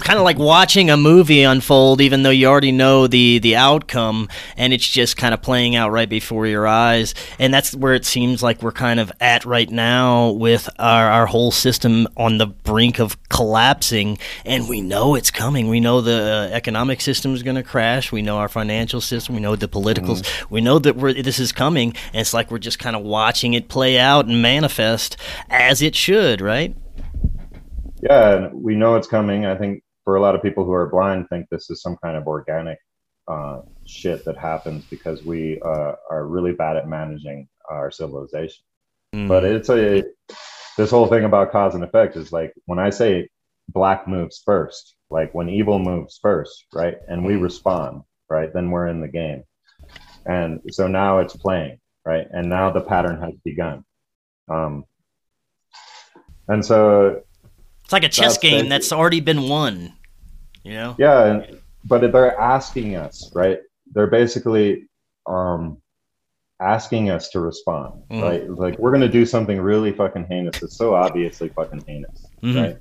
kind 0.02 0.18
of 0.18 0.26
like 0.26 0.40
watching 0.40 0.90
a 0.90 0.98
movie 0.98 1.44
unfold 1.44 2.02
even 2.02 2.24
though 2.24 2.32
you 2.32 2.48
already 2.48 2.72
know 2.72 3.06
the 3.06 3.38
the 3.38 3.56
outcome 3.56 4.30
and 4.58 4.74
it's 4.74 4.88
just 4.88 5.16
kind 5.16 5.34
of 5.34 5.42
playing 5.42 5.76
out 5.76 5.92
right 5.92 6.10
before 6.10 6.48
your 6.48 6.66
eyes. 6.66 7.14
And 7.38 7.54
that's 7.54 7.76
where 7.76 7.94
it 7.94 8.06
seems 8.06 8.42
like 8.42 8.64
we're 8.64 8.72
kind 8.72 9.00
of 9.00 9.12
at 9.20 9.46
right 9.46 9.70
now 9.70 10.32
with 10.32 10.70
our 10.80 11.10
our 11.10 11.26
whole 11.28 11.52
system 11.52 12.08
on 12.18 12.40
the 12.40 12.48
brink 12.48 13.00
of 13.00 13.18
collapsing 13.30 14.18
and 14.44 14.68
we 14.68 14.82
know 14.82 15.14
it's 15.14 15.30
coming. 15.30 15.70
We 15.70 15.80
know 15.80 16.02
the 16.02 16.50
uh, 16.52 16.56
economic 16.56 17.00
system 17.00 17.36
is 17.36 17.44
going 17.44 17.58
to 17.58 17.64
crash. 17.64 18.12
We 18.12 18.24
know 18.24 18.38
our 18.38 18.50
financial 18.50 19.02
system, 19.02 19.36
we 19.36 19.42
know 19.42 19.56
the 19.56 19.68
politicals. 19.68 20.24
We 20.50 20.62
know 20.62 20.80
that 20.80 20.96
we're, 20.96 21.14
this 21.14 21.38
is 21.38 21.52
coming 21.52 21.96
and 22.12 22.22
it's 22.22 22.34
like 22.34 22.50
we're 22.50 22.58
just 22.58 22.80
kind 22.80 22.96
of 22.96 23.04
watching 23.04 23.54
it 23.54 23.70
play 23.70 24.00
out 24.00 24.26
and 24.26 24.42
manifest 24.42 25.16
as 25.52 25.84
it 25.84 25.96
should, 25.96 26.42
right? 26.42 26.76
Yeah, 28.02 28.36
and 28.36 28.54
we 28.54 28.76
know 28.76 28.96
it's 28.96 29.08
coming. 29.08 29.46
I 29.46 29.56
think 29.56 29.84
for 30.04 30.16
a 30.16 30.22
lot 30.22 30.36
of 30.36 30.42
people 30.42 30.66
who 30.66 30.72
are 30.72 30.90
blind, 30.90 31.28
think 31.30 31.48
this 31.50 31.70
is 31.70 31.82
some 31.82 31.98
kind 31.98 32.18
of 32.18 32.28
organic 32.28 32.80
uh, 33.28 33.62
shit 33.86 34.26
that 34.26 34.38
happens 34.38 34.86
because 34.86 35.24
we 35.24 35.60
uh, 35.62 35.94
are 36.10 36.26
really 36.26 36.54
bad 36.54 36.78
at 36.78 36.88
managing 36.88 37.48
our 37.70 37.92
civilization. 37.92 38.64
But 39.12 39.44
it's 39.44 39.70
a 39.70 40.04
this 40.78 40.92
whole 40.92 41.08
thing 41.08 41.26
about 41.26 41.52
cause 41.52 41.76
and 41.76 41.84
effect 41.84 42.16
is 42.16 42.32
like 42.32 42.54
when 42.66 42.80
I 42.80 42.90
say 42.90 43.28
black 43.68 44.08
moves 44.08 44.42
first, 44.46 44.96
like 45.10 45.34
when 45.34 45.50
evil 45.50 45.80
moves 45.80 46.20
first, 46.22 46.66
right, 46.74 46.98
and 47.08 47.26
we 47.26 47.36
respond, 47.36 48.04
right, 48.30 48.54
then 48.54 48.72
we're 48.72 48.88
in 48.88 49.02
the 49.02 49.08
game. 49.08 49.44
And 50.26 50.62
so 50.72 50.88
now 50.88 51.20
it's 51.20 51.36
playing, 51.36 51.80
right, 52.06 52.28
and 52.32 52.50
now 52.50 52.72
the 52.72 52.82
pattern 52.82 53.20
has 53.22 53.34
begun. 53.44 53.84
Um, 54.48 54.86
and 56.48 56.66
so 56.66 57.24
It's 57.90 57.94
like 57.94 58.04
a 58.04 58.08
chess 58.10 58.34
That's 58.34 58.38
game 58.38 58.70
that's 58.70 58.92
already 58.92 59.20
been 59.20 59.50
won. 59.50 59.92
You 60.64 60.74
know? 60.74 60.96
Yeah, 61.00 61.44
but 61.84 62.12
they're 62.12 62.40
asking 62.40 62.96
us, 62.96 63.32
right? 63.34 63.58
They're 63.92 64.06
basically 64.06 64.88
um, 65.26 65.82
asking 66.62 67.10
us 67.10 67.30
to 67.30 67.40
respond, 67.40 68.04
Mhm. 68.12 68.22
right? 68.22 68.48
Like 68.48 68.78
we're 68.78 68.92
gonna 68.92 69.10
do 69.10 69.26
something 69.26 69.60
really 69.60 69.92
fucking 69.92 70.28
heinous. 70.30 70.62
It's 70.62 70.78
so 70.78 70.94
obviously 70.94 71.50
fucking 71.50 71.84
heinous, 71.88 72.28
Mhm. 72.44 72.56
right? 72.64 72.78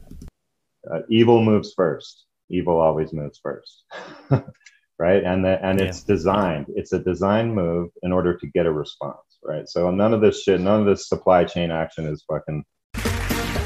Uh, 0.92 1.00
evil 1.08 1.42
moves 1.42 1.72
first. 1.74 2.26
Evil 2.50 2.78
always 2.78 3.14
moves 3.14 3.40
first, 3.42 3.84
right? 4.98 5.24
And 5.24 5.42
the, 5.42 5.58
and 5.64 5.80
it's 5.80 6.02
designed. 6.02 6.66
It's 6.76 6.92
a 6.92 6.98
design 6.98 7.54
move 7.54 7.88
in 8.02 8.12
order 8.12 8.36
to 8.36 8.46
get 8.48 8.66
a 8.66 8.70
response, 8.72 9.38
right? 9.42 9.66
So 9.70 9.90
none 9.90 10.12
of 10.12 10.20
this 10.20 10.42
shit, 10.42 10.60
none 10.60 10.80
of 10.80 10.86
this 10.86 11.08
supply 11.08 11.44
chain 11.44 11.70
action 11.70 12.06
is 12.06 12.22
fucking 12.30 12.62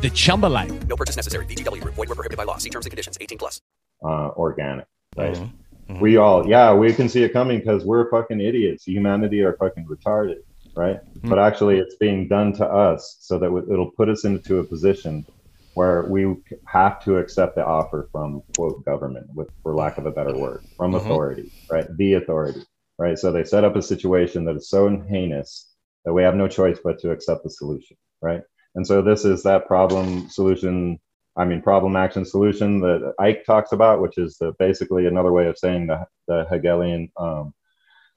the 0.00 0.10
Chumba 0.10 0.46
life. 0.46 0.72
No 0.88 0.96
purchase 0.96 1.16
necessary. 1.16 1.46
VGW 1.46 1.80
Group. 1.80 1.94
Void 1.94 2.08
were 2.08 2.16
prohibited 2.16 2.36
by 2.38 2.44
law. 2.44 2.56
See 2.58 2.70
terms 2.70 2.86
and 2.86 2.90
conditions. 2.90 3.16
18 3.20 3.38
plus. 3.38 3.60
uh, 4.04 4.28
organic, 4.36 4.86
right? 5.16 5.34
Mm-hmm. 5.34 5.92
Mm-hmm. 5.92 6.00
We 6.00 6.16
all, 6.16 6.46
yeah, 6.48 6.72
we 6.72 6.92
can 6.92 7.08
see 7.08 7.22
it 7.22 7.32
coming 7.32 7.58
because 7.58 7.84
we're 7.84 8.08
fucking 8.10 8.40
idiots. 8.40 8.86
Humanity 8.86 9.42
are 9.42 9.56
fucking 9.58 9.86
retarded, 9.86 10.38
right? 10.76 10.98
Mm-hmm. 10.98 11.28
But 11.28 11.38
actually, 11.38 11.78
it's 11.78 11.96
being 11.96 12.28
done 12.28 12.52
to 12.54 12.66
us 12.66 13.16
so 13.20 13.38
that 13.38 13.46
it'll 13.46 13.90
put 13.90 14.08
us 14.08 14.24
into 14.24 14.58
a 14.58 14.64
position 14.64 15.26
where 15.74 16.04
we 16.04 16.36
have 16.66 17.02
to 17.04 17.18
accept 17.18 17.54
the 17.56 17.64
offer 17.64 18.08
from 18.12 18.42
quote 18.56 18.84
government, 18.84 19.26
with 19.34 19.48
for 19.62 19.74
lack 19.74 19.98
of 19.98 20.06
a 20.06 20.10
better 20.10 20.36
word, 20.36 20.64
from 20.76 20.94
authority, 20.94 21.50
right? 21.70 21.86
The 21.96 22.14
authority, 22.14 22.62
right? 22.98 23.18
So 23.18 23.32
they 23.32 23.44
set 23.44 23.64
up 23.64 23.76
a 23.76 23.82
situation 23.82 24.44
that 24.46 24.56
is 24.56 24.68
so 24.68 24.88
heinous 25.08 25.72
that 26.04 26.12
we 26.12 26.22
have 26.22 26.34
no 26.34 26.48
choice 26.48 26.78
but 26.82 26.98
to 27.00 27.10
accept 27.10 27.44
the 27.44 27.50
solution, 27.50 27.96
right? 28.22 28.42
And 28.74 28.86
so 28.86 29.02
this 29.02 29.24
is 29.24 29.42
that 29.42 29.66
problem 29.66 30.28
solution 30.28 30.98
I 31.36 31.44
mean, 31.44 31.62
problem 31.62 31.96
action 31.96 32.24
solution 32.24 32.80
that 32.80 33.14
Icke 33.20 33.44
talks 33.44 33.72
about, 33.72 34.00
which 34.00 34.18
is 34.18 34.36
the, 34.38 34.52
basically 34.58 35.06
another 35.06 35.32
way 35.32 35.46
of 35.46 35.56
saying 35.56 35.86
the, 35.86 36.04
the 36.26 36.44
Hegelian 36.50 37.10
um, 37.16 37.54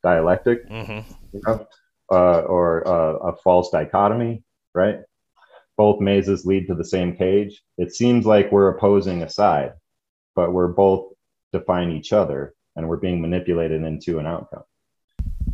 dialectic, 0.04 0.64
you 1.32 1.41
know, 1.45 1.68
uh, 2.12 2.41
or 2.41 2.88
uh, 2.88 3.30
a 3.30 3.36
false 3.38 3.70
dichotomy, 3.70 4.43
right? 4.74 4.97
Both 5.78 6.01
mazes 6.01 6.45
lead 6.45 6.68
to 6.68 6.76
the 6.76 6.84
same 6.84 7.16
cage. 7.16 7.62
It 7.78 7.93
seems 7.93 8.26
like 8.26 8.51
we're 8.51 8.70
opposing 8.70 9.24
a 9.24 9.30
side, 9.30 9.74
but 10.36 10.51
we're 10.51 10.68
both 10.68 11.14
define 11.51 11.91
each 11.91 12.14
other 12.14 12.54
and 12.76 12.89
we're 12.89 12.97
being 12.97 13.22
manipulated 13.22 13.84
into 13.84 14.20
an 14.20 14.26
outcome, 14.26 14.64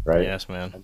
right? 0.09 0.23
Yes, 0.23 0.49
man. 0.49 0.83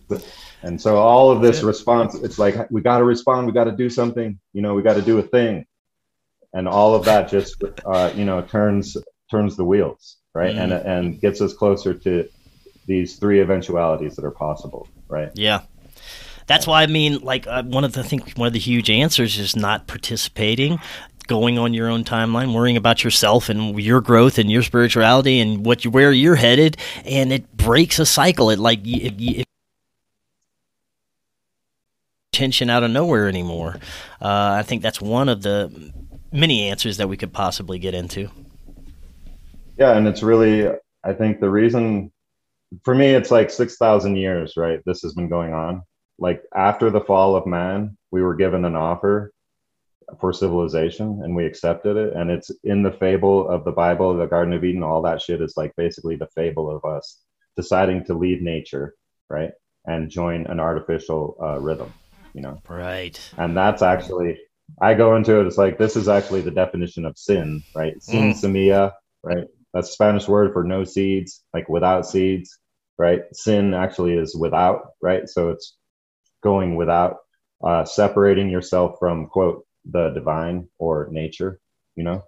And 0.61 0.79
so 0.79 0.97
all 0.97 1.31
of 1.31 1.41
this 1.41 1.63
response, 1.63 2.15
it's 2.15 2.37
like 2.37 2.69
we 2.69 2.81
got 2.81 2.99
to 2.99 3.03
respond, 3.03 3.47
we 3.47 3.53
got 3.53 3.65
to 3.65 3.71
do 3.71 3.89
something, 3.89 4.39
you 4.53 4.61
know, 4.61 4.73
we 4.73 4.81
got 4.81 4.95
to 4.95 5.01
do 5.01 5.17
a 5.17 5.23
thing, 5.23 5.65
and 6.53 6.67
all 6.67 6.95
of 6.95 7.05
that 7.05 7.29
just, 7.29 7.63
uh, 7.85 8.11
you 8.15 8.25
know, 8.25 8.41
turns 8.41 8.95
turns 9.31 9.57
the 9.57 9.65
wheels, 9.65 10.17
right, 10.33 10.55
and 10.55 10.71
and 10.71 11.19
gets 11.19 11.41
us 11.41 11.53
closer 11.53 11.93
to 11.93 12.27
these 12.87 13.17
three 13.17 13.41
eventualities 13.41 14.15
that 14.15 14.25
are 14.25 14.31
possible, 14.31 14.87
right? 15.07 15.31
Yeah. 15.33 15.61
That's 16.47 16.67
why 16.67 16.83
I 16.83 16.85
mean, 16.85 17.19
like 17.21 17.47
uh, 17.47 17.63
one 17.63 17.83
of 17.83 17.93
the 17.93 18.01
I 18.01 18.03
think 18.03 18.37
one 18.37 18.45
of 18.45 18.53
the 18.53 18.59
huge 18.59 18.91
answers 18.91 19.39
is 19.39 19.55
not 19.55 19.87
participating, 19.87 20.79
going 21.27 21.57
on 21.57 21.73
your 21.73 21.89
own 21.89 22.03
timeline, 22.03 22.53
worrying 22.53 22.77
about 22.77 23.03
yourself 23.03 23.49
and 23.49 23.79
your 23.79 24.01
growth 24.01 24.37
and 24.37 24.51
your 24.51 24.63
spirituality 24.63 25.39
and 25.39 25.65
what 25.65 25.85
you, 25.85 25.91
where 25.91 26.11
you're 26.11 26.35
headed, 26.35 26.77
and 27.03 27.31
it 27.31 27.55
breaks 27.55 27.99
a 27.99 28.05
cycle. 28.05 28.49
It 28.49 28.59
like 28.59 28.85
it, 28.85 29.15
it, 29.19 29.45
tension 32.31 32.69
out 32.69 32.83
of 32.83 32.91
nowhere 32.91 33.27
anymore. 33.27 33.77
Uh, 34.21 34.55
I 34.59 34.63
think 34.63 34.81
that's 34.81 35.01
one 35.01 35.29
of 35.29 35.41
the 35.41 35.93
many 36.31 36.67
answers 36.69 36.97
that 36.97 37.07
we 37.07 37.17
could 37.17 37.31
possibly 37.31 37.79
get 37.79 37.93
into. 37.93 38.29
Yeah, 39.77 39.97
and 39.97 40.07
it's 40.07 40.21
really, 40.21 40.69
I 41.03 41.13
think 41.13 41.39
the 41.39 41.49
reason 41.49 42.11
for 42.83 42.93
me, 42.93 43.07
it's 43.07 43.31
like 43.31 43.49
6,000 43.49 44.15
years, 44.15 44.53
right? 44.57 44.79
This 44.85 45.01
has 45.01 45.13
been 45.13 45.29
going 45.29 45.53
on. 45.53 45.81
Like 46.19 46.41
after 46.53 46.89
the 46.89 47.01
fall 47.01 47.35
of 47.35 47.45
man, 47.45 47.97
we 48.11 48.21
were 48.21 48.35
given 48.35 48.65
an 48.65 48.75
offer 48.75 49.31
for 50.19 50.33
civilization 50.33 51.21
and 51.23 51.35
we 51.35 51.45
accepted 51.45 51.97
it. 51.97 52.13
And 52.13 52.29
it's 52.29 52.51
in 52.63 52.83
the 52.83 52.91
fable 52.91 53.47
of 53.49 53.63
the 53.63 53.71
Bible, 53.71 54.15
the 54.15 54.25
Garden 54.25 54.53
of 54.53 54.63
Eden, 54.63 54.83
all 54.83 55.01
that 55.03 55.21
shit 55.21 55.41
is 55.41 55.55
like 55.57 55.73
basically 55.75 56.15
the 56.15 56.27
fable 56.35 56.69
of 56.69 56.85
us 56.85 57.21
deciding 57.55 58.05
to 58.05 58.13
leave 58.13 58.41
nature, 58.41 58.95
right? 59.29 59.51
And 59.85 60.09
join 60.09 60.47
an 60.47 60.59
artificial 60.59 61.37
uh, 61.41 61.59
rhythm, 61.59 61.93
you 62.33 62.41
know? 62.41 62.61
Right. 62.67 63.19
And 63.37 63.55
that's 63.55 63.81
actually, 63.81 64.37
I 64.81 64.93
go 64.93 65.15
into 65.15 65.39
it, 65.39 65.47
it's 65.47 65.57
like, 65.57 65.77
this 65.77 65.95
is 65.95 66.07
actually 66.07 66.41
the 66.41 66.51
definition 66.51 67.05
of 67.05 67.17
sin, 67.17 67.63
right? 67.73 68.01
Sin 68.01 68.31
Mm. 68.31 68.33
semilla, 68.33 68.91
right? 69.23 69.45
That's 69.73 69.89
a 69.89 69.93
Spanish 69.93 70.27
word 70.27 70.53
for 70.53 70.63
no 70.63 70.83
seeds, 70.83 71.43
like 71.53 71.69
without 71.69 72.05
seeds, 72.05 72.57
right? 72.97 73.21
Sin 73.33 73.73
actually 73.73 74.17
is 74.17 74.35
without, 74.35 74.91
right? 75.01 75.27
So 75.29 75.49
it's 75.49 75.77
going 76.43 76.75
without, 76.75 77.17
uh, 77.63 77.85
separating 77.85 78.49
yourself 78.49 78.97
from 78.99 79.27
quote 79.27 79.64
the 79.89 80.09
divine 80.09 80.67
or 80.77 81.07
nature, 81.11 81.59
you 81.95 82.03
know. 82.03 82.23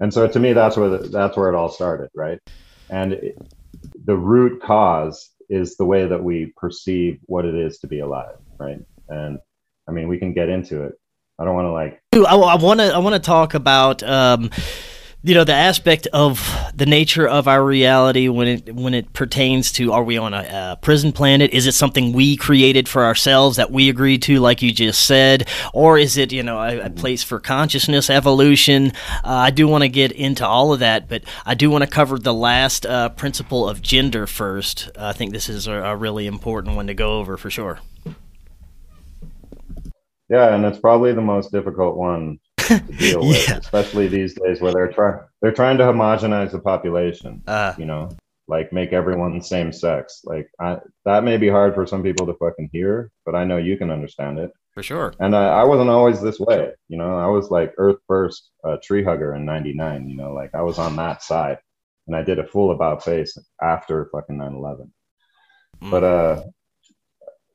And 0.00 0.12
so 0.12 0.28
to 0.28 0.38
me, 0.38 0.52
that's 0.52 0.76
where 0.76 0.90
the, 0.90 0.98
that's 1.08 1.36
where 1.36 1.48
it 1.48 1.54
all 1.54 1.68
started, 1.68 2.10
right? 2.14 2.38
And 2.90 3.14
it, 3.14 3.38
the 4.04 4.16
root 4.16 4.62
cause 4.62 5.30
is 5.48 5.76
the 5.76 5.84
way 5.84 6.06
that 6.06 6.22
we 6.22 6.52
perceive 6.56 7.18
what 7.26 7.44
it 7.44 7.54
is 7.54 7.78
to 7.78 7.86
be 7.86 8.00
alive, 8.00 8.36
right? 8.58 8.78
And 9.08 9.38
I 9.88 9.92
mean, 9.92 10.08
we 10.08 10.18
can 10.18 10.32
get 10.32 10.48
into 10.48 10.84
it. 10.84 10.92
I 11.38 11.44
don't 11.44 11.54
want 11.54 11.66
to 11.66 11.72
like 11.72 12.00
Ooh, 12.16 12.24
I 12.24 12.56
want 12.56 12.80
to 12.80 12.92
I 12.92 12.98
want 12.98 13.14
to 13.14 13.20
talk 13.20 13.54
about 13.54 14.02
um, 14.02 14.50
you 15.22 15.34
know 15.34 15.42
the 15.42 15.52
aspect 15.52 16.06
of 16.12 16.56
the 16.74 16.86
nature 16.86 17.26
of 17.26 17.48
our 17.48 17.64
reality 17.64 18.28
when 18.28 18.46
it 18.46 18.74
when 18.74 18.94
it 18.94 19.12
pertains 19.12 19.72
to 19.72 19.92
are 19.92 20.04
we 20.04 20.16
on 20.16 20.32
a, 20.32 20.72
a, 20.72 20.78
prison 20.80 21.10
planet? 21.10 21.52
Is 21.52 21.66
it 21.66 21.72
something 21.72 22.12
we 22.12 22.36
created 22.36 22.88
for 22.88 23.04
ourselves 23.04 23.56
that 23.56 23.72
we 23.72 23.88
agreed 23.88 24.22
to 24.22 24.38
like 24.38 24.62
you 24.62 24.72
just 24.72 25.04
said? 25.04 25.48
Or 25.74 25.98
is 25.98 26.16
it 26.16 26.32
you 26.32 26.44
know 26.44 26.60
a, 26.60 26.86
a 26.86 26.90
place 26.90 27.24
for 27.24 27.40
consciousness 27.40 28.10
evolution? 28.10 28.92
Uh, 29.24 29.48
i 29.48 29.50
do 29.50 29.66
want 29.66 29.82
to 29.82 29.88
get 29.88 30.12
into 30.12 30.46
all 30.46 30.72
of 30.72 30.80
that 30.80 31.08
but 31.08 31.24
i 31.44 31.54
do 31.54 31.70
want 31.70 31.82
to 31.82 31.90
cover 31.90 32.18
the 32.18 32.34
last 32.34 32.86
uh, 32.86 33.08
principle 33.08 33.68
of 33.68 33.82
gender 33.82 34.26
first. 34.26 34.90
I 34.96 35.12
think 35.12 35.32
this 35.32 35.48
is 35.48 35.66
a, 35.66 35.72
a 35.72 35.96
really 35.96 36.26
important 36.26 36.76
one 36.76 36.86
to 36.86 36.94
go 36.94 37.18
over 37.18 37.36
for 37.36 37.50
sure. 37.50 37.80
Yeah 40.30 40.54
and 40.54 40.64
it's 40.64 40.78
probably 40.78 41.12
the 41.12 41.22
most 41.22 41.50
difficult 41.50 41.96
one 41.96 42.38
deal 42.98 43.20
with, 43.26 43.48
especially 43.50 44.08
these 44.08 44.34
days 44.34 44.60
where 44.60 44.72
they're 44.72 44.92
trying 44.92 45.20
they're 45.40 45.52
trying 45.52 45.78
to 45.78 45.84
homogenize 45.84 46.52
the 46.52 46.58
population. 46.58 47.42
Uh, 47.46 47.74
you 47.78 47.84
know, 47.84 48.10
like 48.48 48.72
make 48.72 48.92
everyone 48.92 49.36
the 49.36 49.44
same 49.44 49.72
sex. 49.72 50.22
Like 50.24 50.50
I, 50.60 50.78
that 51.04 51.24
may 51.24 51.36
be 51.36 51.48
hard 51.48 51.74
for 51.74 51.86
some 51.86 52.02
people 52.02 52.26
to 52.26 52.34
fucking 52.34 52.70
hear, 52.72 53.10
but 53.24 53.34
I 53.34 53.44
know 53.44 53.56
you 53.56 53.76
can 53.76 53.90
understand 53.90 54.38
it 54.38 54.52
for 54.78 54.82
sure. 54.82 55.12
And 55.18 55.34
I, 55.34 55.48
I 55.48 55.64
wasn't 55.64 55.90
always 55.90 56.20
this 56.20 56.38
way. 56.38 56.70
You 56.88 56.98
know, 56.98 57.18
I 57.18 57.26
was 57.26 57.50
like 57.50 57.74
Earth 57.78 57.98
First 58.06 58.50
uh, 58.62 58.76
tree 58.82 59.02
hugger 59.02 59.34
in 59.34 59.44
'99. 59.44 60.08
You 60.08 60.16
know, 60.16 60.32
like 60.32 60.54
I 60.54 60.62
was 60.62 60.78
on 60.78 60.94
that 60.96 61.20
side, 61.22 61.58
and 62.06 62.14
I 62.14 62.22
did 62.22 62.38
a 62.38 62.46
full 62.46 62.70
about 62.70 63.04
face 63.04 63.36
after 63.60 64.08
fucking 64.12 64.36
9/11. 64.36 64.90
Mm. 65.82 65.90
But 65.90 66.04
uh, 66.04 66.44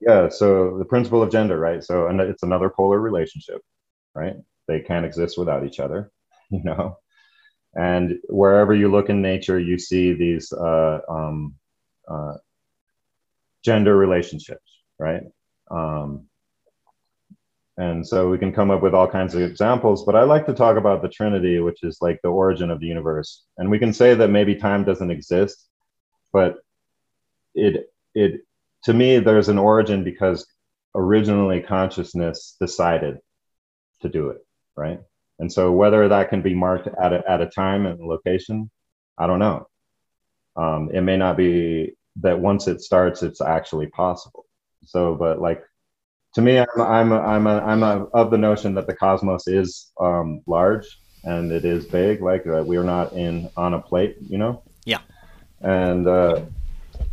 yeah. 0.02 0.28
So 0.28 0.78
the 0.78 0.84
principle 0.86 1.24
of 1.24 1.32
gender, 1.32 1.58
right? 1.58 1.82
So 1.82 2.08
and 2.08 2.20
it's 2.20 2.44
another 2.44 2.70
polar 2.70 3.00
relationship, 3.00 3.62
right? 4.14 4.36
They 4.68 4.80
can't 4.80 5.06
exist 5.06 5.38
without 5.38 5.66
each 5.66 5.80
other, 5.80 6.12
you 6.50 6.64
know. 6.64 6.98
And 7.76 8.20
wherever 8.30 8.74
you 8.74 8.90
look 8.90 9.10
in 9.10 9.22
nature, 9.22 9.60
you 9.60 9.80
see 9.80 10.14
these 10.14 10.52
uh, 10.54 11.00
um, 11.10 11.56
uh, 12.08 12.36
gender 13.64 13.98
relationships, 13.98 14.82
right? 15.00 15.24
Um, 15.72 16.28
and 17.78 18.08
so 18.08 18.30
we 18.30 18.38
can 18.38 18.54
come 18.54 18.70
up 18.70 18.84
with 18.84 18.94
all 18.94 19.08
kinds 19.08 19.34
of 19.34 19.42
examples, 19.42 20.06
but 20.06 20.16
I 20.16 20.24
like 20.24 20.46
to 20.46 20.54
talk 20.54 20.78
about 20.78 21.02
the 21.02 21.10
Trinity, 21.10 21.60
which 21.60 21.80
is 21.82 21.98
like 22.02 22.20
the 22.22 22.30
origin 22.30 22.70
of 22.70 22.80
the 22.80 22.86
universe. 22.86 23.44
And 23.58 23.72
we 23.72 23.80
can 23.80 23.92
say 23.92 24.14
that 24.14 24.30
maybe 24.30 24.54
time 24.54 24.84
doesn't 24.84 25.10
exist, 25.10 25.68
but 26.32 26.58
it 27.56 27.90
it 28.14 28.42
to 28.84 28.94
me 28.94 29.20
there's 29.20 29.50
an 29.50 29.58
origin 29.58 30.04
because 30.04 30.46
originally 30.96 31.62
consciousness 31.62 32.56
decided 32.60 33.18
to 34.02 34.10
do 34.10 34.30
it 34.30 34.46
right? 34.76 35.00
And 35.40 35.52
so 35.52 35.72
whether 35.72 36.08
that 36.08 36.30
can 36.30 36.42
be 36.42 36.54
marked 36.54 36.88
at 36.88 37.14
a, 37.14 37.24
at 37.30 37.42
a 37.42 37.48
time 37.48 37.86
and 37.86 38.00
location, 38.00 38.70
I 39.18 39.28
don't 39.28 39.40
know. 39.40 39.68
Um, 40.56 40.90
it 40.94 41.02
may 41.02 41.18
not 41.18 41.38
be 41.38 41.94
that 42.22 42.40
once 42.40 42.68
it 42.68 42.82
starts, 42.82 43.24
it's 43.24 43.42
actually 43.42 43.88
possible. 43.88 44.46
So, 44.86 45.16
but 45.16 45.42
like 45.42 45.64
to 46.36 46.42
me, 46.42 46.60
I'm 46.60 46.68
I'm 46.82 47.14
I'm 47.14 47.48
a, 47.48 47.60
I'm 47.60 47.84
a, 47.84 48.06
of 48.14 48.32
the 48.32 48.38
notion 48.38 48.76
that 48.76 48.88
the 48.88 48.96
cosmos 48.96 49.48
is 49.48 49.92
um, 50.00 50.42
large 50.48 50.86
and 51.24 51.52
it 51.52 51.66
is 51.66 51.86
big. 51.86 52.22
Like 52.22 52.46
uh, 52.48 52.64
we 52.66 52.78
are 52.78 52.84
not 52.84 53.14
in 53.14 53.50
on 53.56 53.74
a 53.74 53.82
plate, 53.82 54.18
you 54.28 54.38
know. 54.38 54.64
Yeah. 54.86 55.00
And 55.62 56.08
uh, 56.08 56.42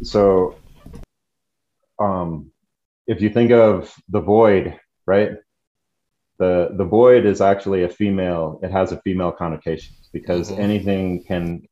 so, 0.03 0.57
um, 1.99 2.51
if 3.07 3.21
you 3.21 3.31
think 3.31 3.53
of 3.53 3.95
the 4.09 4.21
void, 4.21 4.79
right? 5.07 5.33
The 6.41 6.70
the 6.72 6.86
void 6.86 7.26
is 7.26 7.41
actually 7.43 7.84
a 7.84 7.88
female 7.88 8.59
it 8.62 8.72
has 8.72 8.93
a 8.93 9.01
female 9.03 9.30
connotation 9.30 9.95
because 10.12 10.51
mm-hmm. 10.51 10.61
anything 10.61 11.24
can 11.24 11.62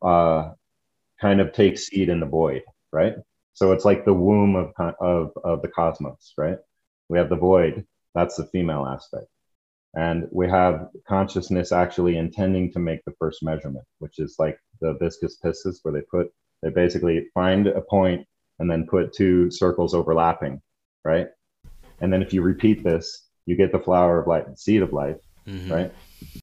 uh, 0.00 0.52
kind 1.20 1.40
of 1.40 1.52
take 1.52 1.76
seed 1.78 2.08
in 2.08 2.20
the 2.20 2.26
void 2.26 2.62
right? 2.92 3.14
So 3.54 3.72
it's 3.72 3.84
like 3.84 4.04
the 4.04 4.14
womb 4.14 4.54
of 4.54 4.72
of 5.00 5.32
of 5.42 5.62
the 5.62 5.68
cosmos 5.68 6.32
right? 6.38 6.58
We 7.08 7.18
have 7.18 7.28
the 7.28 7.36
void 7.36 7.86
that's 8.14 8.36
the 8.36 8.46
female 8.46 8.86
aspect. 8.86 9.26
And 9.96 10.28
we 10.30 10.48
have 10.48 10.88
consciousness 11.08 11.72
actually 11.72 12.16
intending 12.16 12.72
to 12.72 12.78
make 12.78 13.04
the 13.04 13.14
first 13.18 13.42
measurement 13.42 13.84
which 13.98 14.20
is 14.20 14.36
like 14.38 14.58
the 14.80 14.94
vesica 15.00 15.28
piscis 15.44 15.80
where 15.82 15.92
they 15.92 16.02
put 16.02 16.32
they 16.62 16.70
basically 16.70 17.26
find 17.34 17.66
a 17.66 17.80
point 17.80 18.26
and 18.60 18.70
then 18.70 18.86
put 18.86 19.12
two 19.12 19.50
circles 19.50 19.92
overlapping 19.92 20.62
right? 21.04 21.28
And 22.00 22.12
then 22.12 22.22
if 22.22 22.32
you 22.32 22.42
repeat 22.42 22.84
this 22.84 23.23
you 23.46 23.56
get 23.56 23.72
the 23.72 23.78
flower 23.78 24.20
of 24.20 24.26
life, 24.26 24.46
seed 24.56 24.82
of 24.82 24.92
life, 24.92 25.16
mm-hmm. 25.46 25.72
right? 25.72 25.92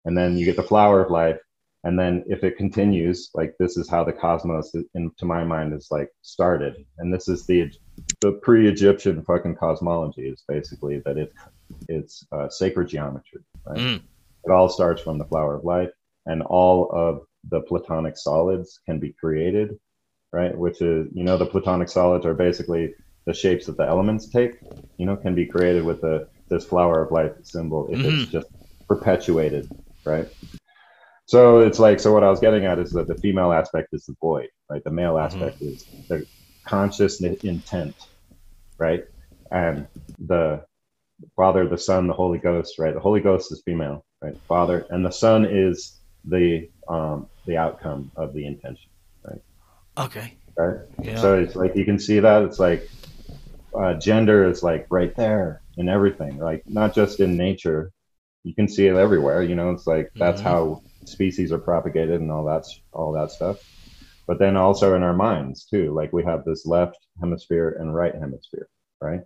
And 0.06 0.18
then 0.18 0.38
you 0.38 0.46
get 0.46 0.56
the 0.56 0.64
flower 0.64 1.04
of 1.04 1.12
life. 1.12 1.40
And 1.84 1.98
then 1.98 2.24
if 2.28 2.44
it 2.44 2.58
continues, 2.58 3.32
like 3.34 3.56
this 3.58 3.76
is 3.76 3.90
how 3.90 4.04
the 4.04 4.14
cosmos, 4.14 4.76
in, 4.94 5.12
to 5.18 5.26
my 5.26 5.44
mind, 5.44 5.74
is 5.74 5.88
like 5.90 6.10
started. 6.22 6.86
And 7.00 7.12
this 7.12 7.28
is 7.28 7.46
the 7.46 7.72
the 8.20 8.34
pre-Egyptian 8.34 9.24
fucking 9.24 9.56
cosmology 9.56 10.28
is 10.28 10.44
basically 10.48 11.02
that 11.06 11.18
it 11.18 11.34
it's 11.90 12.26
uh, 12.32 12.50
sacred 12.50 12.88
geometry, 12.88 13.42
right? 13.66 13.78
Mm. 13.78 14.02
It 14.46 14.52
all 14.52 14.70
starts 14.70 15.02
from 15.02 15.18
the 15.18 15.26
flower 15.26 15.56
of 15.56 15.64
life, 15.64 15.90
and 16.28 16.44
all 16.44 16.90
of 16.92 17.26
the 17.50 17.62
platonic 17.62 18.18
solids 18.18 18.80
can 18.86 19.00
be 19.00 19.14
created, 19.14 19.80
right? 20.32 20.56
Which 20.56 20.82
is, 20.82 21.08
you 21.14 21.24
know, 21.24 21.38
the 21.38 21.46
platonic 21.46 21.90
solids 21.90 22.26
are 22.26 22.36
basically 22.36 22.94
the 23.26 23.34
shapes 23.34 23.66
that 23.66 23.78
the 23.78 23.88
elements 23.88 24.30
take, 24.30 24.60
you 24.98 25.06
know, 25.06 25.16
can 25.16 25.36
be 25.36 25.46
created 25.46 25.84
with 25.84 26.02
the 26.02 26.28
this 26.52 26.66
flower 26.66 27.02
of 27.02 27.12
life 27.12 27.32
symbol 27.42 27.88
if 27.90 27.98
mm-hmm. 27.98 28.22
it's 28.22 28.32
just 28.32 28.48
perpetuated, 28.88 29.72
right? 30.06 30.28
So 31.26 31.60
it's 31.60 31.80
like 31.80 32.00
so 32.00 32.14
what 32.14 32.24
I 32.24 32.30
was 32.30 32.42
getting 32.42 32.66
at 32.66 32.78
is 32.78 32.92
that 32.92 33.08
the 33.08 33.16
female 33.16 33.54
aspect 33.54 33.88
is 33.94 34.06
the 34.06 34.16
void, 34.22 34.50
right? 34.70 34.84
The 34.84 34.92
male 34.92 35.16
mm-hmm. 35.16 35.26
aspect 35.26 35.62
mm-hmm. 35.62 35.74
is 35.74 35.86
the 36.10 36.28
conscious 36.66 37.22
intent, 37.22 37.96
right? 38.78 39.06
And 39.50 39.88
the 40.20 40.64
Father, 41.36 41.68
the 41.68 41.78
Son, 41.78 42.08
the 42.08 42.14
Holy 42.14 42.38
Ghost, 42.38 42.78
right? 42.78 42.94
The 42.94 43.00
Holy 43.00 43.22
Ghost 43.22 43.52
is 43.52 43.64
female, 43.66 44.04
right? 44.22 44.36
Father 44.48 44.86
and 44.90 45.06
the 45.06 45.12
Son 45.12 45.46
is 45.46 46.00
the 46.26 46.70
um 46.90 47.28
the 47.48 47.58
outcome 47.58 48.12
of 48.18 48.34
the 48.34 48.46
intention, 48.46 48.90
right? 49.24 49.42
Okay. 49.98 50.36
Right. 50.58 50.82
Yeah. 51.02 51.16
So 51.16 51.40
it's 51.40 51.56
like 51.56 51.78
you 51.78 51.86
can 51.86 51.98
see 51.98 52.20
that 52.20 52.44
it's 52.44 52.60
like 52.60 52.90
uh, 53.74 53.94
gender 53.94 54.50
is 54.50 54.64
like 54.64 54.86
right 54.90 55.16
there 55.16 55.61
in 55.78 55.90
everything, 55.90 56.38
like 56.38 56.64
not 56.68 56.94
just 56.94 57.20
in 57.20 57.38
nature. 57.38 57.92
You 58.44 58.56
can 58.56 58.68
see 58.68 58.88
it 58.88 58.96
everywhere. 58.96 59.44
You 59.44 59.56
know, 59.56 59.72
it's 59.72 59.88
like 59.88 60.12
that's 60.16 60.42
mm-hmm. 60.42 60.50
how 60.50 60.84
species 61.06 61.52
are 61.52 61.60
propagated 61.60 62.22
and 62.22 62.32
all 62.32 62.46
that 62.46 62.66
all 62.94 63.12
that 63.14 63.32
stuff. 63.32 63.60
But 64.28 64.40
then 64.40 64.56
also 64.56 64.96
in 64.96 65.04
our 65.04 65.14
minds 65.14 65.66
too. 65.66 65.94
Like 65.94 66.14
we 66.14 66.24
have 66.24 66.46
this 66.46 66.66
left 66.66 66.98
hemisphere 67.20 67.78
and 67.80 67.94
right 67.94 68.14
hemisphere, 68.14 68.68
right? 69.02 69.22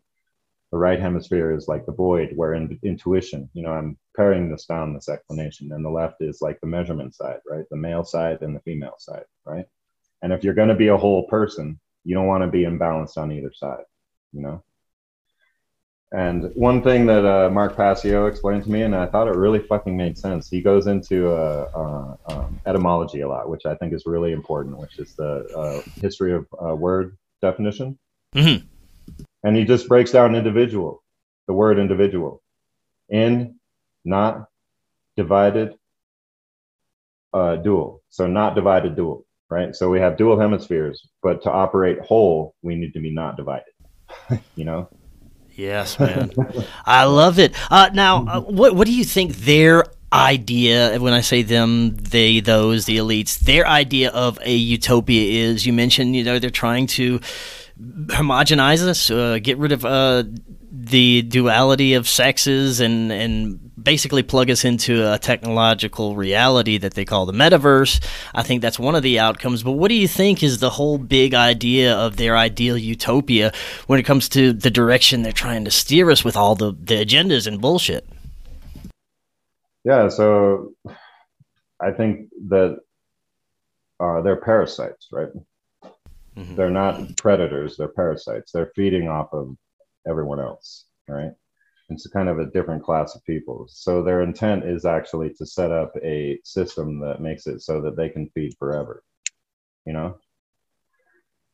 The 0.71 0.77
right 0.77 0.99
hemisphere 0.99 1.53
is 1.53 1.67
like 1.67 1.85
the 1.85 1.91
void, 1.91 2.31
where 2.35 2.53
in 2.53 2.79
intuition, 2.83 3.49
you 3.53 3.63
know, 3.63 3.71
I'm 3.71 3.97
paring 4.15 4.49
this 4.49 4.65
down, 4.65 4.93
this 4.93 5.09
explanation, 5.09 5.71
and 5.71 5.85
the 5.85 5.89
left 5.89 6.21
is 6.21 6.41
like 6.41 6.59
the 6.59 6.67
measurement 6.67 7.15
side, 7.15 7.39
right? 7.49 7.65
The 7.69 7.77
male 7.77 8.03
side 8.03 8.41
and 8.41 8.55
the 8.55 8.61
female 8.61 8.95
side, 8.97 9.25
right? 9.45 9.65
And 10.21 10.33
if 10.33 10.43
you're 10.43 10.53
going 10.53 10.69
to 10.69 10.75
be 10.75 10.87
a 10.87 10.97
whole 10.97 11.27
person, 11.27 11.79
you 12.03 12.15
don't 12.15 12.27
want 12.27 12.43
to 12.43 12.47
be 12.49 12.63
imbalanced 12.63 13.17
on 13.17 13.31
either 13.31 13.53
side, 13.53 13.83
you 14.33 14.41
know? 14.41 14.63
And 16.11 16.51
one 16.55 16.83
thing 16.83 17.07
that 17.07 17.25
uh, 17.25 17.49
Mark 17.49 17.75
Passio 17.75 18.27
explained 18.27 18.63
to 18.63 18.69
me, 18.69 18.83
and 18.83 18.95
I 18.95 19.07
thought 19.07 19.27
it 19.27 19.35
really 19.35 19.59
fucking 19.59 19.97
made 19.97 20.17
sense. 20.17 20.49
He 20.49 20.61
goes 20.61 20.87
into 20.87 21.29
uh, 21.29 21.69
uh, 21.75 22.33
um, 22.33 22.59
etymology 22.65 23.21
a 23.21 23.27
lot, 23.27 23.49
which 23.49 23.65
I 23.65 23.75
think 23.75 23.91
is 23.91 24.03
really 24.05 24.31
important, 24.31 24.77
which 24.77 24.99
is 24.99 25.13
the 25.15 25.45
uh, 25.57 25.81
history 25.99 26.33
of 26.33 26.47
uh, 26.63 26.75
word 26.75 27.17
definition. 27.41 27.97
Mm-hmm. 28.35 28.65
And 29.43 29.55
he 29.55 29.65
just 29.65 29.87
breaks 29.87 30.11
down 30.11 30.35
individual, 30.35 31.03
the 31.47 31.53
word 31.53 31.79
individual, 31.79 32.41
in, 33.09 33.55
not, 34.03 34.47
divided, 35.17 35.73
uh, 37.33 37.57
dual. 37.57 38.03
So 38.09 38.27
not 38.27 38.55
divided, 38.55 38.95
dual, 38.95 39.25
right? 39.49 39.75
So 39.75 39.89
we 39.89 39.99
have 39.99 40.17
dual 40.17 40.39
hemispheres, 40.39 41.07
but 41.23 41.41
to 41.43 41.51
operate 41.51 41.99
whole, 41.99 42.55
we 42.61 42.75
need 42.75 42.93
to 42.93 42.99
be 42.99 43.11
not 43.11 43.37
divided. 43.37 43.73
you 44.55 44.65
know 44.65 44.87
Yes, 45.55 45.99
man. 45.99 46.31
I 46.85 47.05
love 47.05 47.39
it. 47.39 47.55
Uh, 47.71 47.89
now, 47.93 48.25
uh, 48.25 48.41
what 48.41 48.75
what 48.75 48.87
do 48.87 48.93
you 48.93 49.05
think 49.05 49.35
their 49.37 49.85
idea 50.11 50.97
when 50.99 51.13
I 51.13 51.21
say 51.21 51.43
them, 51.43 51.95
they, 51.95 52.39
those, 52.39 52.85
the 52.85 52.97
elites, 52.97 53.39
their 53.39 53.65
idea 53.67 54.09
of 54.11 54.37
a 54.43 54.53
utopia 54.53 55.49
is? 55.49 55.65
You 55.65 55.73
mentioned, 55.73 56.15
you 56.15 56.23
know, 56.23 56.39
they're 56.39 56.49
trying 56.49 56.87
to 56.87 57.19
homogenize 58.07 58.85
us, 58.85 59.09
uh, 59.09 59.39
get 59.41 59.57
rid 59.57 59.71
of 59.71 59.85
uh, 59.85 60.23
the 60.77 61.21
duality 61.23 61.93
of 61.93 62.07
sexes, 62.07 62.79
and 62.79 63.11
and 63.11 63.59
basically 63.81 64.23
plug 64.23 64.49
us 64.49 64.65
into 64.65 65.11
a 65.11 65.17
technological 65.17 66.15
reality 66.15 66.77
that 66.77 66.95
they 66.95 67.05
call 67.05 67.25
the 67.25 67.33
metaverse. 67.33 68.03
I 68.33 68.43
think 68.43 68.61
that's 68.61 68.79
one 68.79 68.95
of 68.95 69.03
the 69.03 69.19
outcomes. 69.19 69.63
But 69.63 69.73
what 69.73 69.89
do 69.89 69.95
you 69.95 70.07
think 70.07 70.43
is 70.43 70.59
the 70.59 70.71
whole 70.71 70.97
big 70.97 71.33
idea 71.33 71.95
of 71.95 72.17
their 72.17 72.35
ideal 72.35 72.77
utopia 72.77 73.51
when 73.87 73.99
it 73.99 74.03
comes 74.03 74.27
to 74.29 74.53
the 74.53 74.71
direction 74.71 75.21
they're 75.21 75.31
trying 75.31 75.65
to 75.65 75.71
steer 75.71 76.09
us 76.09 76.23
with 76.25 76.35
all 76.35 76.55
the, 76.55 76.71
the 76.71 77.05
agendas 77.05 77.47
and 77.47 77.61
bullshit? 77.61 78.07
Yeah, 79.83 80.09
so 80.09 80.73
I 81.79 81.91
think 81.91 82.29
that 82.47 82.79
uh, 83.99 84.21
they're 84.21 84.41
parasites, 84.41 85.07
right? 85.11 85.29
Mhm. 86.35 86.55
They're 86.55 86.69
not 86.69 87.15
predators; 87.17 87.77
they're 87.77 87.87
parasites. 87.87 88.51
They're 88.51 88.71
feeding 88.75 89.07
off 89.07 89.31
of 89.31 89.55
everyone 90.07 90.39
else, 90.39 90.85
right? 91.07 91.31
It's 91.89 92.05
a 92.05 92.09
kind 92.09 92.29
of 92.29 92.39
a 92.39 92.47
different 92.47 92.83
class 92.83 93.15
of 93.15 93.23
people. 93.25 93.67
So 93.69 94.01
their 94.01 94.21
intent 94.21 94.65
is 94.65 94.85
actually 94.85 95.33
to 95.37 95.45
set 95.45 95.71
up 95.71 95.93
a 96.03 96.39
system 96.43 96.99
that 97.01 97.21
makes 97.21 97.45
it 97.45 97.61
so 97.61 97.81
that 97.81 97.95
they 97.95 98.09
can 98.09 98.29
feed 98.29 98.55
forever, 98.57 99.03
you 99.85 99.93
know. 99.93 100.17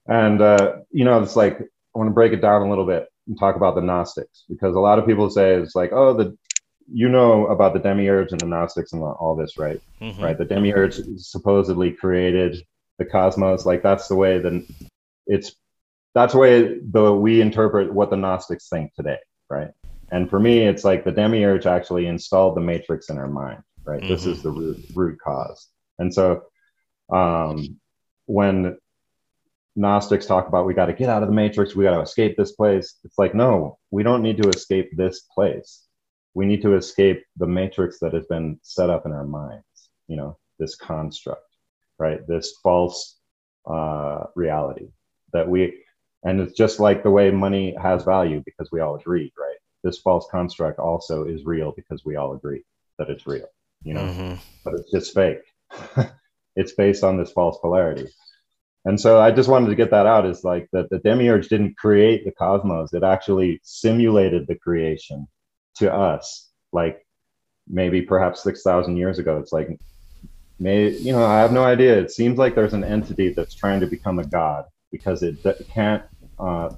And 0.07 0.41
uh, 0.41 0.77
you 0.91 1.05
know, 1.05 1.21
it's 1.21 1.35
like 1.35 1.59
I 1.59 1.99
want 1.99 2.09
to 2.09 2.13
break 2.13 2.33
it 2.33 2.41
down 2.41 2.61
a 2.61 2.69
little 2.69 2.85
bit 2.85 3.07
and 3.27 3.37
talk 3.37 3.55
about 3.55 3.75
the 3.75 3.81
Gnostics 3.81 4.45
because 4.49 4.75
a 4.75 4.79
lot 4.79 4.99
of 4.99 5.05
people 5.05 5.29
say 5.29 5.55
it's 5.55 5.75
like, 5.75 5.91
oh, 5.91 6.13
the 6.13 6.37
you 6.91 7.09
know 7.09 7.47
about 7.47 7.73
the 7.73 7.79
demiurge 7.79 8.31
and 8.31 8.41
the 8.41 8.47
Gnostics 8.47 8.93
and 8.93 9.03
all 9.03 9.35
this, 9.35 9.57
right? 9.57 9.79
Mhm. 10.01 10.21
Right. 10.21 10.37
The 10.37 10.45
demiurge 10.45 10.99
supposedly 11.17 11.91
created 11.91 12.65
the 12.97 13.05
cosmos. 13.05 13.65
Like 13.65 13.83
that's 13.83 14.07
the 14.07 14.15
way 14.15 14.39
that 14.39 14.65
it's 15.27 15.55
that's 16.13 16.33
the 16.33 16.39
way 16.39 16.79
the 16.79 17.13
we 17.13 17.41
interpret 17.41 17.93
what 17.93 18.09
the 18.09 18.17
Gnostics 18.17 18.69
think 18.69 18.93
today, 18.93 19.19
right? 19.49 19.69
And 20.11 20.29
for 20.29 20.39
me, 20.39 20.59
it's 20.59 20.83
like 20.83 21.05
the 21.05 21.11
demiurge 21.11 21.65
actually 21.65 22.07
installed 22.07 22.57
the 22.57 22.61
matrix 22.61 23.09
in 23.09 23.17
our 23.17 23.29
mind, 23.29 23.63
right? 23.85 24.01
This 24.01 24.25
is 24.25 24.43
the 24.43 24.51
root 24.51 24.85
root 24.93 25.17
cause. 25.23 25.69
And 25.99 26.13
so 26.13 26.43
um, 27.11 27.79
when 28.25 28.77
Gnostics 29.75 30.25
talk 30.25 30.47
about 30.47 30.65
we 30.65 30.73
got 30.73 30.87
to 30.87 30.93
get 30.93 31.09
out 31.09 31.23
of 31.23 31.29
the 31.29 31.35
matrix, 31.35 31.75
we 31.75 31.85
got 31.85 31.95
to 31.95 32.01
escape 32.01 32.35
this 32.35 32.51
place. 32.51 32.97
It's 33.05 33.17
like, 33.17 33.33
no, 33.33 33.77
we 33.89 34.03
don't 34.03 34.21
need 34.21 34.41
to 34.41 34.49
escape 34.49 34.89
this 34.97 35.21
place. 35.33 35.85
We 36.33 36.45
need 36.45 36.61
to 36.63 36.75
escape 36.75 37.23
the 37.37 37.47
matrix 37.47 37.99
that 37.99 38.13
has 38.13 38.25
been 38.25 38.59
set 38.63 38.89
up 38.89 39.05
in 39.05 39.11
our 39.11 39.25
minds, 39.25 39.89
you 40.07 40.17
know, 40.17 40.37
this 40.59 40.75
construct, 40.75 41.55
right? 41.99 42.25
This 42.27 42.57
false 42.63 43.17
uh, 43.65 44.25
reality 44.35 44.87
that 45.33 45.47
we, 45.47 45.83
and 46.23 46.39
it's 46.39 46.57
just 46.57 46.79
like 46.79 47.03
the 47.03 47.11
way 47.11 47.31
money 47.31 47.75
has 47.81 48.03
value 48.03 48.41
because 48.45 48.71
we 48.71 48.79
all 48.79 48.95
agree, 48.95 49.31
right? 49.39 49.57
This 49.83 49.97
false 49.99 50.27
construct 50.29 50.79
also 50.79 51.25
is 51.25 51.45
real 51.45 51.71
because 51.75 52.05
we 52.05 52.15
all 52.15 52.33
agree 52.33 52.63
that 52.99 53.09
it's 53.09 53.25
real, 53.25 53.47
you 53.83 53.93
know, 53.93 54.01
Mhm. 54.01 54.39
but 54.63 54.75
it's 54.75 54.91
just 54.91 55.13
fake. 55.13 55.41
it's 56.55 56.73
based 56.73 57.03
on 57.03 57.17
this 57.17 57.31
false 57.31 57.57
polarity. 57.59 58.07
And 58.85 58.99
so 58.99 59.19
I 59.19 59.31
just 59.31 59.49
wanted 59.49 59.69
to 59.69 59.75
get 59.75 59.91
that 59.91 60.05
out 60.07 60.25
is 60.25 60.43
like 60.43 60.67
that 60.73 60.89
the 60.89 60.99
demiurge 60.99 61.47
didn't 61.49 61.77
create 61.77 62.25
the 62.25 62.31
cosmos. 62.31 62.93
It 62.93 63.03
actually 63.03 63.59
simulated 63.63 64.47
the 64.47 64.55
creation 64.55 65.27
to 65.75 65.93
us, 65.93 66.49
like 66.71 67.05
maybe 67.67 68.01
perhaps 68.01 68.43
6,000 68.43 68.97
years 68.97 69.19
ago. 69.19 69.37
It's 69.37 69.51
like, 69.51 69.69
may, 70.59 70.89
you 70.89 71.11
know, 71.11 71.23
I 71.23 71.39
have 71.39 71.53
no 71.53 71.63
idea. 71.63 71.97
It 71.99 72.11
seems 72.11 72.37
like 72.39 72.55
there's 72.55 72.73
an 72.73 72.83
entity 72.83 73.29
that's 73.29 73.53
trying 73.53 73.79
to 73.81 73.87
become 73.87 74.19
a 74.19 74.25
god 74.25 74.65
because 74.91 75.23
it 75.23 75.37
can't 75.69 76.03
uh, 76.41 76.69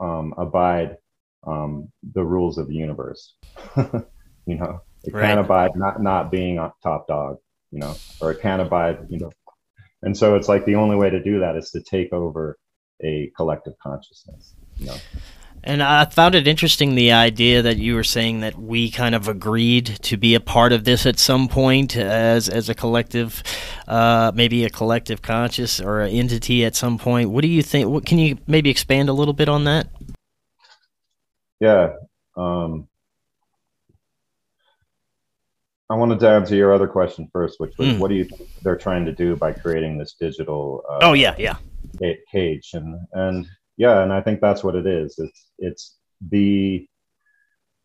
um, 0.00 0.34
abide 0.36 0.96
um, 1.46 1.90
the 2.14 2.24
rules 2.24 2.58
of 2.58 2.68
the 2.68 2.74
universe. 2.74 3.34
you 3.76 4.56
know, 4.58 4.80
it 5.04 5.14
Right. 5.14 5.26
can't 5.26 5.40
abide 5.40 5.70
not, 5.76 6.02
not 6.02 6.30
being 6.30 6.58
a 6.58 6.72
top 6.82 7.06
dog, 7.08 7.38
you 7.70 7.78
know, 7.78 7.94
or 8.20 8.32
it 8.32 8.40
can't 8.40 8.62
abide, 8.62 9.06
you 9.08 9.18
know, 9.18 9.30
and 10.02 10.16
so 10.16 10.36
it's 10.36 10.48
like 10.48 10.64
the 10.66 10.74
only 10.74 10.96
way 10.96 11.10
to 11.10 11.22
do 11.22 11.40
that 11.40 11.56
is 11.56 11.70
to 11.70 11.80
take 11.82 12.12
over 12.12 12.58
a 13.04 13.30
collective 13.36 13.74
consciousness 13.82 14.54
you 14.78 14.86
know 14.86 14.96
And 15.66 15.82
I 15.82 16.04
found 16.04 16.36
it 16.36 16.46
interesting 16.46 16.94
the 16.94 17.10
idea 17.10 17.60
that 17.62 17.76
you 17.76 17.96
were 17.96 18.04
saying 18.04 18.38
that 18.40 18.56
we 18.56 18.88
kind 18.88 19.16
of 19.16 19.26
agreed 19.26 19.86
to 20.02 20.16
be 20.16 20.36
a 20.36 20.40
part 20.40 20.72
of 20.72 20.84
this 20.84 21.04
at 21.06 21.18
some 21.18 21.48
point 21.48 21.96
as 21.96 22.48
as 22.48 22.68
a 22.68 22.74
collective, 22.74 23.42
uh, 23.88 24.30
maybe 24.32 24.64
a 24.64 24.70
collective 24.70 25.22
conscious 25.22 25.80
or 25.80 26.02
an 26.02 26.12
entity 26.12 26.64
at 26.64 26.76
some 26.76 26.98
point. 26.98 27.30
What 27.30 27.42
do 27.42 27.48
you 27.48 27.62
think? 27.64 27.88
What 27.90 28.06
can 28.06 28.18
you 28.18 28.38
maybe 28.46 28.70
expand 28.70 29.08
a 29.08 29.12
little 29.12 29.34
bit 29.34 29.48
on 29.48 29.64
that? 29.64 29.88
yeah 31.58 31.94
um 32.36 32.86
i 35.88 35.94
wanted 35.94 36.20
to 36.20 36.28
answer 36.28 36.54
your 36.54 36.74
other 36.74 36.86
question 36.86 37.26
first 37.32 37.58
which 37.58 37.72
was 37.78 37.88
Mm. 37.88 37.98
what 37.98 38.08
do 38.08 38.14
you 38.14 38.24
think 38.24 38.42
they're 38.62 38.76
trying 38.76 39.06
to 39.06 39.12
do 39.12 39.36
by 39.36 39.52
creating 39.54 39.96
this 39.96 40.12
digital 40.20 40.84
uh, 40.86 40.98
Oh 41.00 41.14
yeah, 41.14 41.34
yeah. 41.38 41.56
cage 42.30 42.72
and 42.74 42.98
and 43.14 43.46
yeah 43.76 44.02
and 44.02 44.12
i 44.12 44.20
think 44.20 44.40
that's 44.40 44.64
what 44.64 44.74
it 44.74 44.86
is. 44.86 45.18
It's 45.18 45.50
it's 45.58 45.96
the 46.28 46.86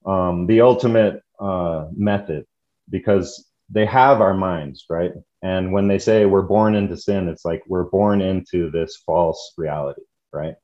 um 0.05 0.47
the 0.47 0.61
ultimate 0.61 1.21
uh 1.39 1.87
method 1.95 2.45
because 2.89 3.47
they 3.69 3.85
have 3.85 4.21
our 4.21 4.33
minds 4.33 4.85
right? 4.89 5.11
And 5.43 5.71
when 5.73 5.87
they 5.87 5.97
say 5.97 6.25
we're 6.25 6.41
born 6.43 6.75
into 6.75 6.97
sin 6.97 7.27
it's 7.29 7.45
like 7.45 7.63
we're 7.67 7.89
born 7.89 8.21
into 8.21 8.69
this 8.71 8.97
false 9.05 9.53
reality 9.57 10.03
right? 10.33 10.55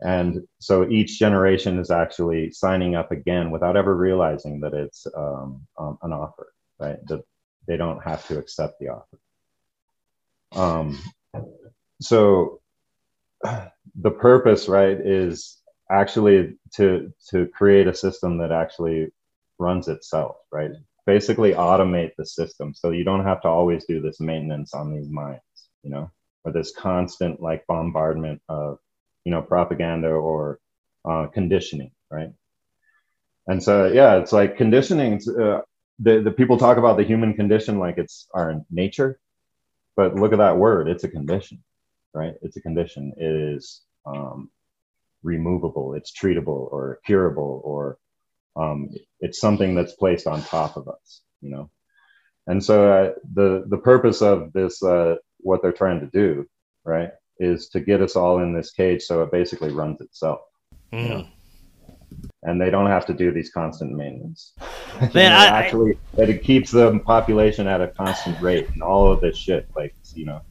And 0.00 0.42
so 0.58 0.88
each 0.88 1.18
generation 1.18 1.78
is 1.78 1.90
actually 1.90 2.50
signing 2.50 2.96
up 2.96 3.12
again 3.12 3.52
without 3.52 3.76
ever 3.76 3.94
realizing 3.96 4.60
that 4.60 4.74
it's 4.74 5.06
um, 5.16 5.66
um, 5.78 5.98
an 6.02 6.12
offer 6.12 6.52
right? 6.80 6.98
That 7.06 7.22
they 7.68 7.76
don't 7.76 8.02
have 8.02 8.26
to 8.28 8.38
accept 8.38 8.80
the 8.80 8.88
offer. 8.88 9.18
Um, 10.54 10.98
so 12.00 12.61
the 14.00 14.10
purpose 14.10 14.68
right 14.68 14.98
is 15.00 15.58
actually 15.90 16.56
to 16.74 17.12
to 17.30 17.46
create 17.48 17.86
a 17.86 17.94
system 17.94 18.38
that 18.38 18.52
actually 18.52 19.08
runs 19.58 19.88
itself 19.88 20.36
right? 20.52 20.70
Basically 21.06 21.52
automate 21.52 22.12
the 22.16 22.24
system. 22.24 22.74
So 22.74 22.90
you 22.90 23.04
don't 23.04 23.24
have 23.24 23.42
to 23.42 23.48
always 23.48 23.84
do 23.86 24.00
this 24.00 24.20
maintenance 24.20 24.74
on 24.74 24.94
these 24.94 25.08
minds 25.08 25.42
you 25.82 25.90
know 25.90 26.10
or 26.44 26.52
this 26.52 26.72
constant 26.76 27.40
like 27.40 27.66
bombardment 27.66 28.40
of 28.48 28.78
you 29.24 29.32
know 29.32 29.42
propaganda 29.42 30.08
or 30.08 30.58
uh, 31.04 31.26
conditioning 31.26 31.90
right? 32.10 32.30
And 33.46 33.62
so 33.62 33.86
yeah 33.92 34.16
it's 34.16 34.32
like 34.32 34.56
conditioning 34.56 35.20
uh, 35.28 35.60
the, 35.98 36.20
the 36.20 36.30
people 36.30 36.58
talk 36.58 36.78
about 36.78 36.96
the 36.96 37.04
human 37.04 37.34
condition 37.34 37.78
like 37.78 37.98
it's 37.98 38.28
our 38.34 38.60
nature 38.70 39.20
but 39.96 40.14
look 40.14 40.32
at 40.32 40.38
that 40.38 40.56
word 40.56 40.88
it's 40.88 41.04
a 41.04 41.08
condition 41.08 41.62
right? 42.14 42.34
It's 42.42 42.56
a 42.56 42.62
condition. 42.62 43.12
It 43.16 43.54
is 43.56 43.82
um, 44.06 44.50
removable. 45.22 45.94
It's 45.94 46.12
treatable 46.12 46.70
or 46.72 46.98
curable 47.06 47.60
or 47.64 47.98
um, 48.56 48.90
it's 49.20 49.40
something 49.40 49.74
that's 49.74 49.94
placed 49.94 50.26
on 50.26 50.42
top 50.42 50.76
of 50.76 50.88
us 50.88 51.22
you 51.42 51.50
know? 51.50 51.68
And 52.46 52.64
so 52.64 52.90
uh, 52.92 53.12
the 53.34 53.64
the 53.68 53.78
purpose 53.78 54.22
of 54.22 54.52
this 54.52 54.82
uh, 54.82 55.16
what 55.38 55.60
they're 55.62 55.72
trying 55.72 56.00
to 56.00 56.06
do 56.06 56.46
right 56.84 57.10
is 57.38 57.68
to 57.70 57.80
get 57.80 58.00
us 58.00 58.16
all 58.16 58.38
in 58.38 58.52
this 58.52 58.70
cage 58.70 59.02
so 59.02 59.22
it 59.22 59.30
basically 59.30 59.70
runs 59.70 60.00
itself. 60.00 60.40
You 60.92 61.08
know? 61.08 61.26
and 62.44 62.60
they 62.60 62.70
don't 62.70 62.88
have 62.88 63.06
to 63.06 63.14
do 63.14 63.32
these 63.32 63.50
constant 63.50 63.92
maintenance. 63.92 64.52
Man, 65.14 65.32
I- 65.32 65.46
I- 65.46 65.62
actually 65.62 65.98
that 66.14 66.28
it 66.28 66.42
keeps 66.42 66.70
the 66.70 66.98
population 67.00 67.66
at 67.66 67.80
a 67.80 67.88
constant 67.88 68.40
rate 68.40 68.68
and 68.70 68.82
all 68.82 69.10
of 69.10 69.20
this 69.20 69.36
shit 69.36 69.68
like 69.76 69.94
you 70.14 70.24
know 70.24 70.42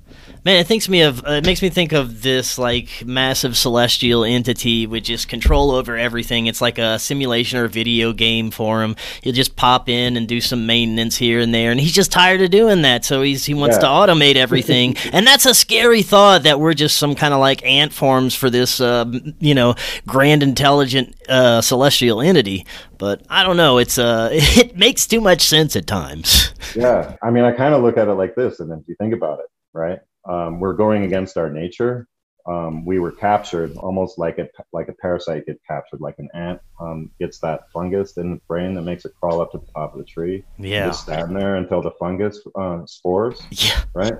Man, 0.44 0.60
it 0.60 0.68
thinks 0.68 0.90
me 0.90 1.02
of 1.04 1.26
uh, 1.26 1.34
it 1.34 1.46
makes 1.46 1.62
me 1.62 1.70
think 1.70 1.92
of 1.92 2.22
this 2.22 2.58
like 2.58 3.04
massive 3.06 3.56
celestial 3.56 4.24
entity 4.24 4.88
with 4.88 5.04
just 5.04 5.28
control 5.28 5.72
over 5.72 5.96
everything. 5.96 6.48
It's 6.48 6.62
like 6.62 6.78
a 6.80 6.98
simulation 6.98 7.60
or 7.60 7.66
a 7.66 7.70
video 7.70 8.12
game 8.12 8.50
for 8.50 8.82
him. 8.82 8.96
He'll 9.22 9.34
just 9.34 9.56
pop 9.56 9.88
in 9.88 10.18
and 10.18 10.28
do 10.28 10.42
some 10.42 10.66
maintenance 10.66 11.18
here 11.18 11.40
and 11.40 11.54
there, 11.54 11.72
and 11.72 11.80
he's 11.80 11.94
just 11.94 12.12
tired 12.12 12.42
of 12.42 12.50
doing 12.50 12.82
that. 12.82 13.06
So 13.06 13.22
he's 13.22 13.46
he 13.46 13.54
wants 13.54 13.78
to 13.78 13.86
automate 13.86 14.36
everything, 14.36 14.98
and 15.14 15.28
that's 15.28 15.46
a 15.46 15.54
scary 15.54 16.02
thought 16.02 16.44
that 16.44 16.60
we're 16.60 16.74
just 16.74 16.98
some 16.98 17.14
kind 17.14 17.34
of 17.34 17.40
like 17.40 17.64
ant 17.64 17.94
forms 17.94 18.34
for 18.34 18.50
this 18.50 18.82
uh, 18.82 19.06
you 19.40 19.54
know 19.54 19.76
grand 20.08 20.42
intelligent 20.42 21.16
uh, 21.30 21.62
celestial 21.62 22.22
entity. 22.22 22.66
But 22.98 23.24
I 23.30 23.44
don't 23.44 23.58
know. 23.58 23.78
It's 23.78 23.98
uh, 23.98 24.30
it 24.34 24.76
makes 24.76 25.06
too 25.06 25.22
much 25.22 25.42
sense 25.42 25.76
at 25.76 25.88
times. 25.88 26.52
yeah 26.76 27.16
i 27.22 27.30
mean 27.30 27.44
i 27.44 27.52
kind 27.52 27.74
of 27.74 27.82
look 27.84 27.98
at 27.98 28.08
it 28.08 28.14
like 28.14 28.36
this 28.36 28.60
and 28.60 28.72
then 28.72 28.80
if 28.80 28.88
you 28.88 28.96
think 28.96 29.14
about 29.14 29.40
it 29.40 29.51
right? 29.74 30.00
Um, 30.28 30.60
we're 30.60 30.74
going 30.74 31.04
against 31.04 31.38
our 31.38 31.50
nature. 31.50 32.08
Um, 32.48 32.86
we 32.86 32.98
were 33.00 33.12
captured 33.12 33.76
almost 33.78 34.18
like 34.18 34.40
a 34.40 34.48
like 34.74 34.88
a 34.88 34.94
parasite 34.94 35.46
gets 35.46 35.60
captured 35.68 36.02
like 36.02 36.16
an 36.18 36.28
ant 36.34 36.60
um, 36.80 37.12
gets 37.20 37.38
that 37.40 37.72
fungus 37.72 38.18
in 38.18 38.32
the 38.32 38.42
brain 38.48 38.74
that 38.74 38.82
makes 38.82 39.06
it 39.06 39.14
crawl 39.20 39.42
up 39.42 39.52
to 39.52 39.60
the 39.60 39.72
top 39.74 39.94
of 39.94 40.00
the 40.00 40.06
tree. 40.06 40.44
Yeah. 40.58 40.88
just 40.88 41.04
stand 41.04 41.36
there 41.36 41.56
until 41.56 41.82
the 41.84 41.92
fungus 42.00 42.40
uh, 42.56 42.86
spores 42.86 43.42
Yeah. 43.52 43.84
right? 43.94 44.14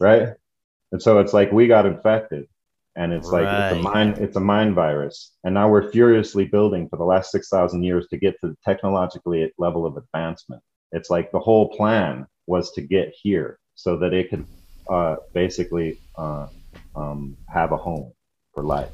Right? 0.00 0.28
And 0.90 1.00
so 1.00 1.18
it's 1.20 1.32
like 1.32 1.52
we 1.52 1.68
got 1.68 1.86
infected 1.86 2.46
and 2.96 3.12
it's 3.12 3.28
like 3.28 3.46
it's 3.46 3.78
a 3.78 3.82
mind 3.82 4.18
it's 4.18 4.36
a 4.36 4.40
mind 4.40 4.74
virus. 4.74 5.32
And 5.44 5.54
now 5.54 5.68
we're 5.68 5.90
furiously 5.92 6.44
building 6.46 6.88
for 6.88 6.96
the 6.96 7.04
last 7.04 7.30
6000 7.30 7.82
years 7.82 8.06
to 8.08 8.18
get 8.18 8.34
to 8.40 8.48
the 8.48 8.56
technologically 8.64 9.50
level 9.56 9.86
of 9.86 9.96
advancement. 9.96 10.62
It's 10.90 11.10
like 11.10 11.30
the 11.32 11.38
whole 11.38 11.68
plan 11.70 12.26
was 12.46 12.72
to 12.72 12.82
get 12.82 13.14
here 13.22 13.58
so 13.76 13.96
that 13.98 14.12
it 14.12 14.28
could 14.30 14.46
uh, 14.90 15.16
basically 15.34 15.98
uh, 16.16 16.46
um, 16.94 17.36
have 17.48 17.72
a 17.72 17.76
home 17.76 18.12
for 18.54 18.62
life 18.62 18.90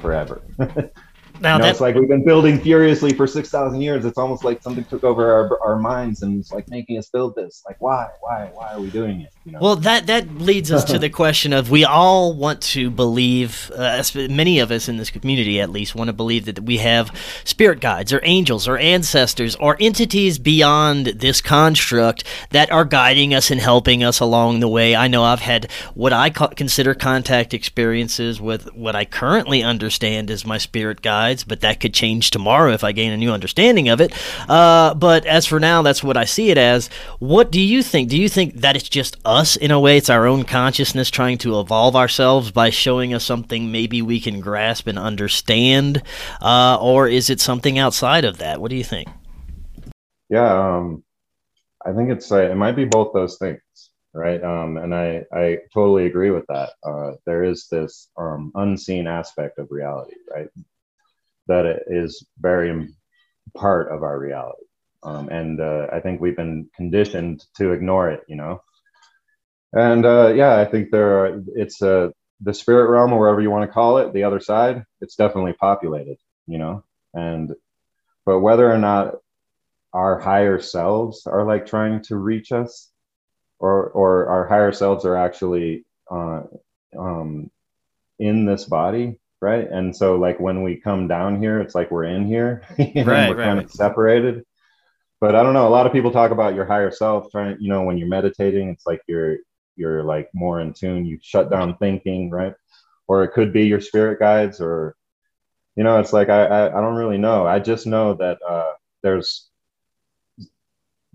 forever 0.00 0.42
Now 1.40 1.54
you 1.54 1.58
know, 1.58 1.64
that- 1.64 1.70
it's 1.72 1.80
like 1.80 1.94
we've 1.94 2.08
been 2.08 2.24
building 2.24 2.60
furiously 2.60 3.12
for 3.12 3.26
six 3.26 3.48
thousand 3.50 3.80
years. 3.80 4.04
It's 4.04 4.18
almost 4.18 4.44
like 4.44 4.62
something 4.62 4.84
took 4.84 5.04
over 5.04 5.32
our, 5.32 5.62
our 5.62 5.78
minds 5.78 6.22
and 6.22 6.40
it's 6.40 6.52
like 6.52 6.68
making 6.68 6.98
us 6.98 7.08
build 7.08 7.34
this. 7.34 7.62
Like, 7.66 7.76
why, 7.80 8.08
why, 8.20 8.50
why 8.54 8.72
are 8.74 8.80
we 8.80 8.90
doing 8.90 9.20
it? 9.22 9.32
You 9.44 9.52
know? 9.52 9.58
Well, 9.60 9.76
that 9.76 10.06
that 10.06 10.36
leads 10.36 10.70
us 10.72 10.84
to 10.84 10.98
the 10.98 11.10
question 11.22 11.52
of 11.52 11.70
we 11.70 11.84
all 11.84 12.34
want 12.34 12.60
to 12.62 12.90
believe, 12.90 13.70
uh, 13.76 14.02
many 14.14 14.58
of 14.58 14.70
us 14.70 14.88
in 14.88 14.96
this 14.96 15.10
community 15.10 15.60
at 15.60 15.70
least 15.70 15.94
want 15.94 16.08
to 16.08 16.12
believe 16.12 16.44
that 16.46 16.60
we 16.60 16.78
have 16.78 17.10
spirit 17.44 17.80
guides 17.80 18.12
or 18.12 18.20
angels 18.24 18.66
or 18.68 18.78
ancestors 18.78 19.54
or 19.56 19.76
entities 19.80 20.38
beyond 20.38 21.06
this 21.06 21.40
construct 21.40 22.24
that 22.50 22.70
are 22.70 22.84
guiding 22.84 23.34
us 23.34 23.50
and 23.50 23.60
helping 23.60 24.02
us 24.02 24.20
along 24.20 24.60
the 24.60 24.68
way. 24.68 24.94
I 24.96 25.08
know 25.08 25.24
I've 25.24 25.40
had 25.40 25.70
what 25.94 26.12
I 26.12 26.30
consider 26.30 26.94
contact 26.94 27.54
experiences 27.54 28.40
with 28.40 28.74
what 28.74 28.96
I 28.96 29.04
currently 29.04 29.62
understand 29.62 30.30
as 30.30 30.44
my 30.46 30.58
spirit 30.58 31.02
guides, 31.28 31.44
but 31.44 31.60
that 31.60 31.80
could 31.80 31.94
change 31.94 32.30
tomorrow 32.30 32.72
if 32.72 32.84
I 32.84 32.92
gain 32.92 33.12
a 33.12 33.16
new 33.16 33.30
understanding 33.30 33.88
of 33.88 34.00
it. 34.00 34.12
Uh, 34.48 34.94
but 34.94 35.26
as 35.26 35.46
for 35.46 35.60
now, 35.60 35.82
that's 35.82 36.02
what 36.02 36.16
I 36.16 36.24
see 36.24 36.50
it 36.50 36.58
as. 36.58 36.88
What 37.18 37.50
do 37.50 37.60
you 37.60 37.82
think? 37.82 38.08
Do 38.08 38.16
you 38.16 38.28
think 38.28 38.54
that 38.54 38.76
it's 38.76 38.88
just 38.88 39.16
us 39.24 39.56
in 39.56 39.70
a 39.70 39.80
way? 39.80 39.98
It's 39.98 40.10
our 40.10 40.26
own 40.26 40.44
consciousness 40.44 41.10
trying 41.10 41.38
to 41.38 41.60
evolve 41.60 41.96
ourselves 41.96 42.50
by 42.50 42.70
showing 42.70 43.14
us 43.14 43.24
something 43.24 43.70
maybe 43.70 44.02
we 44.02 44.20
can 44.20 44.40
grasp 44.40 44.86
and 44.86 44.98
understand? 44.98 46.02
Uh, 46.40 46.78
or 46.80 47.08
is 47.08 47.30
it 47.30 47.40
something 47.40 47.78
outside 47.78 48.24
of 48.24 48.38
that? 48.38 48.60
What 48.60 48.70
do 48.70 48.76
you 48.76 48.84
think? 48.84 49.08
Yeah, 50.30 50.76
um, 50.76 51.04
I 51.84 51.92
think 51.92 52.10
it's 52.10 52.30
uh, 52.32 52.50
it 52.50 52.56
might 52.56 52.76
be 52.76 52.84
both 52.84 53.12
those 53.14 53.38
things, 53.38 53.60
right? 54.12 54.42
Um, 54.42 54.76
and 54.76 54.94
I 54.94 55.24
I 55.32 55.58
totally 55.72 56.06
agree 56.06 56.30
with 56.30 56.44
that. 56.48 56.70
Uh, 56.84 57.12
there 57.24 57.44
is 57.44 57.66
this 57.70 58.08
um, 58.16 58.52
unseen 58.54 59.06
aspect 59.06 59.58
of 59.58 59.68
reality, 59.70 60.16
right? 60.30 60.50
That 61.48 61.66
it 61.66 61.82
is 61.88 62.26
very 62.40 62.88
part 63.54 63.90
of 63.90 64.02
our 64.02 64.18
reality, 64.18 64.64
um, 65.02 65.28
and 65.28 65.60
uh, 65.60 65.88
I 65.92 66.00
think 66.00 66.20
we've 66.20 66.36
been 66.36 66.68
conditioned 66.76 67.44
to 67.56 67.72
ignore 67.72 68.10
it, 68.10 68.22
you 68.28 68.36
know. 68.36 68.62
And 69.72 70.04
uh, 70.06 70.28
yeah, 70.34 70.56
I 70.56 70.64
think 70.64 70.90
there 70.90 71.24
are, 71.24 71.42
it's 71.54 71.82
uh, 71.82 72.10
the 72.40 72.54
spirit 72.54 72.90
realm 72.90 73.12
or 73.12 73.18
wherever 73.18 73.40
you 73.40 73.50
want 73.50 73.68
to 73.68 73.72
call 73.72 73.98
it, 73.98 74.12
the 74.12 74.24
other 74.24 74.40
side. 74.40 74.84
It's 75.00 75.16
definitely 75.16 75.52
populated, 75.54 76.16
you 76.46 76.58
know, 76.58 76.84
and 77.14 77.54
but 78.24 78.40
whether 78.40 78.70
or 78.70 78.78
not 78.78 79.16
our 79.92 80.18
higher 80.18 80.60
selves 80.60 81.26
are 81.26 81.44
like 81.44 81.66
trying 81.66 82.02
to 82.04 82.16
reach 82.16 82.52
us 82.52 82.90
or 83.58 83.88
or 83.90 84.26
our 84.26 84.46
higher 84.46 84.72
selves 84.72 85.04
are 85.04 85.16
actually 85.16 85.84
uh, 86.10 86.42
um, 86.98 87.50
in 88.18 88.44
this 88.44 88.64
body 88.64 89.18
right? 89.40 89.68
And 89.70 89.94
so 89.94 90.16
like 90.16 90.40
when 90.40 90.62
we 90.62 90.76
come 90.76 91.08
down 91.08 91.40
here 91.40 91.60
it's 91.60 91.74
like 91.74 91.90
we're 91.90 92.04
in 92.04 92.26
here 92.26 92.62
Right, 92.78 92.96
we're 92.96 93.04
right, 93.04 93.36
kind 93.36 93.58
of 93.60 93.70
separated. 93.70 94.44
But 95.20 95.34
i 95.34 95.42
don't 95.42 95.54
know 95.54 95.66
a 95.66 95.70
lot 95.70 95.86
of 95.86 95.92
people 95.92 96.10
talk 96.10 96.30
about 96.30 96.54
your 96.54 96.64
higher 96.64 96.90
self 96.90 97.30
trying 97.30 97.56
you 97.60 97.68
know 97.68 97.82
when 97.82 97.98
you're 97.98 98.08
meditating 98.08 98.70
it's 98.70 98.86
like 98.86 99.00
you're 99.08 99.38
you're 99.76 100.02
like 100.02 100.28
more 100.34 100.60
in 100.60 100.72
tune 100.72 101.06
you 101.06 101.18
shut 101.22 101.50
down 101.50 101.76
thinking 101.76 102.30
right? 102.30 102.54
Or 103.06 103.24
it 103.24 103.32
could 103.32 103.52
be 103.52 103.66
your 103.66 103.80
spirit 103.80 104.18
guides 104.18 104.60
or 104.60 104.94
you 105.76 105.84
know 105.84 105.98
it's 106.00 106.12
like 106.12 106.28
i 106.28 106.44
i, 106.44 106.78
I 106.78 106.80
don't 106.80 106.96
really 106.96 107.18
know. 107.18 107.46
I 107.46 107.58
just 107.58 107.86
know 107.86 108.14
that 108.14 108.38
uh 108.48 108.72
there's 109.02 109.47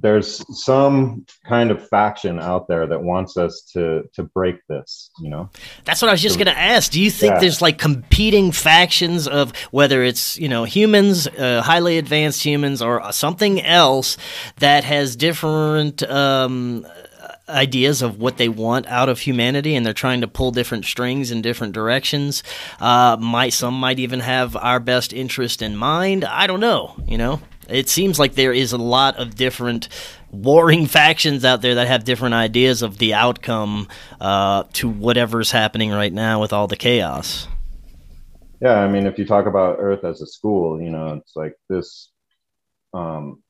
there's 0.04 0.44
some 0.64 1.26
kind 1.48 1.72
of 1.72 1.88
faction 1.90 2.40
out 2.40 2.68
there 2.68 2.86
that 2.86 3.02
wants 3.02 3.36
us 3.38 3.62
to 3.74 4.04
to 4.14 4.22
break 4.22 4.58
this 4.68 5.10
you 5.20 5.30
know 5.30 5.50
That's 5.86 6.02
what 6.02 6.10
I 6.10 6.12
was 6.12 6.22
just 6.22 6.38
going 6.38 6.48
to 6.54 6.58
ask. 6.58 6.92
Do 6.92 7.02
you 7.02 7.10
think 7.10 7.34
Yeah. 7.34 7.40
there's 7.40 7.62
like 7.62 7.78
competing 7.80 8.52
factions 8.52 9.28
of 9.28 9.56
whether 9.72 10.04
it's, 10.04 10.38
you 10.38 10.48
know, 10.50 10.64
humans, 10.66 11.28
uh, 11.28 11.62
highly 11.64 11.98
advanced 11.98 12.44
humans, 12.46 12.82
or 12.82 13.12
something 13.12 13.62
else 13.62 14.18
that 14.60 14.84
has 14.84 15.16
different 15.16 16.04
um, 16.04 16.86
ideas 17.50 18.02
of 18.02 18.20
what 18.20 18.38
they 18.38 18.50
want 18.50 18.88
out 18.88 19.10
of 19.10 19.20
humanity 19.20 19.76
and 19.76 19.86
they're 19.86 19.94
trying 19.94 20.22
to 20.22 20.28
pull 20.28 20.52
different 20.52 20.86
strings 20.86 21.32
in 21.32 21.42
different 21.42 21.74
directions? 21.74 22.44
Uh, 22.80 23.18
might 23.20 23.54
Some 23.54 23.80
might 23.80 24.00
even 24.00 24.20
have 24.22 24.56
our 24.56 24.80
best 24.80 25.14
interest 25.14 25.62
in 25.62 25.76
mind. 25.76 26.24
I 26.26 26.48
don't 26.48 26.60
know, 26.62 26.96
you 27.08 27.18
know? 27.18 27.40
It 27.74 27.90
seems 27.90 28.20
like 28.20 28.36
there 28.36 28.54
is 28.54 28.72
a 28.72 28.78
lot 28.78 29.18
of 29.18 29.36
different 29.36 29.90
warring 30.32 30.86
factions 31.00 31.44
out 31.44 31.62
there 31.62 31.76
that 31.76 31.88
have 31.88 32.04
different 32.04 32.36
ideas 32.36 32.82
of 32.82 32.98
the 32.98 33.14
outcome 33.14 33.88
uh, 34.22 34.64
to 34.74 34.90
whatever's 34.90 35.52
happening 35.52 35.92
right 35.92 36.14
now 36.14 36.40
with 36.40 36.54
all 36.54 36.68
the 36.68 36.76
chaos. 36.76 37.48
yeah 38.62 38.80
i 38.80 38.88
mean 38.88 39.06
if 39.06 39.18
you 39.20 39.26
talk 39.26 39.46
about 39.46 39.78
earth 39.80 40.04
as 40.04 40.22
a 40.22 40.28
school 40.28 40.82
you 40.82 40.90
know 40.90 41.14
it's 41.16 41.36
like 41.36 41.56
this 41.70 42.12
um 42.94 43.44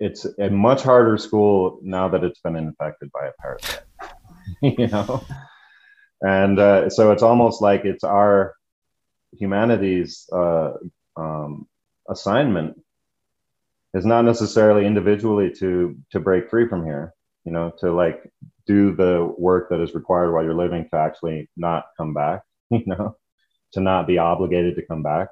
it's 0.00 0.26
a 0.38 0.50
much 0.50 0.82
harder 0.82 1.16
school 1.16 1.78
now 1.82 2.08
that 2.08 2.22
it's 2.24 2.40
been 2.40 2.56
infected 2.56 3.10
by 3.12 3.26
a 3.26 3.32
parasite 3.40 3.84
you 4.62 4.86
know 4.88 5.24
and 6.24 6.58
uh, 6.58 6.88
so 6.88 7.12
it's 7.12 7.22
almost 7.22 7.60
like 7.60 7.84
it's 7.84 8.04
our 8.04 8.54
humanity's 9.36 10.28
uh, 10.32 10.72
um, 11.16 11.66
assignment 12.08 12.80
is 13.94 14.04
not 14.04 14.24
necessarily 14.24 14.86
individually 14.86 15.50
to 15.50 15.96
to 16.10 16.20
break 16.20 16.50
free 16.50 16.68
from 16.68 16.84
here 16.84 17.14
you 17.44 17.52
know 17.52 17.72
to 17.78 17.92
like 17.92 18.30
do 18.66 18.94
the 18.94 19.32
work 19.38 19.68
that 19.70 19.80
is 19.80 19.94
required 19.94 20.32
while 20.32 20.42
you're 20.42 20.54
living 20.54 20.86
to 20.90 20.96
actually 20.96 21.48
not 21.56 21.86
come 21.96 22.12
back 22.12 22.42
you 22.70 22.84
know 22.86 23.16
to 23.72 23.80
not 23.80 24.06
be 24.06 24.18
obligated 24.18 24.74
to 24.76 24.82
come 24.82 25.02
back 25.02 25.28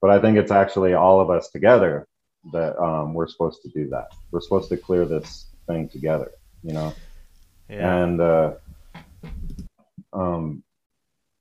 but 0.00 0.10
i 0.10 0.20
think 0.20 0.36
it's 0.36 0.52
actually 0.52 0.94
all 0.94 1.20
of 1.20 1.30
us 1.30 1.48
together 1.50 2.06
that 2.52 2.78
um, 2.82 3.12
we're 3.12 3.28
supposed 3.28 3.60
to 3.62 3.68
do 3.70 3.88
that 3.88 4.08
we're 4.30 4.40
supposed 4.40 4.68
to 4.68 4.76
clear 4.76 5.04
this 5.04 5.46
thing 5.66 5.88
together 5.88 6.30
you 6.62 6.72
know 6.72 6.92
yeah. 7.68 8.02
and 8.02 8.20
uh 8.20 8.52
um 10.12 10.62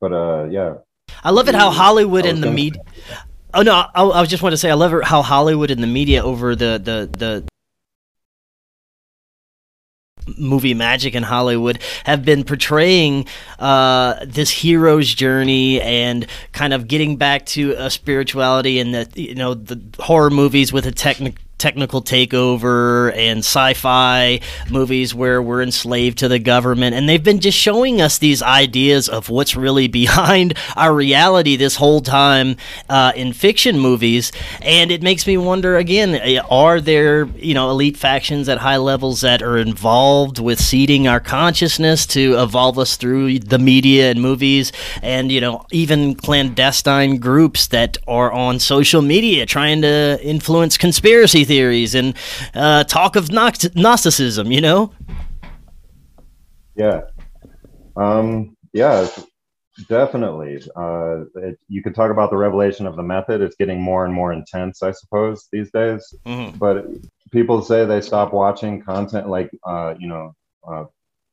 but 0.01 0.11
uh 0.13 0.45
yeah 0.49 0.75
I 1.23 1.31
love 1.31 1.49
it 1.49 1.55
how 1.55 1.71
Hollywood 1.71 2.25
and 2.25 2.37
the 2.37 2.47
gonna- 2.47 2.55
media. 2.55 2.83
Oh 3.53 3.61
no, 3.63 3.73
I, 3.73 4.03
I 4.03 4.25
just 4.25 4.43
want 4.43 4.53
to 4.53 4.57
say 4.57 4.69
I 4.69 4.75
love 4.75 4.93
how 5.03 5.21
Hollywood 5.21 5.71
and 5.71 5.81
the 5.81 5.87
media 5.87 6.23
over 6.23 6.55
the 6.55 6.79
the 6.83 7.09
the 7.17 7.43
movie 10.37 10.75
magic 10.75 11.15
in 11.15 11.23
Hollywood 11.23 11.81
have 12.03 12.23
been 12.23 12.43
portraying 12.43 13.25
uh, 13.57 14.23
this 14.25 14.51
hero's 14.51 15.11
journey 15.13 15.81
and 15.81 16.27
kind 16.51 16.73
of 16.73 16.87
getting 16.87 17.17
back 17.17 17.45
to 17.47 17.71
a 17.77 17.89
spirituality 17.89 18.79
and 18.79 18.93
the 18.93 19.09
you 19.15 19.33
know 19.33 19.55
the 19.55 19.81
horror 19.99 20.29
movies 20.29 20.71
with 20.71 20.85
a 20.85 20.91
technic 20.91 21.35
technical 21.59 22.01
takeover 22.01 23.13
and 23.15 23.39
sci-fi 23.39 24.39
movies 24.69 25.13
where 25.13 25.41
we're 25.41 25.61
enslaved 25.61 26.17
to 26.19 26.27
the 26.27 26.39
government. 26.39 26.95
And 26.95 27.07
they've 27.07 27.23
been 27.23 27.39
just 27.39 27.57
showing 27.57 28.01
us 28.01 28.17
these 28.17 28.41
ideas 28.41 29.09
of 29.09 29.29
what's 29.29 29.55
really 29.55 29.87
behind 29.99 30.57
our 30.75 30.93
reality 30.93 31.55
this 31.55 31.75
whole 31.75 32.01
time 32.01 32.55
uh, 32.87 33.11
in 33.15 33.33
fiction 33.33 33.77
movies. 33.77 34.31
And 34.61 34.91
it 34.91 35.03
makes 35.03 35.27
me 35.27 35.37
wonder 35.37 35.77
again 35.77 36.15
eh, 36.15 36.39
are 36.49 36.79
there 36.79 37.25
you 37.35 37.53
know 37.53 37.69
elite 37.69 37.97
factions 37.97 38.47
at 38.47 38.59
high 38.59 38.77
levels 38.77 39.21
that 39.21 39.41
are 39.41 39.57
involved 39.57 40.39
with 40.39 40.59
seeding 40.59 41.07
our 41.07 41.19
consciousness 41.19 42.05
to 42.07 42.41
evolve 42.41 42.79
us 42.79 42.95
through 42.95 43.39
the 43.39 43.59
media 43.59 44.09
and 44.11 44.21
movies? 44.21 44.71
And 45.01 45.31
you 45.31 45.41
know 45.41 45.65
even 45.71 46.15
clandestine 46.15 47.17
groups 47.17 47.67
that 47.67 47.97
are 48.07 48.31
on 48.31 48.59
social 48.59 49.01
media 49.01 49.45
trying 49.45 49.81
to 49.81 50.19
influence 50.23 50.77
conspiracy 50.77 51.43
theories 51.49 51.95
and 51.95 52.15
uh, 52.53 52.83
talk 52.85 53.15
of 53.17 53.25
Gnost- 53.25 53.75
Gnosticism, 53.75 54.51
you 54.51 54.61
know? 54.61 54.93
Yeah. 56.75 57.01
Um, 57.97 58.55
yeah, 58.71 59.07
definitely. 59.89 60.61
Uh, 60.75 61.25
it, 61.35 61.59
you 61.67 61.81
could 61.83 61.95
talk 61.95 62.11
about 62.11 62.29
the 62.29 62.37
revelation 62.37 62.85
of 62.85 62.95
the 62.95 63.03
method. 63.03 63.41
It's 63.41 63.55
getting 63.55 63.81
more 63.81 64.05
and 64.05 64.13
more 64.13 64.31
intense, 64.31 64.83
I 64.83 64.91
suppose, 64.91 65.47
these 65.51 65.69
days. 65.71 66.13
Mhm. 66.25 66.57
But 66.57 66.85
people 67.31 67.61
say 67.61 67.83
they 67.85 68.01
stop 68.01 68.31
watching 68.31 68.81
content 68.81 69.27
like, 69.27 69.49
uh, 69.65 69.95
you 69.99 70.07
know, 70.07 70.33
uh, 70.69 70.85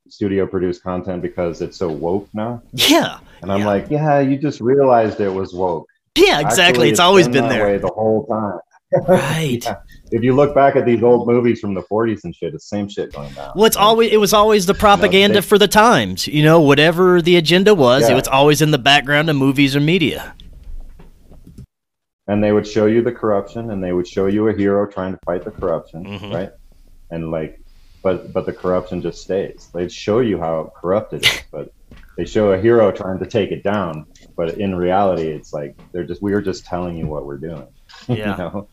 studio 0.09 0.47
produced 0.47 0.83
content 0.83 1.21
because 1.21 1.61
it's 1.61 1.77
so 1.77 1.89
woke 1.89 2.27
now. 2.33 2.61
Yeah. 2.73 3.19
And 3.41 3.51
I'm 3.51 3.63
like, 3.63 3.89
yeah, 3.89 4.19
you 4.19 4.37
just 4.37 4.59
realized 4.61 5.19
it 5.21 5.29
was 5.29 5.53
woke. 5.53 5.87
Yeah, 6.15 6.39
exactly. 6.39 6.63
Actually, 6.65 6.89
it's 6.89 6.99
always 6.99 7.27
been 7.27 7.43
that 7.43 7.49
there. 7.49 7.67
way 7.67 7.77
the 7.77 7.87
whole 7.93 8.25
time. 8.25 8.59
Right. 9.07 9.63
Yeah. 9.65 9.75
If 10.11 10.23
you 10.23 10.33
look 10.35 10.55
back 10.55 10.75
at 10.75 10.85
these 10.85 11.03
old 11.03 11.27
movies 11.27 11.59
from 11.59 11.73
the 11.73 11.81
40s 11.81 12.23
and 12.23 12.33
shit, 12.35 12.53
it's 12.53 12.63
the 12.69 12.75
same 12.77 12.87
shit 12.87 13.11
going 13.13 13.33
down. 13.33 13.51
Well, 13.55 13.65
it's 13.65 13.75
always 13.75 14.11
it 14.11 14.17
was 14.17 14.33
always 14.33 14.65
the 14.65 14.73
propaganda 14.73 15.35
they- 15.35 15.41
for 15.41 15.57
the 15.57 15.67
times. 15.67 16.27
You 16.27 16.43
know, 16.43 16.61
whatever 16.61 17.21
the 17.21 17.35
agenda 17.35 17.75
was, 17.75 18.03
it 18.03 18.09
Yeah. 18.11 18.15
was 18.15 18.27
always 18.27 18.61
in 18.61 18.71
the 18.71 18.77
background 18.77 19.29
of 19.29 19.35
movies 19.35 19.75
or 19.75 19.79
media. 19.81 20.33
and 22.29 22.43
they 22.43 22.51
would 22.51 22.67
show 22.67 22.85
you 22.87 23.01
the 23.01 23.11
corruption 23.11 23.71
and 23.71 23.81
they 23.83 23.93
would 23.93 24.07
show 24.07 24.25
you 24.25 24.47
a 24.49 24.53
hero 24.53 24.85
trying 24.85 25.13
to 25.13 25.19
fight 25.25 25.43
the 25.45 25.51
corruption 25.51 26.03
Mhm. 26.03 26.33
right 26.33 26.49
and 27.09 27.31
like 27.31 27.61
but 28.03 28.33
but 28.33 28.45
the 28.45 28.51
corruption 28.51 29.01
just 29.01 29.21
stays 29.21 29.69
they'd 29.73 29.91
show 29.91 30.19
you 30.19 30.37
how 30.37 30.71
corrupt 30.75 31.13
it 31.13 31.25
is 31.25 31.41
but 31.53 31.71
they 32.17 32.25
show 32.25 32.51
a 32.51 32.59
hero 32.59 32.91
trying 32.91 33.19
to 33.19 33.25
take 33.27 33.51
it 33.51 33.63
down, 33.63 34.05
but 34.35 34.57
in 34.57 34.73
reality, 34.75 35.27
it's 35.27 35.53
like 35.53 35.77
they're 35.91 36.03
just 36.03 36.19
we 36.21 36.33
are 36.33 36.41
just 36.41 36.65
telling 36.65 36.97
you 36.97 37.05
what 37.07 37.25
we're 37.27 37.37
doing. 37.37 37.67
Yeah. 38.07 38.15
you 38.31 38.37
know? 38.37 38.67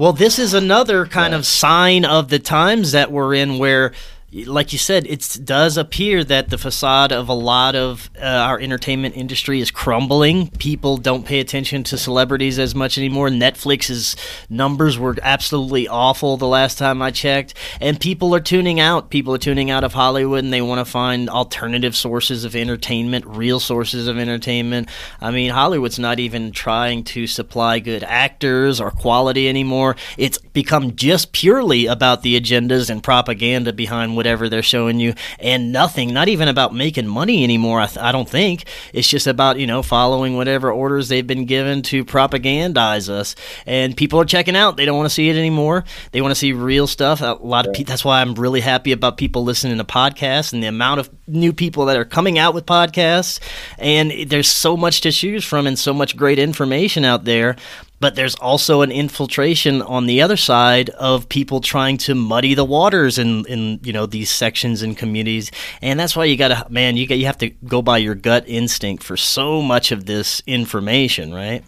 Well, 0.00 0.14
this 0.14 0.38
is 0.38 0.54
another 0.54 1.04
kind 1.04 1.34
of 1.34 1.44
sign 1.44 2.06
of 2.06 2.30
the 2.30 2.38
times 2.38 2.92
that 2.92 3.12
we're 3.12 3.34
in 3.34 3.58
where 3.58 3.92
like 4.32 4.72
you 4.72 4.78
said, 4.78 5.06
it 5.08 5.38
does 5.42 5.76
appear 5.76 6.22
that 6.22 6.50
the 6.50 6.58
facade 6.58 7.10
of 7.10 7.28
a 7.28 7.34
lot 7.34 7.74
of 7.74 8.10
uh, 8.16 8.24
our 8.24 8.60
entertainment 8.60 9.16
industry 9.16 9.60
is 9.60 9.72
crumbling. 9.72 10.50
People 10.50 10.98
don't 10.98 11.26
pay 11.26 11.40
attention 11.40 11.82
to 11.84 11.98
celebrities 11.98 12.56
as 12.56 12.72
much 12.72 12.96
anymore. 12.96 13.28
Netflix's 13.28 14.14
numbers 14.48 14.96
were 14.96 15.16
absolutely 15.22 15.88
awful 15.88 16.36
the 16.36 16.46
last 16.46 16.78
time 16.78 17.02
I 17.02 17.10
checked, 17.10 17.54
and 17.80 17.98
people 17.98 18.32
are 18.32 18.40
tuning 18.40 18.78
out. 18.78 19.10
People 19.10 19.34
are 19.34 19.38
tuning 19.38 19.68
out 19.68 19.82
of 19.82 19.94
Hollywood, 19.94 20.44
and 20.44 20.52
they 20.52 20.62
want 20.62 20.78
to 20.78 20.84
find 20.84 21.28
alternative 21.28 21.96
sources 21.96 22.44
of 22.44 22.54
entertainment, 22.54 23.26
real 23.26 23.58
sources 23.58 24.06
of 24.06 24.16
entertainment. 24.16 24.88
I 25.20 25.32
mean, 25.32 25.50
Hollywood's 25.50 25.98
not 25.98 26.20
even 26.20 26.52
trying 26.52 27.02
to 27.04 27.26
supply 27.26 27.80
good 27.80 28.04
actors 28.04 28.80
or 28.80 28.92
quality 28.92 29.48
anymore. 29.48 29.96
It's 30.16 30.38
become 30.38 30.94
just 30.94 31.32
purely 31.32 31.86
about 31.86 32.22
the 32.22 32.40
agendas 32.40 32.90
and 32.90 33.02
propaganda 33.02 33.72
behind 33.72 34.19
whatever 34.20 34.50
they're 34.50 34.62
showing 34.62 35.00
you 35.00 35.14
and 35.38 35.72
nothing 35.72 36.12
not 36.12 36.28
even 36.28 36.46
about 36.46 36.74
making 36.74 37.06
money 37.06 37.42
anymore 37.42 37.80
I, 37.80 37.86
th- 37.86 37.98
I, 37.98 38.12
don't 38.12 38.28
think. 38.28 38.64
It's 38.92 39.08
just 39.08 39.26
about 39.26 39.58
you 39.58 39.66
know 39.66 39.82
following 39.82 40.36
whatever 40.36 40.70
orders 40.70 41.08
they've 41.08 41.26
been 41.26 41.46
given 41.46 41.80
to 41.82 42.04
propagandize 42.04 43.08
us. 43.08 43.34
And 43.64 43.96
people 43.96 44.20
are 44.20 44.26
checking 44.26 44.56
out. 44.56 44.76
They 44.76 44.84
don't 44.84 44.98
want 44.98 45.08
to 45.08 45.14
see 45.14 45.30
it 45.30 45.36
anymore. 45.36 45.84
They 46.12 46.20
want 46.20 46.32
to 46.32 46.36
see 46.36 46.52
real 46.52 46.86
stuff. 46.86 47.22
A 47.22 47.38
lot 47.40 47.66
of 47.66 47.72
pe- 47.72 47.84
that's 47.84 48.04
why 48.04 48.20
i'm 48.20 48.34
really 48.34 48.60
happy 48.60 48.92
about 48.92 49.16
people 49.16 49.42
listening 49.42 49.78
to 49.78 49.84
podcasts 49.84 50.52
and 50.52 50.62
the 50.62 50.66
amount 50.66 51.00
of 51.00 51.10
new 51.26 51.52
people 51.52 51.86
that 51.86 51.96
are 51.96 52.04
coming 52.04 52.38
out 52.38 52.52
with 52.52 52.66
podcasts. 52.66 53.40
And 53.78 54.12
there's 54.28 54.48
so 54.48 54.76
much 54.76 55.00
to 55.02 55.12
choose 55.12 55.44
from 55.44 55.66
and 55.66 55.78
so 55.78 55.94
much 55.94 56.16
great 56.16 56.38
information 56.38 57.04
out 57.04 57.24
there 57.24 57.56
but 58.00 58.14
there's 58.14 58.34
also 58.36 58.80
an 58.80 58.90
infiltration 58.90 59.82
on 59.82 60.06
the 60.06 60.22
other 60.22 60.36
side 60.36 60.88
of 60.90 61.28
people 61.28 61.60
trying 61.60 61.98
to 61.98 62.14
muddy 62.14 62.54
the 62.54 62.64
waters 62.64 63.18
in, 63.18 63.44
in 63.46 63.78
you 63.82 63.92
know 63.92 64.06
these 64.06 64.30
sections 64.30 64.82
and 64.82 64.96
communities. 64.96 65.52
And 65.82 66.00
that's 66.00 66.16
why 66.16 66.24
you 66.24 66.36
gotta 66.36 66.66
man 66.70 66.96
you 66.96 67.06
got 67.06 67.18
you 67.18 67.26
have 67.26 67.38
to 67.38 67.50
go 67.50 67.82
by 67.82 67.98
your 67.98 68.14
gut 68.14 68.44
instinct 68.46 69.02
for 69.02 69.16
so 69.16 69.60
much 69.62 69.92
of 69.92 70.06
this 70.06 70.42
information 70.46 71.32
right? 71.32 71.62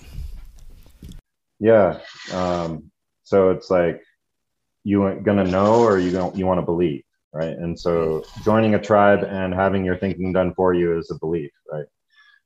Yeah 1.61 2.01
um, 2.33 2.91
so 3.23 3.51
it's 3.51 3.71
like 3.71 4.03
you 4.85 5.07
ain't 5.09 5.23
gonna 5.23 5.45
know 5.45 5.81
or 5.81 5.99
you 5.99 6.11
don't 6.11 6.35
you 6.35 6.47
want 6.47 6.59
to 6.59 6.67
believe 6.67 7.05
right? 7.35 7.57
And 7.57 7.79
so 7.79 8.25
joining 8.43 8.75
a 8.75 8.81
tribe 8.81 9.23
and 9.23 9.55
having 9.55 9.85
your 9.85 9.97
thinking 9.97 10.33
done 10.33 10.55
for 10.55 10.75
you 10.75 10.99
is 10.99 11.11
a 11.11 11.19
belief 11.19 11.51
right? 11.71 11.87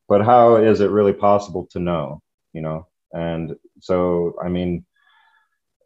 But 0.09 0.25
how 0.25 0.57
is 0.57 0.81
it 0.81 0.91
really 0.91 1.13
possible 1.13 1.69
to 1.71 1.79
know 1.79 2.21
you 2.53 2.63
know? 2.63 2.89
And 3.13 3.55
so, 3.87 4.35
I 4.43 4.49
mean, 4.49 4.85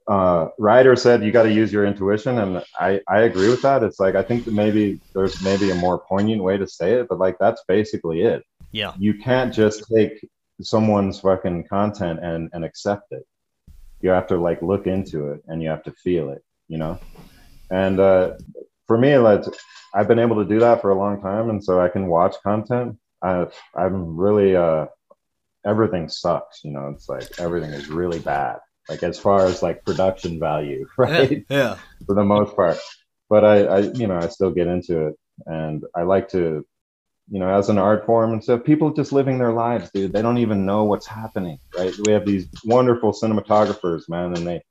uh, 0.08 0.48
Ryder 0.58 0.96
said 0.96 1.22
you 1.22 1.30
got 1.30 1.44
to 1.44 1.52
use 1.52 1.72
your 1.72 1.86
intuition, 1.86 2.38
and 2.38 2.64
I, 2.78 3.00
I 3.06 3.20
agree 3.20 3.48
with 3.48 3.62
that. 3.62 3.82
It's 3.82 4.00
like 4.00 4.16
I 4.16 4.22
think 4.22 4.44
that 4.44 4.54
maybe 4.54 5.00
there's 5.14 5.40
maybe 5.42 5.70
a 5.70 5.74
more 5.74 5.98
poignant 5.98 6.42
way 6.42 6.56
to 6.56 6.66
say 6.66 6.94
it, 6.94 7.06
but 7.08 7.18
like 7.18 7.36
that's 7.38 7.62
basically 7.68 8.22
it. 8.22 8.42
Yeah. 8.72 8.92
You 8.98 9.14
can't 9.14 9.54
just 9.54 9.84
take 9.94 10.26
someone's 10.62 11.20
fucking 11.20 11.68
content 11.68 12.20
and 12.22 12.50
and 12.52 12.64
accept 12.64 13.12
it. 13.12 13.24
You 14.00 14.10
have 14.10 14.26
to 14.28 14.36
like 14.36 14.62
look 14.62 14.86
into 14.86 15.28
it 15.32 15.42
and 15.46 15.62
you 15.62 15.68
have 15.68 15.84
to 15.84 15.92
feel 15.92 16.30
it, 16.30 16.42
you 16.68 16.78
know. 16.78 16.98
And 17.70 18.00
uh, 18.00 18.32
for 18.88 18.98
me, 18.98 19.16
like 19.18 19.44
I've 19.94 20.08
been 20.08 20.18
able 20.18 20.36
to 20.36 20.48
do 20.48 20.58
that 20.60 20.80
for 20.80 20.90
a 20.90 20.98
long 20.98 21.20
time, 21.20 21.50
and 21.50 21.62
so 21.62 21.80
I 21.80 21.88
can 21.88 22.06
watch 22.06 22.34
content. 22.42 22.98
I've 23.22 23.54
I'm 23.76 24.16
really 24.16 24.56
uh 24.56 24.86
everything 25.64 26.08
sucks. 26.08 26.64
You 26.64 26.72
know, 26.72 26.88
it's 26.94 27.08
like 27.08 27.38
everything 27.38 27.70
is 27.70 27.88
really 27.88 28.18
bad. 28.18 28.58
Like 28.88 29.02
as 29.02 29.18
far 29.18 29.44
as 29.46 29.62
like 29.62 29.84
production 29.84 30.38
value, 30.38 30.86
right? 30.98 31.44
Yeah. 31.48 31.56
yeah. 31.56 31.78
For 32.06 32.14
the 32.14 32.24
most 32.24 32.56
part. 32.56 32.78
But 33.28 33.44
I, 33.44 33.64
I, 33.64 33.78
you 33.92 34.08
know, 34.08 34.16
I 34.16 34.26
still 34.26 34.50
get 34.50 34.66
into 34.66 35.06
it, 35.06 35.14
and 35.46 35.84
I 35.94 36.02
like 36.02 36.28
to, 36.30 36.66
you 37.30 37.38
know, 37.38 37.48
as 37.48 37.68
an 37.68 37.78
art 37.78 38.04
form 38.04 38.32
and 38.32 38.42
stuff. 38.42 38.64
People 38.64 38.92
just 38.92 39.12
living 39.12 39.38
their 39.38 39.52
lives, 39.52 39.90
dude. 39.92 40.12
They 40.12 40.22
don't 40.22 40.38
even 40.38 40.66
know 40.66 40.82
what's 40.82 41.06
happening, 41.06 41.60
right? 41.78 41.94
We 42.04 42.12
have 42.12 42.26
these 42.26 42.48
wonderful 42.64 43.12
cinematographers, 43.12 44.08
man, 44.08 44.36
and 44.36 44.44
they 44.44 44.62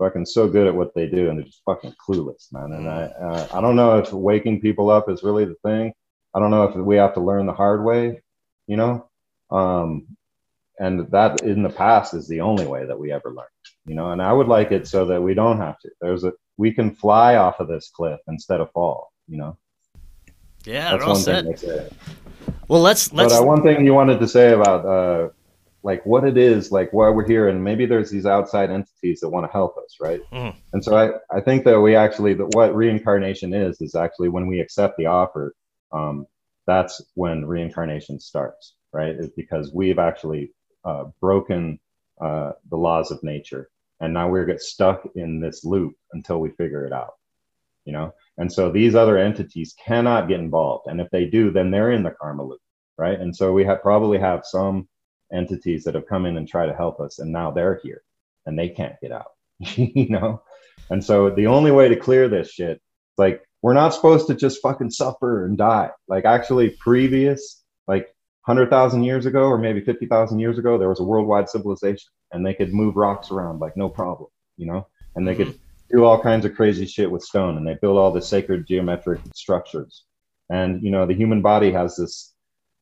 fucking 0.00 0.26
so 0.26 0.48
good 0.48 0.66
at 0.66 0.74
what 0.74 0.92
they 0.94 1.06
do, 1.06 1.28
and 1.28 1.38
they're 1.38 1.46
just 1.46 1.62
fucking 1.64 1.94
clueless, 2.04 2.52
man. 2.52 2.72
And 2.72 2.88
I, 2.88 3.02
uh, 3.02 3.48
I 3.52 3.60
don't 3.60 3.76
know 3.76 3.98
if 3.98 4.12
waking 4.12 4.60
people 4.60 4.90
up 4.90 5.08
is 5.08 5.22
really 5.22 5.44
the 5.44 5.56
thing. 5.64 5.92
I 6.34 6.40
don't 6.40 6.50
know 6.50 6.64
if 6.64 6.74
we 6.74 6.96
have 6.96 7.14
to 7.14 7.20
learn 7.20 7.46
the 7.46 7.52
hard 7.52 7.84
way, 7.84 8.22
you 8.66 8.76
know. 8.76 9.08
Um, 9.50 10.16
and 10.80 11.08
that 11.10 11.42
in 11.42 11.62
the 11.62 11.68
past 11.68 12.14
is 12.14 12.26
the 12.26 12.40
only 12.40 12.66
way 12.66 12.84
that 12.86 12.98
we 12.98 13.12
ever 13.12 13.32
learn 13.32 13.46
you 13.86 13.94
know 13.94 14.10
and 14.10 14.20
i 14.20 14.32
would 14.32 14.48
like 14.48 14.72
it 14.72 14.88
so 14.88 15.04
that 15.04 15.22
we 15.22 15.34
don't 15.34 15.58
have 15.58 15.78
to 15.78 15.88
there's 16.00 16.24
a 16.24 16.32
we 16.56 16.72
can 16.72 16.90
fly 16.90 17.36
off 17.36 17.60
of 17.60 17.68
this 17.68 17.90
cliff 17.94 18.18
instead 18.26 18.60
of 18.60 18.70
fall 18.72 19.12
you 19.28 19.36
know 19.36 19.56
yeah 20.64 20.90
that's 20.90 21.06
one 21.06 21.16
set. 21.16 21.44
thing 21.44 21.56
say. 21.56 21.88
well 22.66 22.80
let's 22.80 23.12
let's 23.12 23.32
but, 23.32 23.42
uh, 23.42 23.44
one 23.44 23.62
thing 23.62 23.84
you 23.84 23.94
wanted 23.94 24.18
to 24.18 24.26
say 24.26 24.52
about 24.52 24.84
uh 24.84 25.28
like 25.82 26.04
what 26.04 26.24
it 26.24 26.36
is 26.36 26.72
like 26.72 26.92
why 26.92 27.08
we're 27.08 27.26
here 27.26 27.48
and 27.48 27.62
maybe 27.62 27.86
there's 27.86 28.10
these 28.10 28.26
outside 28.26 28.70
entities 28.70 29.20
that 29.20 29.30
want 29.30 29.46
to 29.46 29.52
help 29.52 29.76
us 29.78 29.96
right 30.00 30.20
mm. 30.32 30.54
and 30.72 30.84
so 30.84 30.96
i 30.96 31.36
i 31.36 31.40
think 31.40 31.64
that 31.64 31.80
we 31.80 31.94
actually 31.94 32.34
that 32.34 32.54
what 32.54 32.74
reincarnation 32.74 33.54
is 33.54 33.80
is 33.80 33.94
actually 33.94 34.28
when 34.28 34.46
we 34.46 34.60
accept 34.60 34.96
the 34.98 35.06
offer 35.06 35.54
um 35.92 36.26
that's 36.66 37.00
when 37.14 37.46
reincarnation 37.46 38.20
starts 38.20 38.74
right 38.92 39.14
is 39.16 39.30
because 39.30 39.72
we've 39.72 39.98
actually 39.98 40.52
uh, 40.84 41.04
broken 41.20 41.78
uh, 42.20 42.52
the 42.68 42.76
laws 42.76 43.10
of 43.10 43.22
nature, 43.22 43.70
and 44.00 44.12
now 44.12 44.28
we're 44.28 44.46
get 44.46 44.60
stuck 44.60 45.06
in 45.14 45.40
this 45.40 45.64
loop 45.64 45.94
until 46.12 46.40
we 46.40 46.50
figure 46.50 46.86
it 46.86 46.92
out. 46.92 47.14
You 47.84 47.92
know, 47.94 48.14
and 48.36 48.52
so 48.52 48.70
these 48.70 48.94
other 48.94 49.18
entities 49.18 49.74
cannot 49.84 50.28
get 50.28 50.40
involved, 50.40 50.86
and 50.86 51.00
if 51.00 51.10
they 51.10 51.26
do, 51.26 51.50
then 51.50 51.70
they're 51.70 51.92
in 51.92 52.02
the 52.02 52.14
karma 52.20 52.44
loop, 52.44 52.60
right? 52.98 53.18
And 53.18 53.34
so 53.34 53.52
we 53.52 53.64
have 53.64 53.82
probably 53.82 54.18
have 54.18 54.42
some 54.44 54.88
entities 55.32 55.84
that 55.84 55.94
have 55.94 56.06
come 56.06 56.26
in 56.26 56.36
and 56.36 56.48
try 56.48 56.66
to 56.66 56.74
help 56.74 57.00
us, 57.00 57.18
and 57.18 57.32
now 57.32 57.50
they're 57.50 57.80
here, 57.82 58.02
and 58.46 58.58
they 58.58 58.68
can't 58.68 59.00
get 59.00 59.12
out. 59.12 59.32
you 59.58 60.08
know, 60.08 60.42
and 60.90 61.04
so 61.04 61.30
the 61.30 61.46
only 61.46 61.70
way 61.70 61.88
to 61.88 61.96
clear 61.96 62.28
this 62.28 62.50
shit, 62.50 62.80
like 63.16 63.42
we're 63.62 63.74
not 63.74 63.94
supposed 63.94 64.26
to 64.28 64.34
just 64.34 64.62
fucking 64.62 64.90
suffer 64.90 65.44
and 65.44 65.56
die. 65.56 65.90
Like 66.08 66.24
actually, 66.24 66.70
previous 66.70 67.62
like 67.86 68.14
100,000 68.44 69.02
years 69.04 69.26
ago 69.26 69.44
or 69.44 69.58
maybe 69.58 69.80
50,000 69.80 70.38
years 70.38 70.58
ago, 70.58 70.78
there 70.78 70.88
was 70.88 71.00
a 71.00 71.04
worldwide 71.04 71.48
civilization 71.48 72.10
and 72.32 72.44
they 72.44 72.54
could 72.54 72.72
move 72.72 72.96
rocks 72.96 73.30
around 73.30 73.60
like 73.60 73.76
no 73.76 73.88
problem, 73.88 74.30
you 74.56 74.66
know, 74.66 74.86
and 75.14 75.26
they 75.26 75.34
could 75.34 75.58
do 75.90 76.04
all 76.04 76.20
kinds 76.20 76.44
of 76.44 76.54
crazy 76.54 76.86
shit 76.86 77.10
with 77.10 77.22
stone 77.22 77.56
and 77.56 77.66
they 77.66 77.74
build 77.74 77.98
all 77.98 78.12
the 78.12 78.22
sacred 78.22 78.66
geometric 78.66 79.20
structures. 79.34 80.04
And, 80.48 80.82
you 80.82 80.90
know, 80.90 81.06
the 81.06 81.14
human 81.14 81.42
body 81.42 81.70
has 81.72 81.96
this 81.96 82.32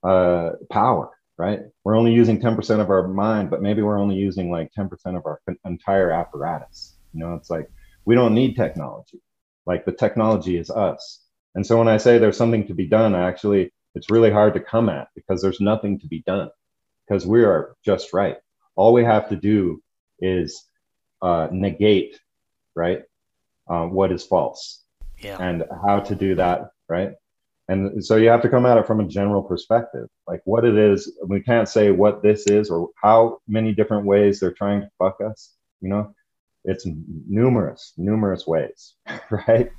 uh, 0.03 0.51
power, 0.71 1.11
right? 1.37 1.61
We're 1.85 1.97
only 1.97 2.13
using 2.13 2.41
10% 2.41 2.81
of 2.81 2.91
our 2.91 3.09
mind, 3.09 3.51
but 3.51 3.63
maybe 3.63 3.83
we're 3.83 3.99
only 3.99 4.17
using 4.17 4.51
like 4.51 4.71
10% 4.79 4.91
of 5.17 5.27
our 5.27 5.41
entire 5.65 6.11
apparatus. 6.11 6.95
You 7.13 7.21
know, 7.21 7.35
it's 7.35 7.51
like 7.51 7.69
we 8.05 8.15
don't 8.15 8.35
need 8.35 8.57
technology. 8.57 9.21
Like 9.67 9.85
the 9.85 9.93
technology 9.93 10.57
is 10.57 10.71
us. 10.71 11.25
And 11.55 11.67
so 11.67 11.79
when 11.79 11.89
I 11.89 11.97
say 11.97 12.19
there's 12.19 12.37
something 12.37 12.67
to 12.69 12.75
be 12.75 12.87
done, 12.87 13.15
I 13.15 13.29
actually, 13.29 13.73
it's 13.99 14.11
really 14.11 14.31
hard 14.31 14.55
to 14.55 14.61
come 14.61 14.89
at 14.89 15.09
because 15.17 15.43
there's 15.43 15.61
nothing 15.61 15.99
to 15.99 16.07
be 16.07 16.23
done 16.25 16.49
because 17.07 17.27
we 17.27 17.43
are 17.43 17.75
just 17.85 18.13
right. 18.13 18.37
All 18.77 18.93
we 18.93 19.03
have 19.03 19.29
to 19.31 19.37
do 19.37 19.83
is 20.21 20.65
uh, 21.21 21.49
negate, 21.51 22.21
right, 22.77 23.03
uh, 23.69 23.87
what 23.87 24.13
is 24.13 24.25
false, 24.25 24.85
yeah. 25.19 25.37
and 25.41 25.65
how 25.85 25.99
to 25.99 26.15
do 26.15 26.37
that, 26.37 26.71
right. 26.89 27.11
And 27.67 28.03
so 28.05 28.15
you 28.15 28.29
have 28.29 28.43
to 28.43 28.49
come 28.49 28.67
at 28.67 28.79
it 28.79 28.87
from 28.87 29.01
a 29.01 29.09
general 29.09 29.43
perspective, 29.43 30.09
like 30.29 30.43
what 30.45 30.65
it 30.65 30.79
is. 30.79 31.19
We 31.27 31.43
can't 31.43 31.69
say 31.69 31.91
what 31.91 32.23
this 32.23 32.47
is 32.47 32.71
or 32.71 32.91
how 33.03 33.41
many 33.49 33.75
different 33.75 34.07
ways 34.07 34.39
they're 34.39 34.53
trying 34.53 34.81
to 34.83 34.91
fuck 34.97 35.19
us. 35.21 35.55
You 35.81 35.89
know, 35.89 36.15
it's 36.65 36.87
numerous, 36.87 37.95
numerous 37.97 38.47
ways, 38.47 38.95
right? 39.31 39.73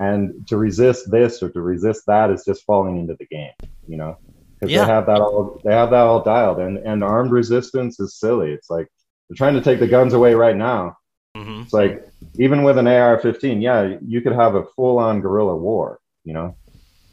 And 0.00 0.46
to 0.48 0.56
resist 0.56 1.10
this 1.10 1.42
or 1.42 1.50
to 1.50 1.60
resist 1.60 2.04
that 2.06 2.30
is 2.30 2.44
just 2.44 2.64
falling 2.64 2.98
into 2.98 3.16
the 3.18 3.26
game 3.26 3.52
you 3.88 3.96
know? 3.96 4.16
Because 4.54 4.72
yeah. 4.72 4.84
they 4.84 4.92
have 4.92 5.06
that 5.06 5.20
all 5.20 5.60
they 5.64 5.72
have 5.72 5.90
that 5.90 6.00
all 6.00 6.22
dialed. 6.22 6.58
And 6.58 6.78
and 6.78 7.02
armed 7.02 7.32
resistance 7.32 7.98
is 7.98 8.14
silly. 8.14 8.52
It's 8.52 8.70
like 8.70 8.88
they're 9.28 9.36
trying 9.36 9.54
to 9.54 9.60
take 9.60 9.80
the 9.80 9.86
guns 9.86 10.14
away 10.14 10.34
right 10.34 10.56
now. 10.56 10.96
Mm-hmm. 11.36 11.60
it's 11.60 11.74
like 11.74 12.08
even 12.38 12.62
with 12.62 12.78
an 12.78 12.86
ar-15 12.86 13.62
yeah 13.62 13.98
you 14.04 14.22
could 14.22 14.32
have 14.32 14.54
a 14.54 14.64
full-on 14.74 15.20
guerrilla 15.20 15.54
war 15.54 16.00
you 16.24 16.32
know? 16.32 16.56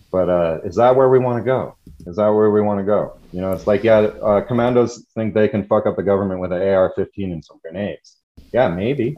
But 0.09 0.29
uh, 0.29 0.59
is 0.63 0.75
that 0.77 0.95
where 0.95 1.09
we 1.09 1.19
want 1.19 1.37
to 1.37 1.45
go? 1.45 1.75
Is 2.07 2.15
that 2.15 2.29
where 2.29 2.49
we 2.49 2.61
want 2.61 2.79
to 2.79 2.85
go? 2.85 3.17
You 3.33 3.41
know 3.41 3.51
it's 3.51 3.67
like 3.67 3.83
yeah 3.83 3.99
uh, 3.99 4.41
commandos 4.41 5.05
think 5.15 5.33
they 5.33 5.49
can 5.49 5.67
fuck 5.67 5.85
up 5.85 5.97
the 5.97 6.01
government 6.01 6.39
with 6.39 6.53
an 6.53 6.61
ar-15 6.61 7.33
and 7.33 7.43
some 7.43 7.59
grenades. 7.61 8.17
Yeah 8.53 8.69
maybe 8.69 9.17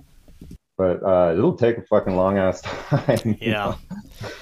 but 0.78 1.03
uh, 1.03 1.34
it'll 1.34 1.57
take 1.57 1.80
a 1.80 1.82
fucking 1.82 2.15
long 2.15 2.38
ass 2.38 2.61
time. 2.61 3.36
Yeah. 3.41 3.75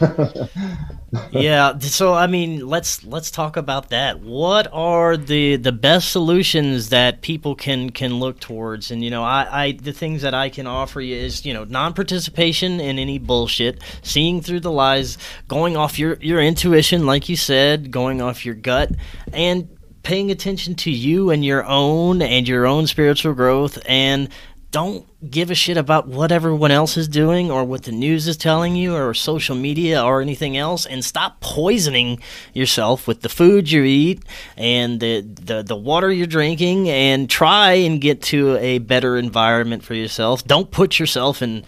yeah. 1.31 1.77
So 1.79 2.13
I 2.13 2.27
mean, 2.27 2.67
let's 2.67 3.05
let's 3.05 3.31
talk 3.31 3.55
about 3.55 3.89
that. 3.89 4.19
What 4.19 4.67
are 4.73 5.15
the 5.15 5.55
the 5.55 5.71
best 5.71 6.11
solutions 6.11 6.89
that 6.89 7.21
people 7.21 7.55
can 7.55 7.89
can 7.89 8.19
look 8.19 8.41
towards? 8.41 8.91
And 8.91 9.01
you 9.01 9.09
know, 9.09 9.23
I, 9.23 9.47
I 9.49 9.71
the 9.71 9.93
things 9.93 10.21
that 10.23 10.33
I 10.33 10.49
can 10.49 10.67
offer 10.67 10.99
you 10.99 11.15
is 11.15 11.45
you 11.45 11.53
know 11.53 11.63
non-participation 11.63 12.81
in 12.81 12.99
any 12.99 13.17
bullshit, 13.17 13.81
seeing 14.03 14.41
through 14.41 14.59
the 14.59 14.71
lies, 14.71 15.17
going 15.47 15.77
off 15.77 15.97
your 15.97 16.17
your 16.19 16.41
intuition, 16.41 17.05
like 17.05 17.29
you 17.29 17.38
said, 17.38 17.91
going 17.91 18.21
off 18.21 18.45
your 18.45 18.55
gut, 18.55 18.91
and 19.31 19.69
paying 20.03 20.29
attention 20.29 20.75
to 20.75 20.91
you 20.91 21.31
and 21.31 21.43
your 21.43 21.65
own 21.65 22.21
and 22.21 22.47
your 22.47 22.67
own 22.67 22.86
spiritual 22.86 23.33
growth 23.33 23.79
and 23.88 24.29
don't 24.76 25.07
give 25.32 25.49
a 25.49 25.55
shit 25.55 25.78
about 25.78 26.05
what 26.05 26.34
everyone 26.34 26.69
else 26.69 26.97
is 26.97 27.07
doing 27.07 27.49
or 27.49 27.63
what 27.63 27.84
the 27.84 27.93
news 27.93 28.28
is 28.28 28.36
telling 28.36 28.76
you 28.76 28.93
or 28.93 29.13
social 29.13 29.55
media 29.55 30.03
or 30.03 30.21
anything 30.21 30.57
else 30.57 30.86
and 30.86 31.05
stop 31.05 31.39
poisoning 31.39 32.19
yourself 32.53 33.07
with 33.07 33.21
the 33.21 33.30
food 33.30 33.71
you 33.71 33.84
eat 33.84 34.21
and 34.57 34.99
the, 34.99 35.21
the, 35.21 35.63
the 35.63 35.78
water 35.78 36.11
you're 36.11 36.28
drinking 36.28 36.89
and 36.89 37.30
try 37.30 37.71
and 37.71 38.01
get 38.01 38.21
to 38.21 38.57
a 38.57 38.80
better 38.80 39.15
environment 39.15 39.82
for 39.82 39.93
yourself. 39.93 40.43
Don't 40.43 40.69
put 40.71 40.99
yourself 40.99 41.41
in 41.41 41.63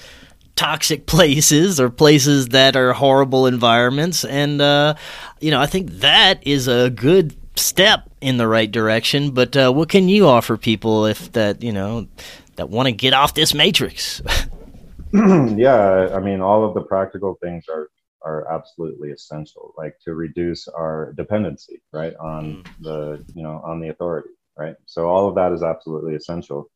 toxic 0.57 1.05
places 1.05 1.79
or 1.79 1.89
places 1.89 2.49
that 2.49 2.75
are 2.75 2.91
horrible 2.91 3.47
environments. 3.47 4.25
And, 4.25 4.61
uh, 4.61 4.95
you 5.39 5.49
know, 5.49 5.61
I 5.61 5.65
think 5.65 5.91
that 6.01 6.45
is 6.45 6.67
a 6.67 6.89
good 6.89 7.37
step 7.57 8.09
in 8.19 8.35
the 8.35 8.49
right 8.49 8.69
direction. 8.69 9.31
But 9.31 9.55
uh, 9.55 9.71
what 9.71 9.87
can 9.87 10.09
you 10.09 10.27
offer 10.27 10.57
people 10.57 11.05
if 11.05 11.31
that, 11.31 11.63
you 11.63 11.71
know, 11.71 12.09
that 12.57 12.69
want 12.69 12.87
to 12.87 12.91
get 12.91 13.13
off 13.13 13.33
this 13.33 13.53
matrix. 13.53 14.21
yeah, 15.13 16.09
I 16.13 16.19
mean, 16.19 16.41
all 16.41 16.65
of 16.65 16.73
the 16.73 16.81
practical 16.81 17.37
things 17.41 17.65
are 17.69 17.89
are 18.23 18.51
absolutely 18.51 19.11
essential, 19.11 19.73
like 19.77 19.95
to 20.03 20.13
reduce 20.13 20.67
our 20.67 21.13
dependency, 21.15 21.81
right, 21.93 22.15
on 22.17 22.63
mm. 22.63 22.67
the 22.81 23.25
you 23.33 23.43
know 23.43 23.61
on 23.63 23.79
the 23.79 23.89
authority, 23.89 24.29
right. 24.57 24.75
So 24.85 25.07
all 25.07 25.29
of 25.29 25.35
that 25.35 25.53
is 25.53 25.63
absolutely 25.63 26.15
essential. 26.15 26.69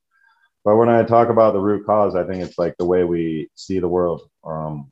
But 0.64 0.78
when 0.78 0.90
I 0.90 1.04
talk 1.04 1.30
about 1.30 1.54
the 1.54 1.60
root 1.60 1.86
cause, 1.86 2.16
I 2.16 2.24
think 2.24 2.44
it's 2.44 2.58
like 2.58 2.76
the 2.78 2.86
way 2.86 3.04
we 3.04 3.50
see 3.56 3.80
the 3.80 3.88
world. 3.88 4.22
Um, 4.46 4.92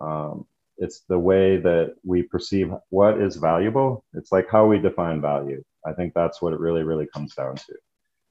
um, 0.00 0.46
it's 0.76 1.00
the 1.08 1.18
way 1.18 1.56
that 1.56 1.94
we 2.04 2.22
perceive 2.22 2.72
what 2.90 3.20
is 3.20 3.36
valuable. 3.36 4.04
It's 4.14 4.32
like 4.32 4.48
how 4.50 4.66
we 4.66 4.78
define 4.78 5.20
value. 5.20 5.62
I 5.86 5.92
think 5.92 6.14
that's 6.14 6.42
what 6.42 6.52
it 6.52 6.60
really, 6.60 6.82
really 6.82 7.06
comes 7.06 7.34
down 7.34 7.56
to 7.56 7.74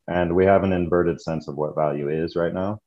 and 0.07 0.35
we 0.35 0.45
have 0.45 0.63
an 0.63 0.73
inverted 0.73 1.21
sense 1.21 1.47
of 1.47 1.55
what 1.55 1.75
value 1.75 2.09
is 2.09 2.35
right 2.35 2.53
now. 2.53 2.79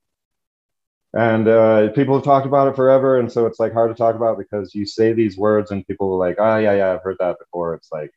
And 1.12 1.48
uh, 1.48 1.88
people 1.90 2.14
have 2.14 2.24
talked 2.24 2.46
about 2.46 2.68
it 2.68 2.76
forever. 2.76 3.18
And 3.18 3.30
so 3.30 3.46
it's 3.46 3.58
like 3.58 3.72
hard 3.72 3.90
to 3.90 3.98
talk 3.98 4.14
about 4.14 4.38
because 4.38 4.74
you 4.74 4.86
say 4.86 5.12
these 5.12 5.36
words 5.36 5.70
and 5.70 5.86
people 5.86 6.14
are 6.14 6.18
like 6.18 6.36
oh 6.38 6.58
yeah 6.58 6.72
yeah 6.74 6.92
i've 6.92 7.02
heard 7.02 7.16
that 7.18 7.38
before. 7.38 7.74
It's 7.74 7.90
like 7.92 8.12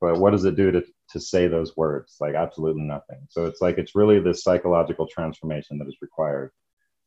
but 0.00 0.18
what 0.18 0.30
does 0.32 0.44
it 0.44 0.56
do 0.56 0.70
to, 0.70 0.84
to 1.10 1.20
say 1.20 1.48
those 1.48 1.76
words? 1.76 2.16
Like 2.20 2.34
absolutely 2.34 2.82
nothing. 2.82 3.26
So 3.30 3.46
it's 3.46 3.60
like 3.60 3.78
it's 3.78 3.94
really 3.94 4.20
this 4.20 4.44
psychological 4.44 5.06
transformation 5.08 5.78
that 5.78 5.88
is 5.88 5.96
required. 6.02 6.52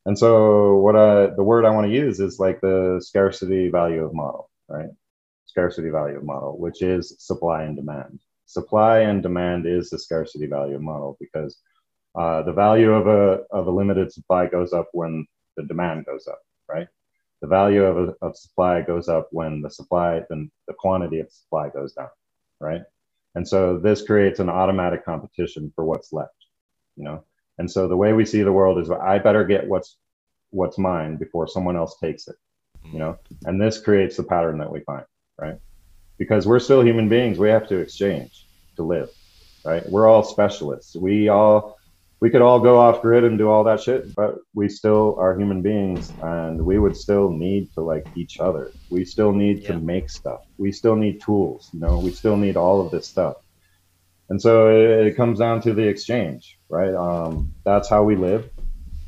And 0.05 0.17
so 0.17 0.77
what 0.77 0.95
I, 0.95 1.27
the 1.27 1.43
word 1.43 1.65
i 1.65 1.69
want 1.69 1.87
to 1.87 1.93
use 1.93 2.19
is 2.19 2.39
like 2.39 2.61
the 2.61 2.99
scarcity 3.03 3.69
value 3.69 4.03
of 4.05 4.13
model 4.13 4.49
right? 4.67 4.89
Scarcity 5.45 5.89
value 5.89 6.17
of 6.17 6.23
model 6.23 6.57
which 6.57 6.81
is 6.81 7.15
supply 7.19 7.63
and 7.63 7.75
demand 7.75 8.19
supply 8.49 9.01
and 9.01 9.21
demand 9.21 9.67
is 9.67 9.91
the 9.91 9.99
scarcity 9.99 10.47
value 10.47 10.79
model 10.79 11.15
because 11.19 11.59
uh, 12.15 12.41
the 12.41 12.51
value 12.51 12.91
of 12.91 13.05
a, 13.05 13.43
of 13.51 13.67
a 13.67 13.71
limited 13.71 14.11
supply 14.11 14.47
goes 14.47 14.73
up 14.73 14.89
when 14.91 15.23
the 15.55 15.63
demand 15.63 16.03
goes 16.07 16.27
up, 16.27 16.41
right? 16.67 16.87
The 17.41 17.47
value 17.47 17.83
of, 17.83 18.09
a, 18.09 18.15
of 18.25 18.35
supply 18.35 18.81
goes 18.81 19.07
up 19.07 19.27
when 19.31 19.61
the 19.61 19.69
supply, 19.69 20.23
then 20.31 20.49
the 20.67 20.73
quantity 20.73 21.19
of 21.19 21.31
supply 21.31 21.69
goes 21.69 21.93
down, 21.93 22.09
right? 22.59 22.81
And 23.35 23.47
so 23.47 23.77
this 23.77 24.01
creates 24.01 24.39
an 24.39 24.49
automatic 24.49 25.05
competition 25.05 25.71
for 25.75 25.85
what's 25.85 26.11
left, 26.11 26.47
you 26.95 27.03
know? 27.03 27.23
And 27.59 27.69
so 27.69 27.87
the 27.87 27.97
way 27.97 28.13
we 28.13 28.25
see 28.25 28.41
the 28.41 28.51
world 28.51 28.79
is 28.79 28.89
I 28.89 29.19
better 29.19 29.45
get 29.45 29.67
what's 29.67 29.97
what's 30.49 30.79
mine 30.79 31.17
before 31.17 31.47
someone 31.47 31.77
else 31.77 31.99
takes 31.99 32.27
it, 32.27 32.35
you 32.83 32.97
know? 32.97 33.19
And 33.45 33.61
this 33.61 33.79
creates 33.79 34.17
the 34.17 34.23
pattern 34.23 34.57
that 34.57 34.71
we 34.71 34.79
find, 34.79 35.05
right? 35.37 35.59
Because 36.19 36.45
we're 36.45 36.59
still 36.59 36.83
human 36.83 37.09
beings. 37.09 37.39
We 37.39 37.49
have 37.49 37.67
to 37.69 37.77
exchange 37.77 38.45
to 38.75 38.83
live, 38.83 39.09
right? 39.65 39.83
We're 39.89 40.07
all 40.07 40.21
specialists. 40.21 40.95
We 40.95 41.29
all 41.29 41.79
we 42.19 42.29
could 42.29 42.41
all 42.41 42.59
go 42.59 42.77
off 42.77 43.01
grid 43.01 43.23
and 43.23 43.37
do 43.37 43.49
all 43.49 43.63
that 43.63 43.79
shit, 43.79 44.13
but 44.13 44.39
we 44.53 44.67
still 44.67 45.15
are 45.17 45.39
human 45.39 45.61
beings 45.61 46.11
and 46.21 46.63
we 46.63 46.77
would 46.77 46.97
still 46.97 47.31
need 47.31 47.73
to 47.73 47.81
like 47.81 48.05
each 48.15 48.39
other. 48.41 48.71
We 48.89 49.05
still 49.05 49.31
need 49.31 49.59
yeah. 49.59 49.69
to 49.69 49.79
make 49.79 50.09
stuff. 50.09 50.41
We 50.57 50.73
still 50.73 50.97
need 50.97 51.21
tools, 51.21 51.69
you 51.71 51.79
know, 51.79 51.97
we 51.99 52.11
still 52.11 52.35
need 52.35 52.57
all 52.57 52.85
of 52.85 52.91
this 52.91 53.07
stuff. 53.07 53.37
And 54.27 54.39
so 54.39 54.67
it, 54.67 55.07
it 55.07 55.15
comes 55.15 55.39
down 55.39 55.61
to 55.61 55.73
the 55.73 55.87
exchange, 55.87 56.59
right? 56.67 56.93
Um, 56.93 57.53
that's 57.63 57.89
how 57.89 58.03
we 58.03 58.17
live, 58.17 58.49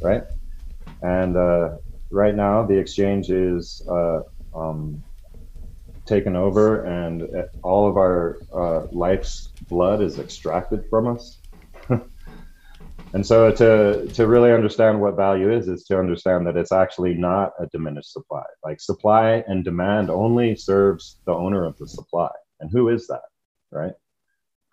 right? 0.01 0.23
And 1.01 1.35
uh, 1.35 1.77
right 2.11 2.33
now, 2.33 2.65
the 2.65 2.77
exchange 2.77 3.29
is 3.29 3.85
uh, 3.89 4.21
um, 4.55 5.03
taken 6.11 6.35
over 6.35 6.83
and 6.83 7.23
all 7.63 7.87
of 7.87 7.95
our 7.95 8.37
uh, 8.53 8.87
life's 8.91 9.47
blood 9.69 10.01
is 10.01 10.19
extracted 10.19 10.83
from 10.89 11.07
us. 11.07 11.39
and 13.13 13.25
so 13.25 13.49
to 13.49 14.07
to 14.07 14.27
really 14.27 14.51
understand 14.51 14.99
what 14.99 15.15
value 15.15 15.49
is 15.57 15.69
is 15.69 15.85
to 15.85 15.97
understand 15.97 16.45
that 16.45 16.57
it's 16.57 16.73
actually 16.73 17.13
not 17.13 17.53
a 17.59 17.65
diminished 17.67 18.11
supply. 18.11 18.43
Like 18.61 18.81
supply 18.81 19.43
and 19.47 19.63
demand 19.63 20.09
only 20.09 20.53
serves 20.55 21.17
the 21.25 21.33
owner 21.33 21.63
of 21.65 21.77
the 21.77 21.87
supply. 21.87 22.31
And 22.59 22.69
who 22.69 22.89
is 22.89 23.07
that? 23.07 23.27
Right? 23.71 23.93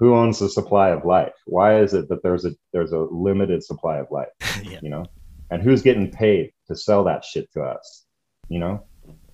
Who 0.01 0.17
owns 0.17 0.41
the 0.41 0.49
supply 0.49 0.89
of 0.91 1.05
life? 1.05 1.37
Why 1.47 1.81
is 1.81 1.95
it 1.95 2.09
that 2.09 2.25
there's 2.25 2.45
a 2.47 2.53
there's 2.73 2.93
a 2.93 3.07
limited 3.29 3.63
supply 3.63 3.99
of 3.99 4.11
life? 4.11 4.35
yeah. 4.65 4.81
You 4.83 4.91
know? 4.91 5.07
And 5.51 5.63
who's 5.63 5.83
getting 5.83 6.11
paid 6.11 6.53
to 6.67 6.75
sell 6.75 7.05
that 7.05 7.25
shit 7.25 7.47
to 7.53 7.63
us? 7.63 8.07
You 8.49 8.59
know? 8.59 8.88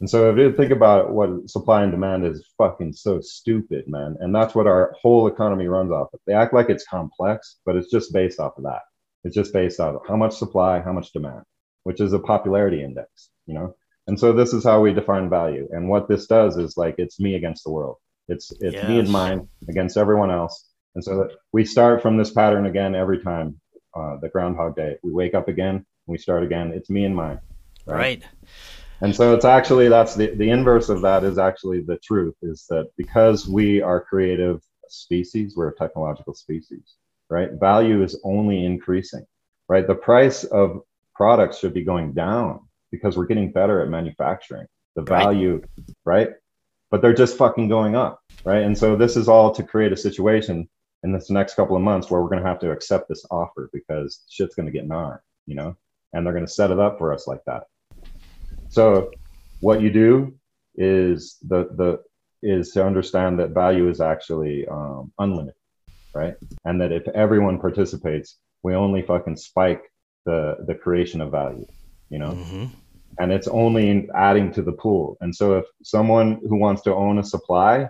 And 0.05 0.11
so 0.11 0.30
if 0.30 0.36
you 0.36 0.52
think 0.52 0.70
about 0.70 1.14
what 1.14 1.48
supply 1.48 1.82
and 1.82 1.90
demand 1.90 2.26
is 2.26 2.46
fucking 2.59 2.92
so 2.92 3.22
stupid, 3.22 3.88
man. 3.88 4.18
And 4.20 4.34
that's 4.34 4.55
what 4.55 4.66
our 4.66 4.94
whole 5.00 5.26
economy 5.28 5.66
runs 5.66 5.90
off 5.92 6.09
of. 6.12 6.20
They 6.26 6.34
act 6.34 6.52
like 6.52 6.68
it's 6.68 6.86
complex, 6.86 7.57
but 7.64 7.74
it's 7.74 7.90
just 7.90 8.12
based 8.12 8.38
off 8.38 8.59
of 8.59 8.64
that. 8.64 8.82
It's 9.24 9.34
just 9.34 9.55
based 9.55 9.80
off 9.80 9.94
of 9.94 10.02
how 10.07 10.16
much 10.16 10.36
supply, 10.36 10.82
how 10.82 10.92
much 10.92 11.14
demand, 11.14 11.44
which 11.84 12.02
is 12.02 12.12
a 12.12 12.18
popularity 12.18 12.84
index, 12.84 13.30
you 13.46 13.55
know? 13.55 13.76
And 14.07 14.20
so 14.20 14.34
this 14.34 14.52
is 14.52 14.62
how 14.62 14.82
we 14.82 14.92
define 14.92 15.30
value. 15.30 15.70
And 15.72 15.88
what 15.88 16.07
this 16.07 16.26
does 16.26 16.59
is 16.59 16.76
like 16.76 16.96
it's 16.98 17.18
me 17.18 17.36
against 17.36 17.64
the 17.64 17.70
world. 17.70 17.96
It's 18.28 18.52
it's 18.61 18.74
yes. 18.74 18.86
me 18.86 18.98
and 18.98 19.09
mine 19.09 19.48
against 19.70 19.96
everyone 19.96 20.30
else. 20.30 20.68
And 20.94 21.02
so 21.02 21.30
we 21.55 21.64
start 21.64 22.02
from 22.02 22.18
this 22.18 22.30
pattern 22.30 22.66
again 22.66 22.94
every 22.94 23.22
time. 23.22 23.59
Uh, 23.96 24.18
the 24.20 24.28
Groundhog 24.28 24.76
Day. 24.76 24.96
We 25.02 25.12
wake 25.12 25.34
up 25.34 25.48
again. 25.48 25.86
We 26.07 26.18
start 26.18 26.42
again. 26.42 26.72
It's 26.74 26.90
me 26.90 27.07
and 27.07 27.16
mine. 27.16 27.40
Right. 27.86 27.96
right. 27.96 28.22
And 29.01 29.14
so 29.14 29.34
it's 29.34 29.45
actually 29.45 29.88
that's 29.88 30.14
the, 30.14 30.28
the 30.34 30.51
inverse 30.51 30.88
of 30.88 31.03
that 31.03 31.24
is 31.24 31.38
actually 31.38 31.80
the 31.80 31.99
truth 31.99 32.36
is 32.42 32.66
that 32.70 32.90
because 32.97 33.49
we 33.49 33.82
are 33.82 34.01
creative 34.01 34.62
species, 34.88 35.55
we're 35.57 35.68
a 35.68 35.76
technological 35.76 36.34
species, 36.34 36.95
right? 37.28 37.51
Value 37.53 38.03
is 38.03 38.18
only 38.24 38.64
increasing, 38.64 39.26
right? 39.68 39.86
The 39.86 39.95
price 39.95 40.45
of 40.45 40.82
products 41.14 41.59
should 41.59 41.74
be 41.74 41.84
going 41.84 42.12
down 42.12 42.61
because 42.90 43.16
we're 43.16 43.26
getting 43.26 43.51
better 43.51 43.82
at 43.82 43.88
manufacturing 43.88 44.66
the 44.95 45.03
value, 45.03 45.61
right? 46.05 46.28
right? 46.28 46.28
But 46.90 47.03
they're 47.03 47.12
just 47.12 47.36
fucking 47.36 47.68
going 47.68 47.97
up, 47.97 48.20
right? 48.45 48.62
And 48.62 48.78
so 48.78 48.95
this 48.97 49.16
is 49.16 49.28
all 49.28 49.53
to 49.55 49.62
create 49.62 49.92
a 49.92 49.97
situation 49.97 50.68
in 51.03 51.12
this 51.12 51.30
next 51.30 51.55
couple 51.55 51.76
of 51.76 51.82
months 51.82 52.11
where 52.11 52.22
we're 52.22 52.28
going 52.28 52.42
to 52.42 52.49
have 52.49 52.61
to 52.61 52.70
accept 52.70 53.09
this 53.09 53.24
offer 53.30 53.68
because 53.72 54.24
shit's 54.30 54.55
going 54.55 54.66
to 54.66 54.72
get 54.72 54.86
gnarly, 54.86 55.18
you 55.47 55.57
know, 55.57 55.76
and 56.12 56.24
they're 56.24 56.32
going 56.32 56.47
to 56.47 56.53
set 56.53 56.70
it 56.70 56.78
up 56.78 56.99
for 56.99 57.12
us 57.12 57.26
like 57.26 57.40
that. 57.47 57.64
So 58.74 59.12
what 59.60 59.80
you 59.80 59.90
do 59.90 60.34
is 60.74 61.36
the 61.42 61.68
the 61.80 62.02
is 62.42 62.72
to 62.72 62.84
understand 62.84 63.38
that 63.38 63.50
value 63.50 63.88
is 63.88 64.00
actually 64.00 64.66
um, 64.66 65.12
unlimited, 65.18 65.54
right? 66.12 66.34
And 66.64 66.80
that 66.80 66.90
if 66.90 67.06
everyone 67.08 67.60
participates, 67.60 68.36
we 68.64 68.74
only 68.74 69.02
fucking 69.02 69.36
spike 69.36 69.84
the 70.26 70.56
the 70.66 70.74
creation 70.74 71.20
of 71.20 71.30
value, 71.30 71.66
you 72.10 72.18
know. 72.18 72.32
Mm-hmm. 72.32 72.64
And 73.20 73.30
it's 73.30 73.46
only 73.46 74.08
adding 74.12 74.50
to 74.54 74.62
the 74.62 74.72
pool. 74.72 75.16
And 75.20 75.32
so 75.32 75.56
if 75.58 75.66
someone 75.84 76.40
who 76.48 76.56
wants 76.56 76.82
to 76.82 76.94
own 76.94 77.18
a 77.18 77.22
supply, 77.22 77.88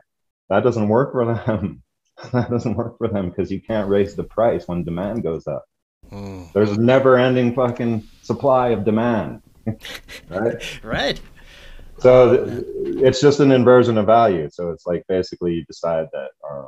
that 0.51 0.65
doesn't 0.65 0.89
work 0.89 1.13
for 1.13 1.25
them. 1.25 1.83
that 2.33 2.51
doesn't 2.51 2.77
work 2.77 2.99
for 2.99 3.09
them 3.09 3.31
because 3.31 3.51
you 3.51 3.63
can't 3.63 3.89
raise 3.89 4.15
the 4.15 4.25
price 4.25 4.69
when 4.69 4.85
demand 4.85 5.23
goes 5.23 5.47
up. 5.47 5.65
Mm. 6.13 6.53
There's 6.53 6.73
a 6.73 6.81
never 6.81 7.17
ending 7.17 7.55
fucking 7.55 8.07
supply 8.21 8.69
of 8.69 8.85
demand. 8.85 9.41
Right? 10.29 10.81
right. 10.83 11.21
So 11.99 12.45
it's 12.85 13.21
just 13.21 13.41
an 13.41 13.53
inversion 13.53 13.99
of 13.99 14.07
value. 14.07 14.49
So 14.51 14.71
it's 14.71 14.87
like 14.87 15.05
basically 15.09 15.55
you 15.55 15.65
decide 15.65 16.09
that 16.13 16.31
uh, 16.49 16.67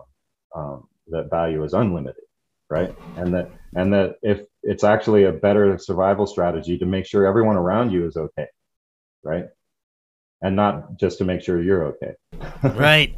um, 0.58 0.88
that 1.08 1.30
value 1.30 1.62
is 1.64 1.72
unlimited, 1.72 2.24
right? 2.70 2.94
And 3.16 3.34
that 3.34 3.50
and 3.74 3.92
that 3.92 4.16
if 4.22 4.42
it's 4.62 4.84
actually 4.84 5.24
a 5.24 5.32
better 5.32 5.78
survival 5.78 6.26
strategy 6.26 6.78
to 6.78 6.86
make 6.86 7.06
sure 7.06 7.26
everyone 7.26 7.56
around 7.56 7.90
you 7.90 8.06
is 8.06 8.16
okay, 8.16 8.46
right? 9.24 9.46
And 10.42 10.54
not 10.54 10.98
just 10.98 11.18
to 11.18 11.24
make 11.24 11.40
sure 11.40 11.62
you're 11.62 11.86
okay. 11.86 12.12
right. 12.62 13.14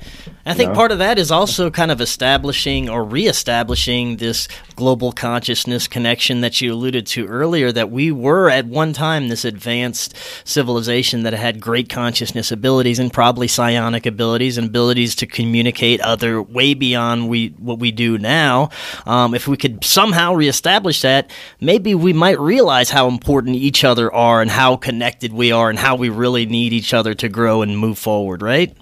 I 0.47 0.55
think 0.55 0.71
know? 0.71 0.75
part 0.75 0.93
of 0.93 0.99
that 0.99 1.19
is 1.19 1.31
also 1.31 1.71
kind 1.71 1.91
of 1.91 2.01
establishing 2.01 2.89
or 2.89 3.05
reestablishing 3.05 4.17
this 4.17 4.49
global 4.77 5.13
consciousness 5.13 5.89
connection 5.89 6.41
that 6.41 6.61
you 6.61 6.73
alluded 6.73 7.07
to 7.09 7.27
earlier 7.27 7.73
that 7.73 7.91
we 7.91 8.13
were 8.13 8.49
at 8.49 8.67
one 8.67 8.93
time 8.93 9.29
this 9.29 9.45
advanced 9.45 10.15
civilization 10.45 11.23
that 11.25 11.33
had 11.33 11.61
great 11.61 11.89
consciousness 11.89 12.53
abilities 12.53 12.99
and 12.99 13.13
probably 13.13 13.49
psionic 13.49 14.07
abilities 14.07 14.57
and 14.57 14.69
abilities 14.69 15.15
to 15.17 15.27
communicate 15.27 16.01
other 16.01 16.41
way 16.41 16.75
beyond 16.75 17.29
we 17.29 17.49
what 17.59 17.79
we 17.79 17.91
do 17.91 18.19
now. 18.19 18.71
Um, 19.07 19.35
if 19.35 19.49
we 19.49 19.57
could 19.57 19.85
somehow 19.85 20.35
reestablish 20.35 21.03
that, 21.03 21.31
maybe 21.61 21.95
we 21.95 22.13
might 22.13 22.39
realize 22.39 22.91
how 22.91 23.09
important 23.09 23.57
each 23.57 23.85
other 23.85 24.13
are 24.13 24.41
and 24.41 24.51
how 24.51 24.77
connected 24.77 25.33
we 25.33 25.53
are 25.53 25.69
and 25.69 25.79
how 25.79 25.97
we 25.97 26.09
really 26.09 26.47
need 26.47 26.73
each 26.73 26.95
other 26.95 27.15
to 27.19 27.29
grow 27.29 27.63
and 27.63 27.79
move 27.79 27.99
forward, 27.99 28.43
right? 28.43 28.77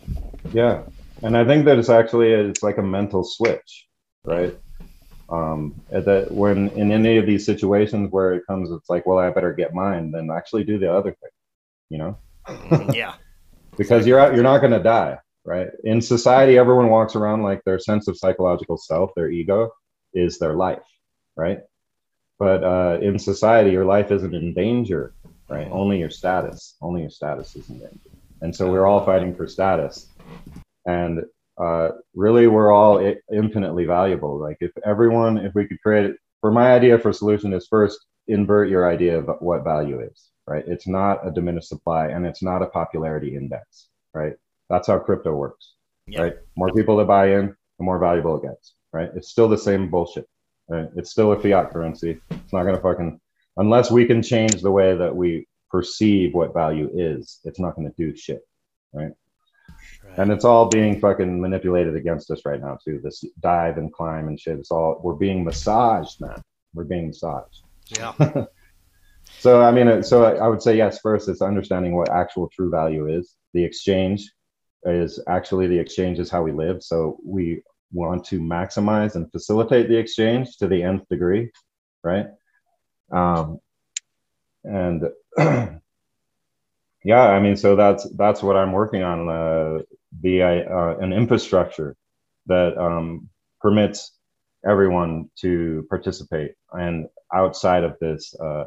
Yeah, 0.53 0.83
and 1.23 1.37
I 1.37 1.45
think 1.45 1.65
that 1.65 1.79
it's 1.79 1.89
actually 1.89 2.33
it's 2.33 2.63
like 2.63 2.79
a 2.79 2.83
mental 2.83 3.25
switch, 3.25 3.87
right? 4.25 4.57
Um, 5.29 5.75
that 5.91 6.31
when 6.31 6.69
in 6.71 6.93
any 6.93 7.17
of 7.17 7.27
these 7.27 7.45
situations 7.45 8.13
where 8.13 8.35
it 8.35 8.47
comes, 8.47 8.71
it's 8.71 8.89
like, 8.89 9.07
well, 9.07 9.19
I 9.19 9.31
better 9.31 9.53
get 9.53 9.75
mine, 9.75 10.13
then 10.13 10.31
actually 10.31 10.63
do 10.63 10.79
the 10.79 10.93
other 10.93 11.17
thing, 11.21 11.31
you 11.91 11.99
know? 11.99 12.93
yeah, 12.95 13.15
because 13.77 14.07
you're 14.07 14.21
out, 14.21 14.35
you're 14.35 14.45
not 14.45 14.61
going 14.61 14.73
to 14.73 14.83
die, 14.83 15.19
right? 15.45 15.69
In 15.85 16.01
society, 16.01 16.59
everyone 16.59 16.91
walks 16.91 17.17
around 17.17 17.43
like 17.43 17.63
their 17.65 17.79
sense 17.79 18.09
of 18.09 18.17
psychological 18.17 18.77
self, 18.77 19.11
their 19.17 19.31
ego, 19.31 19.71
is 20.15 20.39
their 20.39 20.55
life, 20.55 20.87
right? 21.37 21.61
But 22.39 22.65
uh, 22.65 22.99
in 23.01 23.19
society, 23.19 23.71
your 23.71 23.85
life 23.85 24.11
isn't 24.11 24.35
in 24.35 24.55
danger, 24.55 25.15
right? 25.49 25.69
Only 25.71 25.99
your 25.99 26.11
status, 26.11 26.77
only 26.83 27.01
your 27.01 27.11
status 27.11 27.57
is 27.57 27.69
in 27.69 27.79
danger, 27.79 28.11
and 28.43 28.55
so 28.55 28.71
we're 28.71 28.87
all 28.87 29.05
fighting 29.05 29.35
for 29.35 29.47
status. 29.47 30.13
And 30.87 31.23
uh, 31.59 31.89
really 32.15 32.47
we're 32.47 32.71
all 32.73 32.99
I- 33.05 33.17
infinitely 33.33 33.85
valuable. 33.87 34.39
Like 34.39 34.59
if 34.61 34.73
everyone 34.85 35.39
if 35.39 35.55
we 35.55 35.67
could 35.67 35.81
create 35.83 36.15
for 36.41 36.51
my 36.53 36.73
idea 36.73 36.99
for 36.99 37.13
solution 37.13 37.53
is 37.53 37.67
first 37.67 38.05
invert 38.29 38.69
your 38.69 38.91
idea 38.91 39.19
of 39.19 39.29
what 39.41 39.65
value 39.65 40.01
is 40.01 40.31
right? 40.49 40.65
It's 40.69 40.87
not 40.87 41.27
a 41.27 41.31
diminished 41.31 41.69
supply 41.69 42.09
and 42.09 42.25
it's 42.27 42.43
not 42.43 42.63
a 42.63 42.67
popularity 42.67 43.37
index 43.37 43.89
right? 44.15 44.35
That's 44.69 44.89
how 44.89 44.99
crypto 44.99 45.35
works 45.35 45.75
Yeah. 46.07 46.23
right? 46.23 46.35
More 46.57 46.73
people 46.73 46.97
that 46.99 47.07
buy 47.07 47.33
in 47.39 47.55
the 47.79 47.85
more 47.85 47.99
valuable 47.99 48.37
it 48.39 48.43
gets 48.47 48.75
right? 48.93 49.11
It's 49.17 49.29
still 49.29 49.49
the 49.49 49.59
same 49.59 49.89
bullshit 49.91 50.29
right? 50.69 50.89
It's 50.97 51.11
still 51.11 51.33
a 51.33 51.41
fiat 51.41 51.71
currency. 51.73 52.21
It's 52.31 52.53
not 52.53 52.65
going 52.65 52.77
to 52.77 52.83
fucking 52.83 53.19
unless 53.57 53.91
we 53.91 54.05
can 54.05 54.23
change 54.23 54.61
the 54.61 54.71
way 54.71 54.95
that 54.97 55.15
we 55.17 55.47
perceive 55.71 56.35
what 56.35 56.55
value 56.55 56.91
is 56.95 57.41
it's 57.45 57.61
not 57.61 57.75
going 57.75 57.89
to 57.89 57.95
do 57.97 58.17
shit 58.17 58.41
right 58.93 59.13
and 60.17 60.31
it's 60.31 60.45
all 60.45 60.69
being 60.69 61.01
fucking 61.01 61.41
manipulated 61.41 61.97
against 61.97 62.31
us 62.31 62.43
right 62.45 62.61
now 62.61 62.79
too. 62.83 63.01
This 63.03 63.25
dive 63.41 63.77
and 63.77 63.93
climb 63.93 64.29
and 64.29 64.39
shit. 64.39 64.59
It's 64.59 64.71
all 64.71 65.01
we're 65.03 65.15
being 65.15 65.45
massaged, 65.45 66.21
man. 66.21 66.41
We're 66.75 66.85
being 66.85 67.09
massaged. 67.09 67.63
Yeah. 67.99 68.47
So 69.39 69.63
I 69.63 69.71
mean, 69.73 69.89
uh, 69.89 70.03
so 70.03 70.25
I 70.25 70.35
I 70.37 70.49
would 70.49 70.63
say 70.63 70.77
yes. 70.77 71.01
First, 71.01 71.29
it's 71.29 71.43
understanding 71.43 71.95
what 71.95 72.11
actual 72.11 72.49
true 72.49 72.71
value 72.71 73.09
is. 73.09 73.35
The 73.55 73.65
exchange 73.65 74.33
is 74.85 75.23
actually 75.29 75.67
the 75.67 75.79
exchange 75.79 76.19
is 76.19 76.31
how 76.31 76.43
we 76.43 76.53
live. 76.53 76.83
So 76.83 77.19
we 77.25 77.63
want 77.93 78.25
to 78.27 78.41
maximize 78.41 79.15
and 79.15 79.31
facilitate 79.33 79.89
the 79.89 79.97
exchange 79.97 80.57
to 80.59 80.69
the 80.69 80.83
nth 80.83 81.09
degree, 81.09 81.51
right? 82.03 82.27
Um, 83.13 83.59
and 84.65 85.05
yeah, 87.05 87.23
I 87.23 87.41
mean, 87.41 87.57
so 87.57 87.77
that's 87.77 88.09
that's 88.17 88.43
what 88.43 88.57
I'm 88.57 88.73
working 88.73 89.03
on. 89.03 89.29
Uh, 89.29 89.83
the 90.23 90.43
uh, 90.43 90.97
an 90.99 91.13
infrastructure 91.13 91.97
that 92.47 92.77
um, 92.79 93.29
permits 93.61 94.13
everyone 94.67 95.31
to 95.37 95.87
participate 95.89 96.53
and 96.73 97.07
outside 97.33 97.85
of 97.85 97.97
this 98.01 98.35
uh, 98.41 98.65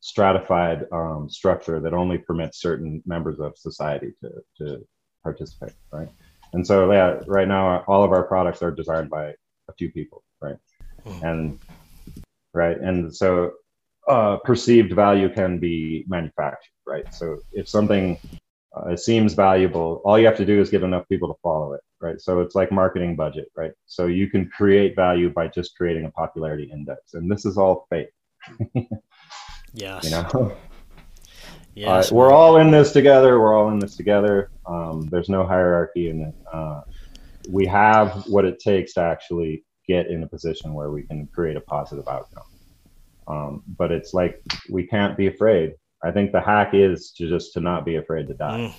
stratified 0.00 0.84
um, 0.92 1.28
structure 1.28 1.80
that 1.80 1.94
only 1.94 2.18
permits 2.18 2.60
certain 2.60 3.02
members 3.06 3.38
of 3.40 3.56
society 3.56 4.12
to, 4.20 4.30
to 4.58 4.86
participate 5.22 5.72
right 5.92 6.08
and 6.52 6.66
so 6.66 6.90
yeah 6.92 7.20
right 7.26 7.48
now 7.48 7.82
all 7.88 8.04
of 8.04 8.12
our 8.12 8.24
products 8.24 8.62
are 8.62 8.70
designed 8.70 9.08
by 9.08 9.26
a 9.68 9.72
few 9.78 9.90
people 9.92 10.22
right 10.40 10.56
and 11.22 11.58
right 12.52 12.78
and 12.78 13.14
so 13.14 13.52
uh, 14.08 14.36
perceived 14.38 14.92
value 14.92 15.28
can 15.28 15.58
be 15.58 16.04
manufactured 16.08 16.70
right? 16.86 17.12
So 17.14 17.38
if 17.52 17.68
something 17.68 18.18
uh, 18.76 18.96
seems 18.96 19.34
valuable 19.34 20.02
all 20.04 20.18
you 20.18 20.26
have 20.26 20.36
to 20.36 20.44
do 20.44 20.60
is 20.60 20.70
get 20.70 20.82
enough 20.82 21.08
people 21.08 21.28
to 21.28 21.38
follow 21.42 21.72
it 21.72 21.80
right? 22.00 22.20
So 22.20 22.40
it's 22.40 22.54
like 22.54 22.70
marketing 22.70 23.16
budget 23.16 23.50
right? 23.56 23.72
So 23.86 24.06
you 24.06 24.28
can 24.28 24.48
create 24.50 24.94
value 24.94 25.30
by 25.30 25.48
just 25.48 25.76
creating 25.76 26.04
a 26.04 26.10
popularity 26.10 26.70
index 26.72 27.14
and 27.14 27.30
this 27.30 27.44
is 27.44 27.56
all 27.58 27.86
fake. 27.90 28.10
Yes. 29.76 30.04
you 30.04 30.10
know? 30.10 30.56
Yes. 31.74 32.12
uh, 32.12 32.14
we're 32.14 32.32
all 32.32 32.58
in 32.58 32.70
this 32.70 32.92
together 32.92 33.40
we're 33.40 33.54
all 33.54 33.70
in 33.70 33.80
this 33.80 33.96
together. 33.96 34.50
Um, 34.66 35.08
there's 35.10 35.28
no 35.28 35.44
hierarchy 35.44 36.10
in 36.10 36.20
it. 36.22 36.34
Uh, 36.52 36.82
we 37.50 37.66
have 37.66 38.24
what 38.28 38.44
it 38.44 38.60
takes 38.60 38.94
to 38.94 39.00
actually 39.00 39.64
get 39.88 40.06
in 40.06 40.22
a 40.22 40.26
position 40.28 40.74
where 40.74 40.90
we 40.90 41.02
can 41.02 41.26
create 41.26 41.56
a 41.56 41.60
positive 41.60 42.06
outcome 42.06 42.44
um, 43.28 43.62
but 43.78 43.90
it's 43.90 44.14
like 44.14 44.40
we 44.70 44.86
can't 44.86 45.16
be 45.16 45.26
afraid 45.26 45.74
i 46.02 46.10
think 46.10 46.32
the 46.32 46.40
hack 46.40 46.74
is 46.74 47.10
to 47.12 47.28
just 47.28 47.52
to 47.52 47.60
not 47.60 47.84
be 47.84 47.96
afraid 47.96 48.26
to 48.26 48.34
die 48.34 48.74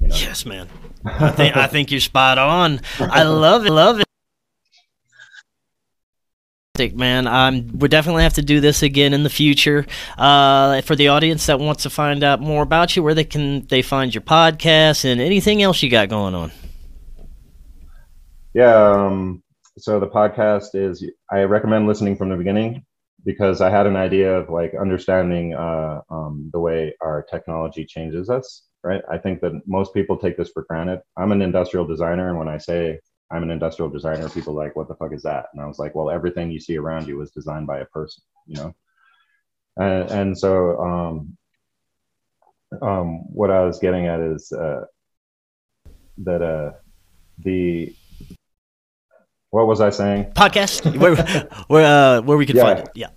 you 0.00 0.08
know? 0.08 0.16
Yes, 0.16 0.46
man. 0.46 0.68
I 1.04 1.30
think 1.30 1.56
I 1.56 1.66
think 1.66 1.90
you're 1.90 2.00
spot 2.00 2.38
on. 2.38 2.80
I 2.98 3.22
love 3.24 3.66
it. 3.66 3.72
Love 3.72 4.00
it. 4.00 4.06
Man, 6.94 7.26
um, 7.26 7.68
we 7.78 7.88
definitely 7.88 8.22
have 8.22 8.34
to 8.34 8.42
do 8.42 8.60
this 8.60 8.82
again 8.82 9.14
in 9.14 9.22
the 9.22 9.30
future. 9.30 9.86
Uh, 10.18 10.82
for 10.82 10.94
the 10.94 11.08
audience 11.08 11.46
that 11.46 11.58
wants 11.58 11.84
to 11.84 11.90
find 11.90 12.22
out 12.22 12.40
more 12.40 12.62
about 12.62 12.94
you, 12.96 13.02
where 13.02 13.14
they 13.14 13.24
can 13.24 13.66
they 13.66 13.80
find 13.80 14.14
your 14.14 14.22
podcast 14.22 15.04
and 15.06 15.20
anything 15.20 15.62
else 15.62 15.82
you 15.82 15.88
got 15.88 16.10
going 16.10 16.34
on. 16.34 16.52
Yeah. 18.52 18.74
Um, 18.74 19.42
so 19.78 20.00
the 20.00 20.06
podcast 20.06 20.74
is, 20.74 21.04
I 21.30 21.42
recommend 21.42 21.86
listening 21.86 22.16
from 22.16 22.30
the 22.30 22.36
beginning 22.36 22.85
because 23.26 23.60
I 23.60 23.70
had 23.70 23.86
an 23.86 23.96
idea 23.96 24.32
of 24.38 24.48
like 24.48 24.72
understanding 24.80 25.52
uh, 25.52 26.00
um, 26.08 26.48
the 26.52 26.60
way 26.60 26.94
our 27.02 27.26
technology 27.28 27.84
changes 27.84 28.30
us, 28.30 28.62
right? 28.84 29.02
I 29.10 29.18
think 29.18 29.40
that 29.40 29.60
most 29.66 29.92
people 29.92 30.16
take 30.16 30.36
this 30.36 30.50
for 30.50 30.62
granted. 30.62 31.00
I'm 31.18 31.32
an 31.32 31.42
industrial 31.42 31.86
designer, 31.86 32.28
and 32.30 32.38
when 32.38 32.48
I 32.48 32.58
say 32.58 33.00
I'm 33.32 33.42
an 33.42 33.50
industrial 33.50 33.90
designer, 33.90 34.28
people 34.28 34.54
like, 34.54 34.76
what 34.76 34.86
the 34.86 34.94
fuck 34.94 35.12
is 35.12 35.24
that? 35.24 35.46
And 35.52 35.60
I 35.60 35.66
was 35.66 35.80
like, 35.80 35.96
well, 35.96 36.08
everything 36.08 36.52
you 36.52 36.60
see 36.60 36.78
around 36.78 37.08
you 37.08 37.18
was 37.18 37.32
designed 37.32 37.66
by 37.66 37.80
a 37.80 37.84
person, 37.86 38.22
you 38.46 38.56
know? 38.56 38.74
And, 39.76 40.10
and 40.10 40.38
so 40.38 40.80
um, 40.80 41.36
um, 42.80 43.32
what 43.32 43.50
I 43.50 43.64
was 43.64 43.80
getting 43.80 44.06
at 44.06 44.20
is 44.20 44.52
uh, 44.52 44.84
that 46.18 46.42
uh, 46.42 46.72
the 47.40 47.92
what 49.50 49.66
was 49.66 49.80
I 49.80 49.90
saying? 49.90 50.32
Podcast 50.34 50.96
where 51.00 51.16
where 51.68 51.84
uh, 51.84 52.22
where 52.22 52.36
we 52.36 52.46
can 52.46 52.56
Yeah. 52.56 52.62
find 52.62 52.78
it. 52.80 52.88
Yeah. 52.94 53.08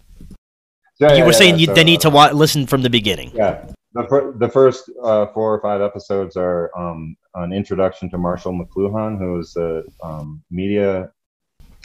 Yeah, 1.00 1.14
you 1.14 1.20
yeah, 1.20 1.26
were 1.26 1.34
saying 1.34 1.60
you, 1.60 1.68
so, 1.68 1.74
they 1.76 1.86
need 1.86 2.02
to 2.02 2.10
wa- 2.10 2.32
listen 2.34 2.68
from 2.68 2.82
the 2.82 2.90
beginning. 2.90 3.32
Yeah, 3.34 3.64
the, 3.94 4.06
fir- 4.10 4.34
the 4.34 4.50
first 4.50 4.92
uh, 5.02 5.28
four 5.28 5.54
or 5.54 5.62
five 5.62 5.80
episodes 5.82 6.36
are 6.36 6.70
um, 6.78 7.16
an 7.36 7.54
introduction 7.54 8.10
to 8.10 8.18
Marshall 8.18 8.52
McLuhan, 8.52 9.18
who 9.18 9.34
was 9.38 9.56
a 9.56 9.84
um, 10.04 10.44
media 10.52 11.10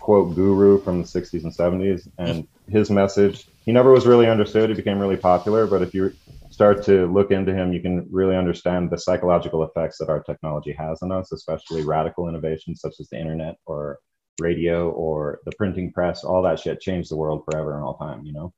quote 0.00 0.34
guru 0.34 0.82
from 0.82 1.00
the 1.02 1.06
60s 1.06 1.44
and 1.44 1.52
70s. 1.56 2.08
And 2.18 2.46
his 2.68 2.90
message, 2.90 3.46
he 3.64 3.70
never 3.72 3.92
was 3.92 4.04
really 4.04 4.28
understood. 4.28 4.68
He 4.68 4.74
became 4.74 4.98
really 4.98 5.16
popular. 5.16 5.66
But 5.68 5.82
if 5.82 5.94
you 5.94 6.12
start 6.50 6.82
to 6.84 7.06
look 7.06 7.30
into 7.30 7.54
him, 7.54 7.72
you 7.72 7.80
can 7.80 8.06
really 8.10 8.36
understand 8.36 8.90
the 8.90 8.98
psychological 8.98 9.62
effects 9.62 9.98
that 9.98 10.08
our 10.10 10.22
technology 10.22 10.72
has 10.72 11.02
on 11.02 11.12
us, 11.12 11.32
especially 11.32 11.84
radical 11.84 12.28
innovations 12.28 12.80
such 12.80 12.94
as 13.00 13.08
the 13.10 13.18
internet 13.18 13.56
or 13.66 13.98
radio 14.40 14.90
or 14.90 15.40
the 15.44 15.52
printing 15.56 15.92
press. 15.92 16.24
All 16.24 16.42
that 16.42 16.60
shit 16.60 16.80
changed 16.80 17.10
the 17.10 17.16
world 17.16 17.44
forever 17.44 17.74
and 17.74 17.84
all 17.84 17.96
time, 17.96 18.24
you 18.24 18.32
know? 18.32 18.52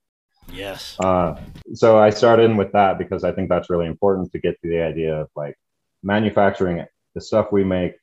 Yes. 0.52 0.96
Uh, 1.00 1.36
so 1.74 1.98
I 1.98 2.10
started 2.10 2.44
in 2.44 2.56
with 2.56 2.72
that 2.72 2.98
because 2.98 3.24
I 3.24 3.32
think 3.32 3.48
that's 3.48 3.70
really 3.70 3.86
important 3.86 4.30
to 4.32 4.38
get 4.38 4.60
to 4.62 4.68
the 4.68 4.80
idea 4.80 5.20
of 5.20 5.28
like 5.34 5.56
manufacturing 6.02 6.84
the 7.14 7.20
stuff 7.20 7.52
we 7.52 7.64
make. 7.64 7.94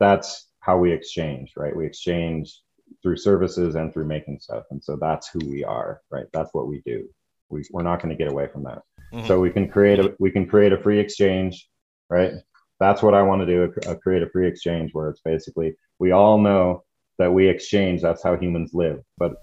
That's 0.00 0.46
how 0.60 0.78
we 0.78 0.92
exchange, 0.92 1.52
right? 1.56 1.74
We 1.74 1.86
exchange 1.86 2.60
through 3.02 3.16
services 3.16 3.74
and 3.74 3.92
through 3.92 4.06
making 4.06 4.40
stuff, 4.40 4.64
and 4.70 4.82
so 4.82 4.96
that's 4.96 5.28
who 5.28 5.40
we 5.40 5.64
are, 5.64 6.00
right? 6.10 6.26
That's 6.32 6.54
what 6.54 6.68
we 6.68 6.82
do. 6.86 7.08
We, 7.50 7.64
we're 7.70 7.82
not 7.82 8.00
going 8.00 8.16
to 8.16 8.22
get 8.22 8.32
away 8.32 8.48
from 8.48 8.64
that. 8.64 8.82
So 9.26 9.40
we 9.40 9.50
can 9.50 9.68
create 9.68 9.98
a 9.98 10.14
we 10.18 10.30
can 10.30 10.46
create 10.46 10.72
a 10.72 10.78
free 10.78 10.98
exchange, 10.98 11.68
right? 12.10 12.32
That's 12.78 13.02
what 13.02 13.14
I 13.14 13.22
want 13.22 13.40
to 13.40 13.46
do. 13.46 13.72
uh, 13.86 13.94
create 13.94 14.22
a 14.22 14.28
free 14.28 14.46
exchange 14.46 14.92
where 14.92 15.08
it's 15.08 15.20
basically 15.20 15.74
we 15.98 16.12
all 16.12 16.38
know 16.38 16.84
that 17.18 17.32
we 17.32 17.48
exchange. 17.48 18.02
That's 18.02 18.22
how 18.22 18.36
humans 18.36 18.72
live, 18.74 19.00
but 19.18 19.34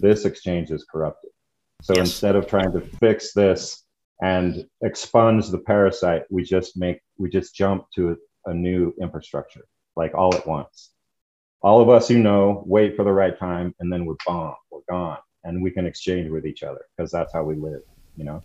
this 0.00 0.24
exchange 0.24 0.70
is 0.70 0.84
corrupted. 0.90 1.30
So 1.82 1.94
Yes. 1.94 2.08
instead 2.08 2.36
of 2.36 2.46
trying 2.46 2.72
to 2.72 2.80
fix 2.80 3.32
this 3.32 3.84
and 4.22 4.66
expunge 4.82 5.48
the 5.50 5.58
parasite, 5.58 6.22
we 6.30 6.42
just 6.42 6.76
make 6.76 7.00
we 7.18 7.28
just 7.28 7.54
jump 7.54 7.86
to 7.94 8.10
a, 8.10 8.50
a 8.50 8.54
new 8.54 8.92
infrastructure, 9.00 9.64
like 9.96 10.14
all 10.14 10.34
at 10.34 10.46
once. 10.46 10.92
All 11.62 11.80
of 11.80 11.88
us 11.88 12.08
who 12.08 12.18
know 12.18 12.62
wait 12.66 12.96
for 12.96 13.04
the 13.04 13.12
right 13.12 13.36
time, 13.38 13.74
and 13.80 13.92
then 13.92 14.04
we're 14.06 14.14
bomb, 14.26 14.54
we're 14.70 14.80
gone, 14.88 15.18
and 15.44 15.62
we 15.62 15.70
can 15.70 15.86
exchange 15.86 16.30
with 16.30 16.46
each 16.46 16.62
other 16.62 16.80
because 16.96 17.10
that's 17.10 17.32
how 17.32 17.44
we 17.44 17.56
live, 17.56 17.82
you 18.16 18.24
know. 18.24 18.42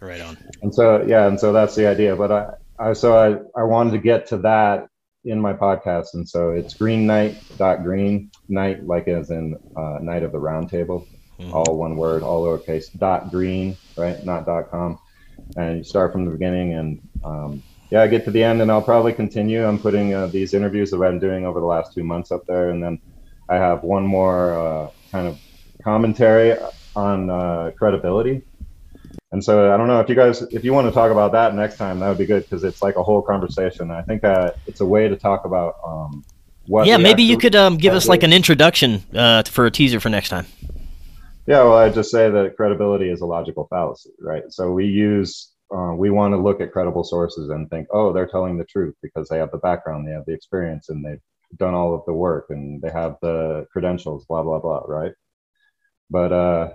Right 0.00 0.20
on. 0.20 0.36
And 0.62 0.74
so 0.74 1.04
yeah, 1.06 1.26
and 1.26 1.38
so 1.38 1.52
that's 1.52 1.74
the 1.74 1.86
idea. 1.86 2.16
But 2.16 2.32
I, 2.32 2.46
I 2.78 2.92
so 2.92 3.16
I, 3.16 3.60
I 3.60 3.64
wanted 3.64 3.92
to 3.92 3.98
get 3.98 4.26
to 4.28 4.38
that 4.38 4.88
in 5.26 5.40
my 5.40 5.52
podcast, 5.52 6.14
and 6.14 6.28
so 6.28 6.50
it's 6.50 6.74
green 6.74 7.06
knight 7.06 7.36
dot 7.58 7.82
green 7.82 8.30
knight 8.48 8.86
like 8.86 9.08
as 9.08 9.30
in 9.30 9.56
uh, 9.76 9.98
knight 10.00 10.22
of 10.22 10.32
the 10.32 10.38
round 10.38 10.68
table, 10.70 11.08
all 11.52 11.76
one 11.76 11.96
word, 11.96 12.22
all 12.22 12.44
lowercase 12.44 12.86
dot 12.98 13.30
green, 13.30 13.78
right? 13.96 14.24
Not 14.24 14.46
dot 14.46 14.70
com. 14.70 14.98
And 15.56 15.78
you 15.78 15.84
start 15.84 16.12
from 16.12 16.24
the 16.24 16.30
beginning, 16.30 16.74
and 16.74 17.00
um, 17.24 17.64
yeah, 17.90 18.02
I 18.02 18.08
get 18.08 18.24
to 18.24 18.30
the 18.30 18.42
end, 18.42 18.62
and 18.62 18.70
I'll 18.70 18.82
probably 18.82 19.12
continue. 19.12 19.66
I'm 19.66 19.78
putting 19.80 20.14
uh, 20.14 20.28
these 20.28 20.54
interviews 20.54 20.90
that 20.90 21.02
I'm 21.02 21.18
doing 21.18 21.46
over 21.46 21.60
the 21.60 21.66
last 21.66 21.92
two 21.94 22.04
months 22.04 22.30
up 22.30 22.42
there, 22.46 22.70
and 22.70 22.82
then 22.82 22.98
I 23.48 23.56
have 23.56 23.82
one 23.82 24.04
more 24.04 24.58
uh, 24.58 24.90
kind 25.12 25.28
of 25.28 25.38
commentary 25.82 26.58
on 26.94 27.30
uh, 27.30 27.70
credibility. 27.78 28.42
And 29.32 29.42
so 29.42 29.72
I 29.72 29.76
don't 29.76 29.88
know 29.88 30.00
if 30.00 30.08
you 30.08 30.14
guys, 30.14 30.42
if 30.50 30.64
you 30.64 30.72
want 30.72 30.86
to 30.86 30.92
talk 30.92 31.10
about 31.10 31.32
that 31.32 31.54
next 31.54 31.76
time, 31.76 31.98
that 31.98 32.08
would 32.08 32.18
be 32.18 32.26
good 32.26 32.44
because 32.44 32.62
it's 32.62 32.80
like 32.80 32.96
a 32.96 33.02
whole 33.02 33.22
conversation. 33.22 33.90
I 33.90 34.02
think 34.02 34.22
uh, 34.22 34.52
it's 34.66 34.80
a 34.80 34.86
way 34.86 35.08
to 35.08 35.16
talk 35.16 35.44
about 35.44 35.74
um, 35.84 36.24
what. 36.66 36.86
yeah, 36.86 36.96
maybe 36.96 37.24
you 37.24 37.36
could 37.36 37.56
um, 37.56 37.76
give 37.76 37.94
us 37.94 38.06
like 38.06 38.22
an 38.22 38.32
introduction 38.32 39.02
uh, 39.14 39.42
for 39.42 39.66
a 39.66 39.70
teaser 39.70 39.98
for 39.98 40.10
next 40.10 40.28
time. 40.28 40.46
Yeah, 41.46 41.62
well, 41.62 41.78
I 41.78 41.90
just 41.90 42.10
say 42.10 42.28
that 42.28 42.56
credibility 42.56 43.08
is 43.08 43.20
a 43.20 43.26
logical 43.26 43.68
fallacy, 43.70 44.10
right? 44.20 44.42
So 44.48 44.72
we 44.72 44.86
use, 44.86 45.52
uh, 45.72 45.94
we 45.96 46.10
want 46.10 46.32
to 46.32 46.38
look 46.38 46.60
at 46.60 46.72
credible 46.72 47.04
sources 47.04 47.50
and 47.50 47.70
think, 47.70 47.86
oh, 47.92 48.12
they're 48.12 48.26
telling 48.26 48.58
the 48.58 48.64
truth 48.64 48.96
because 49.00 49.28
they 49.28 49.38
have 49.38 49.52
the 49.52 49.58
background, 49.58 50.06
they 50.06 50.12
have 50.12 50.24
the 50.26 50.34
experience, 50.34 50.88
and 50.88 51.04
they've 51.04 51.20
done 51.56 51.72
all 51.74 51.94
of 51.94 52.04
the 52.06 52.12
work, 52.12 52.46
and 52.50 52.82
they 52.82 52.90
have 52.90 53.16
the 53.22 53.66
credentials, 53.72 54.24
blah 54.26 54.42
blah 54.42 54.58
blah, 54.58 54.82
right? 54.86 55.12
But 56.10 56.32
uh, 56.32 56.68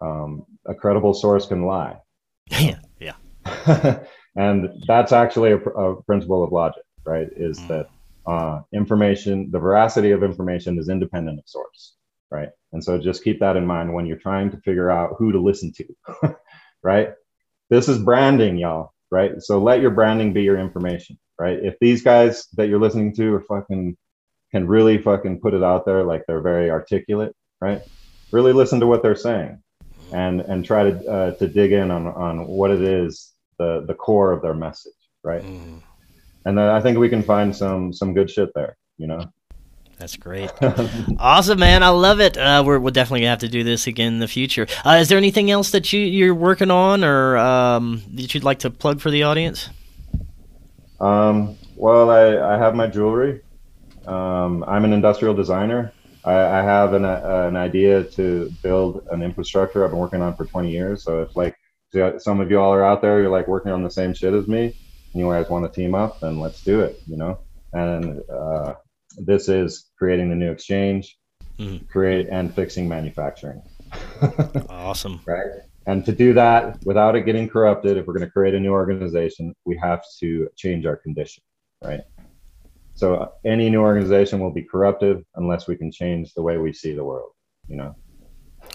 um, 0.00 0.44
a 0.66 0.74
credible 0.74 1.14
source 1.14 1.46
can 1.46 1.64
lie. 1.64 1.96
yeah, 2.50 2.78
yeah. 3.00 3.14
and 4.36 4.68
that's 4.86 5.12
actually 5.12 5.52
a, 5.52 5.56
a 5.56 6.02
principle 6.02 6.44
of 6.44 6.52
logic, 6.52 6.82
right? 7.04 7.28
Is 7.36 7.58
that 7.68 7.88
uh, 8.26 8.60
information, 8.74 9.50
the 9.50 9.58
veracity 9.58 10.10
of 10.10 10.22
information 10.22 10.78
is 10.78 10.88
independent 10.88 11.38
of 11.38 11.44
source, 11.48 11.94
right? 12.30 12.48
And 12.72 12.82
so 12.82 12.98
just 12.98 13.24
keep 13.24 13.40
that 13.40 13.56
in 13.56 13.66
mind 13.66 13.92
when 13.92 14.06
you're 14.06 14.18
trying 14.18 14.50
to 14.50 14.58
figure 14.58 14.90
out 14.90 15.14
who 15.18 15.32
to 15.32 15.40
listen 15.40 15.72
to, 15.72 16.36
right? 16.82 17.10
This 17.70 17.88
is 17.88 17.98
branding, 17.98 18.58
y'all, 18.58 18.92
right? 19.10 19.40
So 19.40 19.58
let 19.58 19.80
your 19.80 19.90
branding 19.90 20.32
be 20.32 20.42
your 20.42 20.58
information, 20.58 21.18
right? 21.38 21.58
If 21.60 21.76
these 21.80 22.02
guys 22.02 22.46
that 22.54 22.68
you're 22.68 22.80
listening 22.80 23.14
to 23.16 23.34
are 23.34 23.42
fucking 23.42 23.96
can 24.52 24.66
really 24.66 24.98
fucking 24.98 25.40
put 25.40 25.54
it 25.54 25.62
out 25.62 25.84
there 25.84 26.04
like 26.04 26.22
they're 26.26 26.40
very 26.40 26.70
articulate, 26.70 27.34
right? 27.60 27.82
Really 28.32 28.52
listen 28.52 28.80
to 28.80 28.86
what 28.86 29.02
they're 29.02 29.16
saying 29.16 29.62
and 30.12 30.40
and 30.42 30.64
try 30.64 30.90
to 30.90 31.10
uh, 31.10 31.30
to 31.32 31.46
dig 31.48 31.72
in 31.72 31.90
on 31.90 32.06
on 32.06 32.46
what 32.46 32.70
it 32.70 32.82
is 32.82 33.32
the 33.58 33.84
the 33.86 33.94
core 33.94 34.32
of 34.32 34.42
their 34.42 34.54
message, 34.54 34.92
right? 35.22 35.42
And 35.42 36.56
then 36.56 36.68
I 36.68 36.80
think 36.80 36.98
we 36.98 37.08
can 37.08 37.22
find 37.22 37.54
some 37.54 37.92
some 37.92 38.14
good 38.14 38.30
shit 38.30 38.50
there, 38.54 38.76
you 38.98 39.06
know. 39.06 39.32
That's 39.98 40.16
great. 40.16 40.52
awesome, 41.18 41.58
man. 41.58 41.82
I 41.82 41.88
love 41.88 42.20
it. 42.20 42.36
Uh, 42.36 42.62
we're, 42.66 42.78
we're 42.78 42.90
definitely 42.90 43.22
to 43.22 43.28
have 43.28 43.38
to 43.38 43.48
do 43.48 43.64
this 43.64 43.86
again 43.86 44.14
in 44.14 44.18
the 44.18 44.28
future. 44.28 44.66
Uh, 44.84 44.98
is 45.00 45.08
there 45.08 45.16
anything 45.16 45.50
else 45.50 45.70
that 45.70 45.90
you, 45.90 46.00
you're 46.00 46.34
working 46.34 46.70
on 46.70 47.02
or 47.02 47.38
um, 47.38 48.02
that 48.12 48.34
you'd 48.34 48.44
like 48.44 48.58
to 48.60 48.70
plug 48.70 49.00
for 49.00 49.10
the 49.10 49.22
audience? 49.22 49.70
Um, 51.00 51.56
well, 51.76 52.10
I, 52.10 52.54
I 52.54 52.58
have 52.58 52.74
my 52.74 52.86
jewelry. 52.86 53.40
Um, 54.06 54.64
I'm 54.68 54.84
an 54.84 54.92
industrial 54.92 55.34
designer. 55.34 55.92
I, 56.26 56.58
I 56.58 56.62
have 56.62 56.92
an, 56.92 57.04
uh, 57.04 57.46
an 57.48 57.56
idea 57.56 58.02
to 58.02 58.52
build 58.62 59.06
an 59.10 59.22
infrastructure 59.22 59.84
I've 59.84 59.90
been 59.90 60.00
working 60.00 60.22
on 60.22 60.34
for 60.36 60.44
20 60.44 60.70
years. 60.70 61.04
So 61.04 61.22
if 61.22 61.36
like 61.36 61.56
some 62.18 62.40
of 62.40 62.50
you 62.50 62.60
all 62.60 62.74
are 62.74 62.84
out 62.84 63.00
there, 63.00 63.20
you're 63.20 63.30
like 63.30 63.48
working 63.48 63.72
on 63.72 63.82
the 63.82 63.90
same 63.90 64.12
shit 64.12 64.34
as 64.34 64.48
me, 64.48 64.64
and 64.64 64.74
you 65.14 65.30
guys 65.30 65.48
want 65.48 65.72
to 65.72 65.80
team 65.80 65.94
up, 65.94 66.20
then 66.20 66.40
let's 66.40 66.62
do 66.62 66.80
it. 66.80 67.00
You 67.06 67.16
know, 67.16 67.38
and 67.72 68.22
uh, 68.28 68.74
this 69.16 69.48
is 69.48 69.90
creating 69.98 70.28
the 70.28 70.34
new 70.34 70.50
exchange, 70.50 71.16
create 71.88 72.28
and 72.30 72.52
fixing 72.52 72.88
manufacturing. 72.88 73.62
awesome. 74.68 75.20
Right. 75.26 75.46
And 75.86 76.04
to 76.04 76.12
do 76.12 76.34
that 76.34 76.84
without 76.84 77.14
it 77.14 77.22
getting 77.22 77.48
corrupted, 77.48 77.96
if 77.96 78.06
we're 78.06 78.14
going 78.14 78.26
to 78.26 78.32
create 78.32 78.54
a 78.54 78.60
new 78.60 78.72
organization, 78.72 79.54
we 79.64 79.78
have 79.80 80.02
to 80.18 80.48
change 80.56 80.84
our 80.84 80.96
condition. 80.96 81.42
Right. 81.82 82.00
So 82.96 83.14
uh, 83.14 83.28
any 83.44 83.70
new 83.70 83.80
organization 83.80 84.40
will 84.40 84.50
be 84.50 84.62
corruptive 84.62 85.22
unless 85.36 85.68
we 85.68 85.76
can 85.76 85.92
change 85.92 86.34
the 86.34 86.42
way 86.42 86.56
we 86.56 86.72
see 86.72 86.94
the 86.94 87.04
world. 87.04 87.30
You 87.68 87.76
know. 87.76 87.94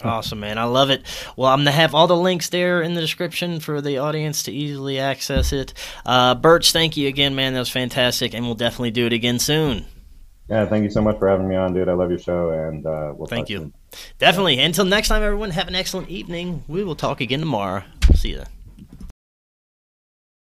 Awesome, 0.02 0.40
man. 0.40 0.58
I 0.58 0.64
love 0.64 0.90
it. 0.90 1.02
Well, 1.36 1.48
I'm 1.48 1.58
going 1.58 1.66
to 1.66 1.72
have 1.72 1.94
all 1.94 2.06
the 2.06 2.16
links 2.16 2.48
there 2.48 2.82
in 2.82 2.94
the 2.94 3.00
description 3.00 3.60
for 3.60 3.80
the 3.80 3.98
audience 3.98 4.44
to 4.44 4.52
easily 4.52 4.98
access 4.98 5.52
it. 5.52 5.74
Uh, 6.06 6.34
Burch, 6.34 6.72
thank 6.72 6.96
you 6.96 7.08
again, 7.08 7.34
man. 7.34 7.52
That 7.52 7.58
was 7.58 7.68
fantastic, 7.68 8.32
and 8.32 8.44
we'll 8.44 8.54
definitely 8.54 8.90
do 8.90 9.06
it 9.06 9.12
again 9.12 9.38
soon. 9.38 9.84
Yeah. 10.48 10.66
Thank 10.66 10.84
you 10.84 10.90
so 10.90 11.02
much 11.02 11.18
for 11.18 11.28
having 11.28 11.48
me 11.48 11.56
on, 11.56 11.74
dude. 11.74 11.88
I 11.88 11.92
love 11.92 12.10
your 12.10 12.18
show, 12.18 12.50
and 12.50 12.86
uh, 12.86 13.12
we'll 13.14 13.26
Thank 13.26 13.48
you. 13.48 13.58
soon. 13.58 13.74
Definitely. 14.18 14.58
Until 14.60 14.84
next 14.84 15.08
time, 15.08 15.22
everyone, 15.22 15.50
have 15.50 15.68
an 15.68 15.74
excellent 15.74 16.08
evening. 16.08 16.64
We 16.68 16.84
will 16.84 16.96
talk 16.96 17.20
again 17.20 17.40
tomorrow. 17.40 17.84
See 18.14 18.30
you. 18.30 18.44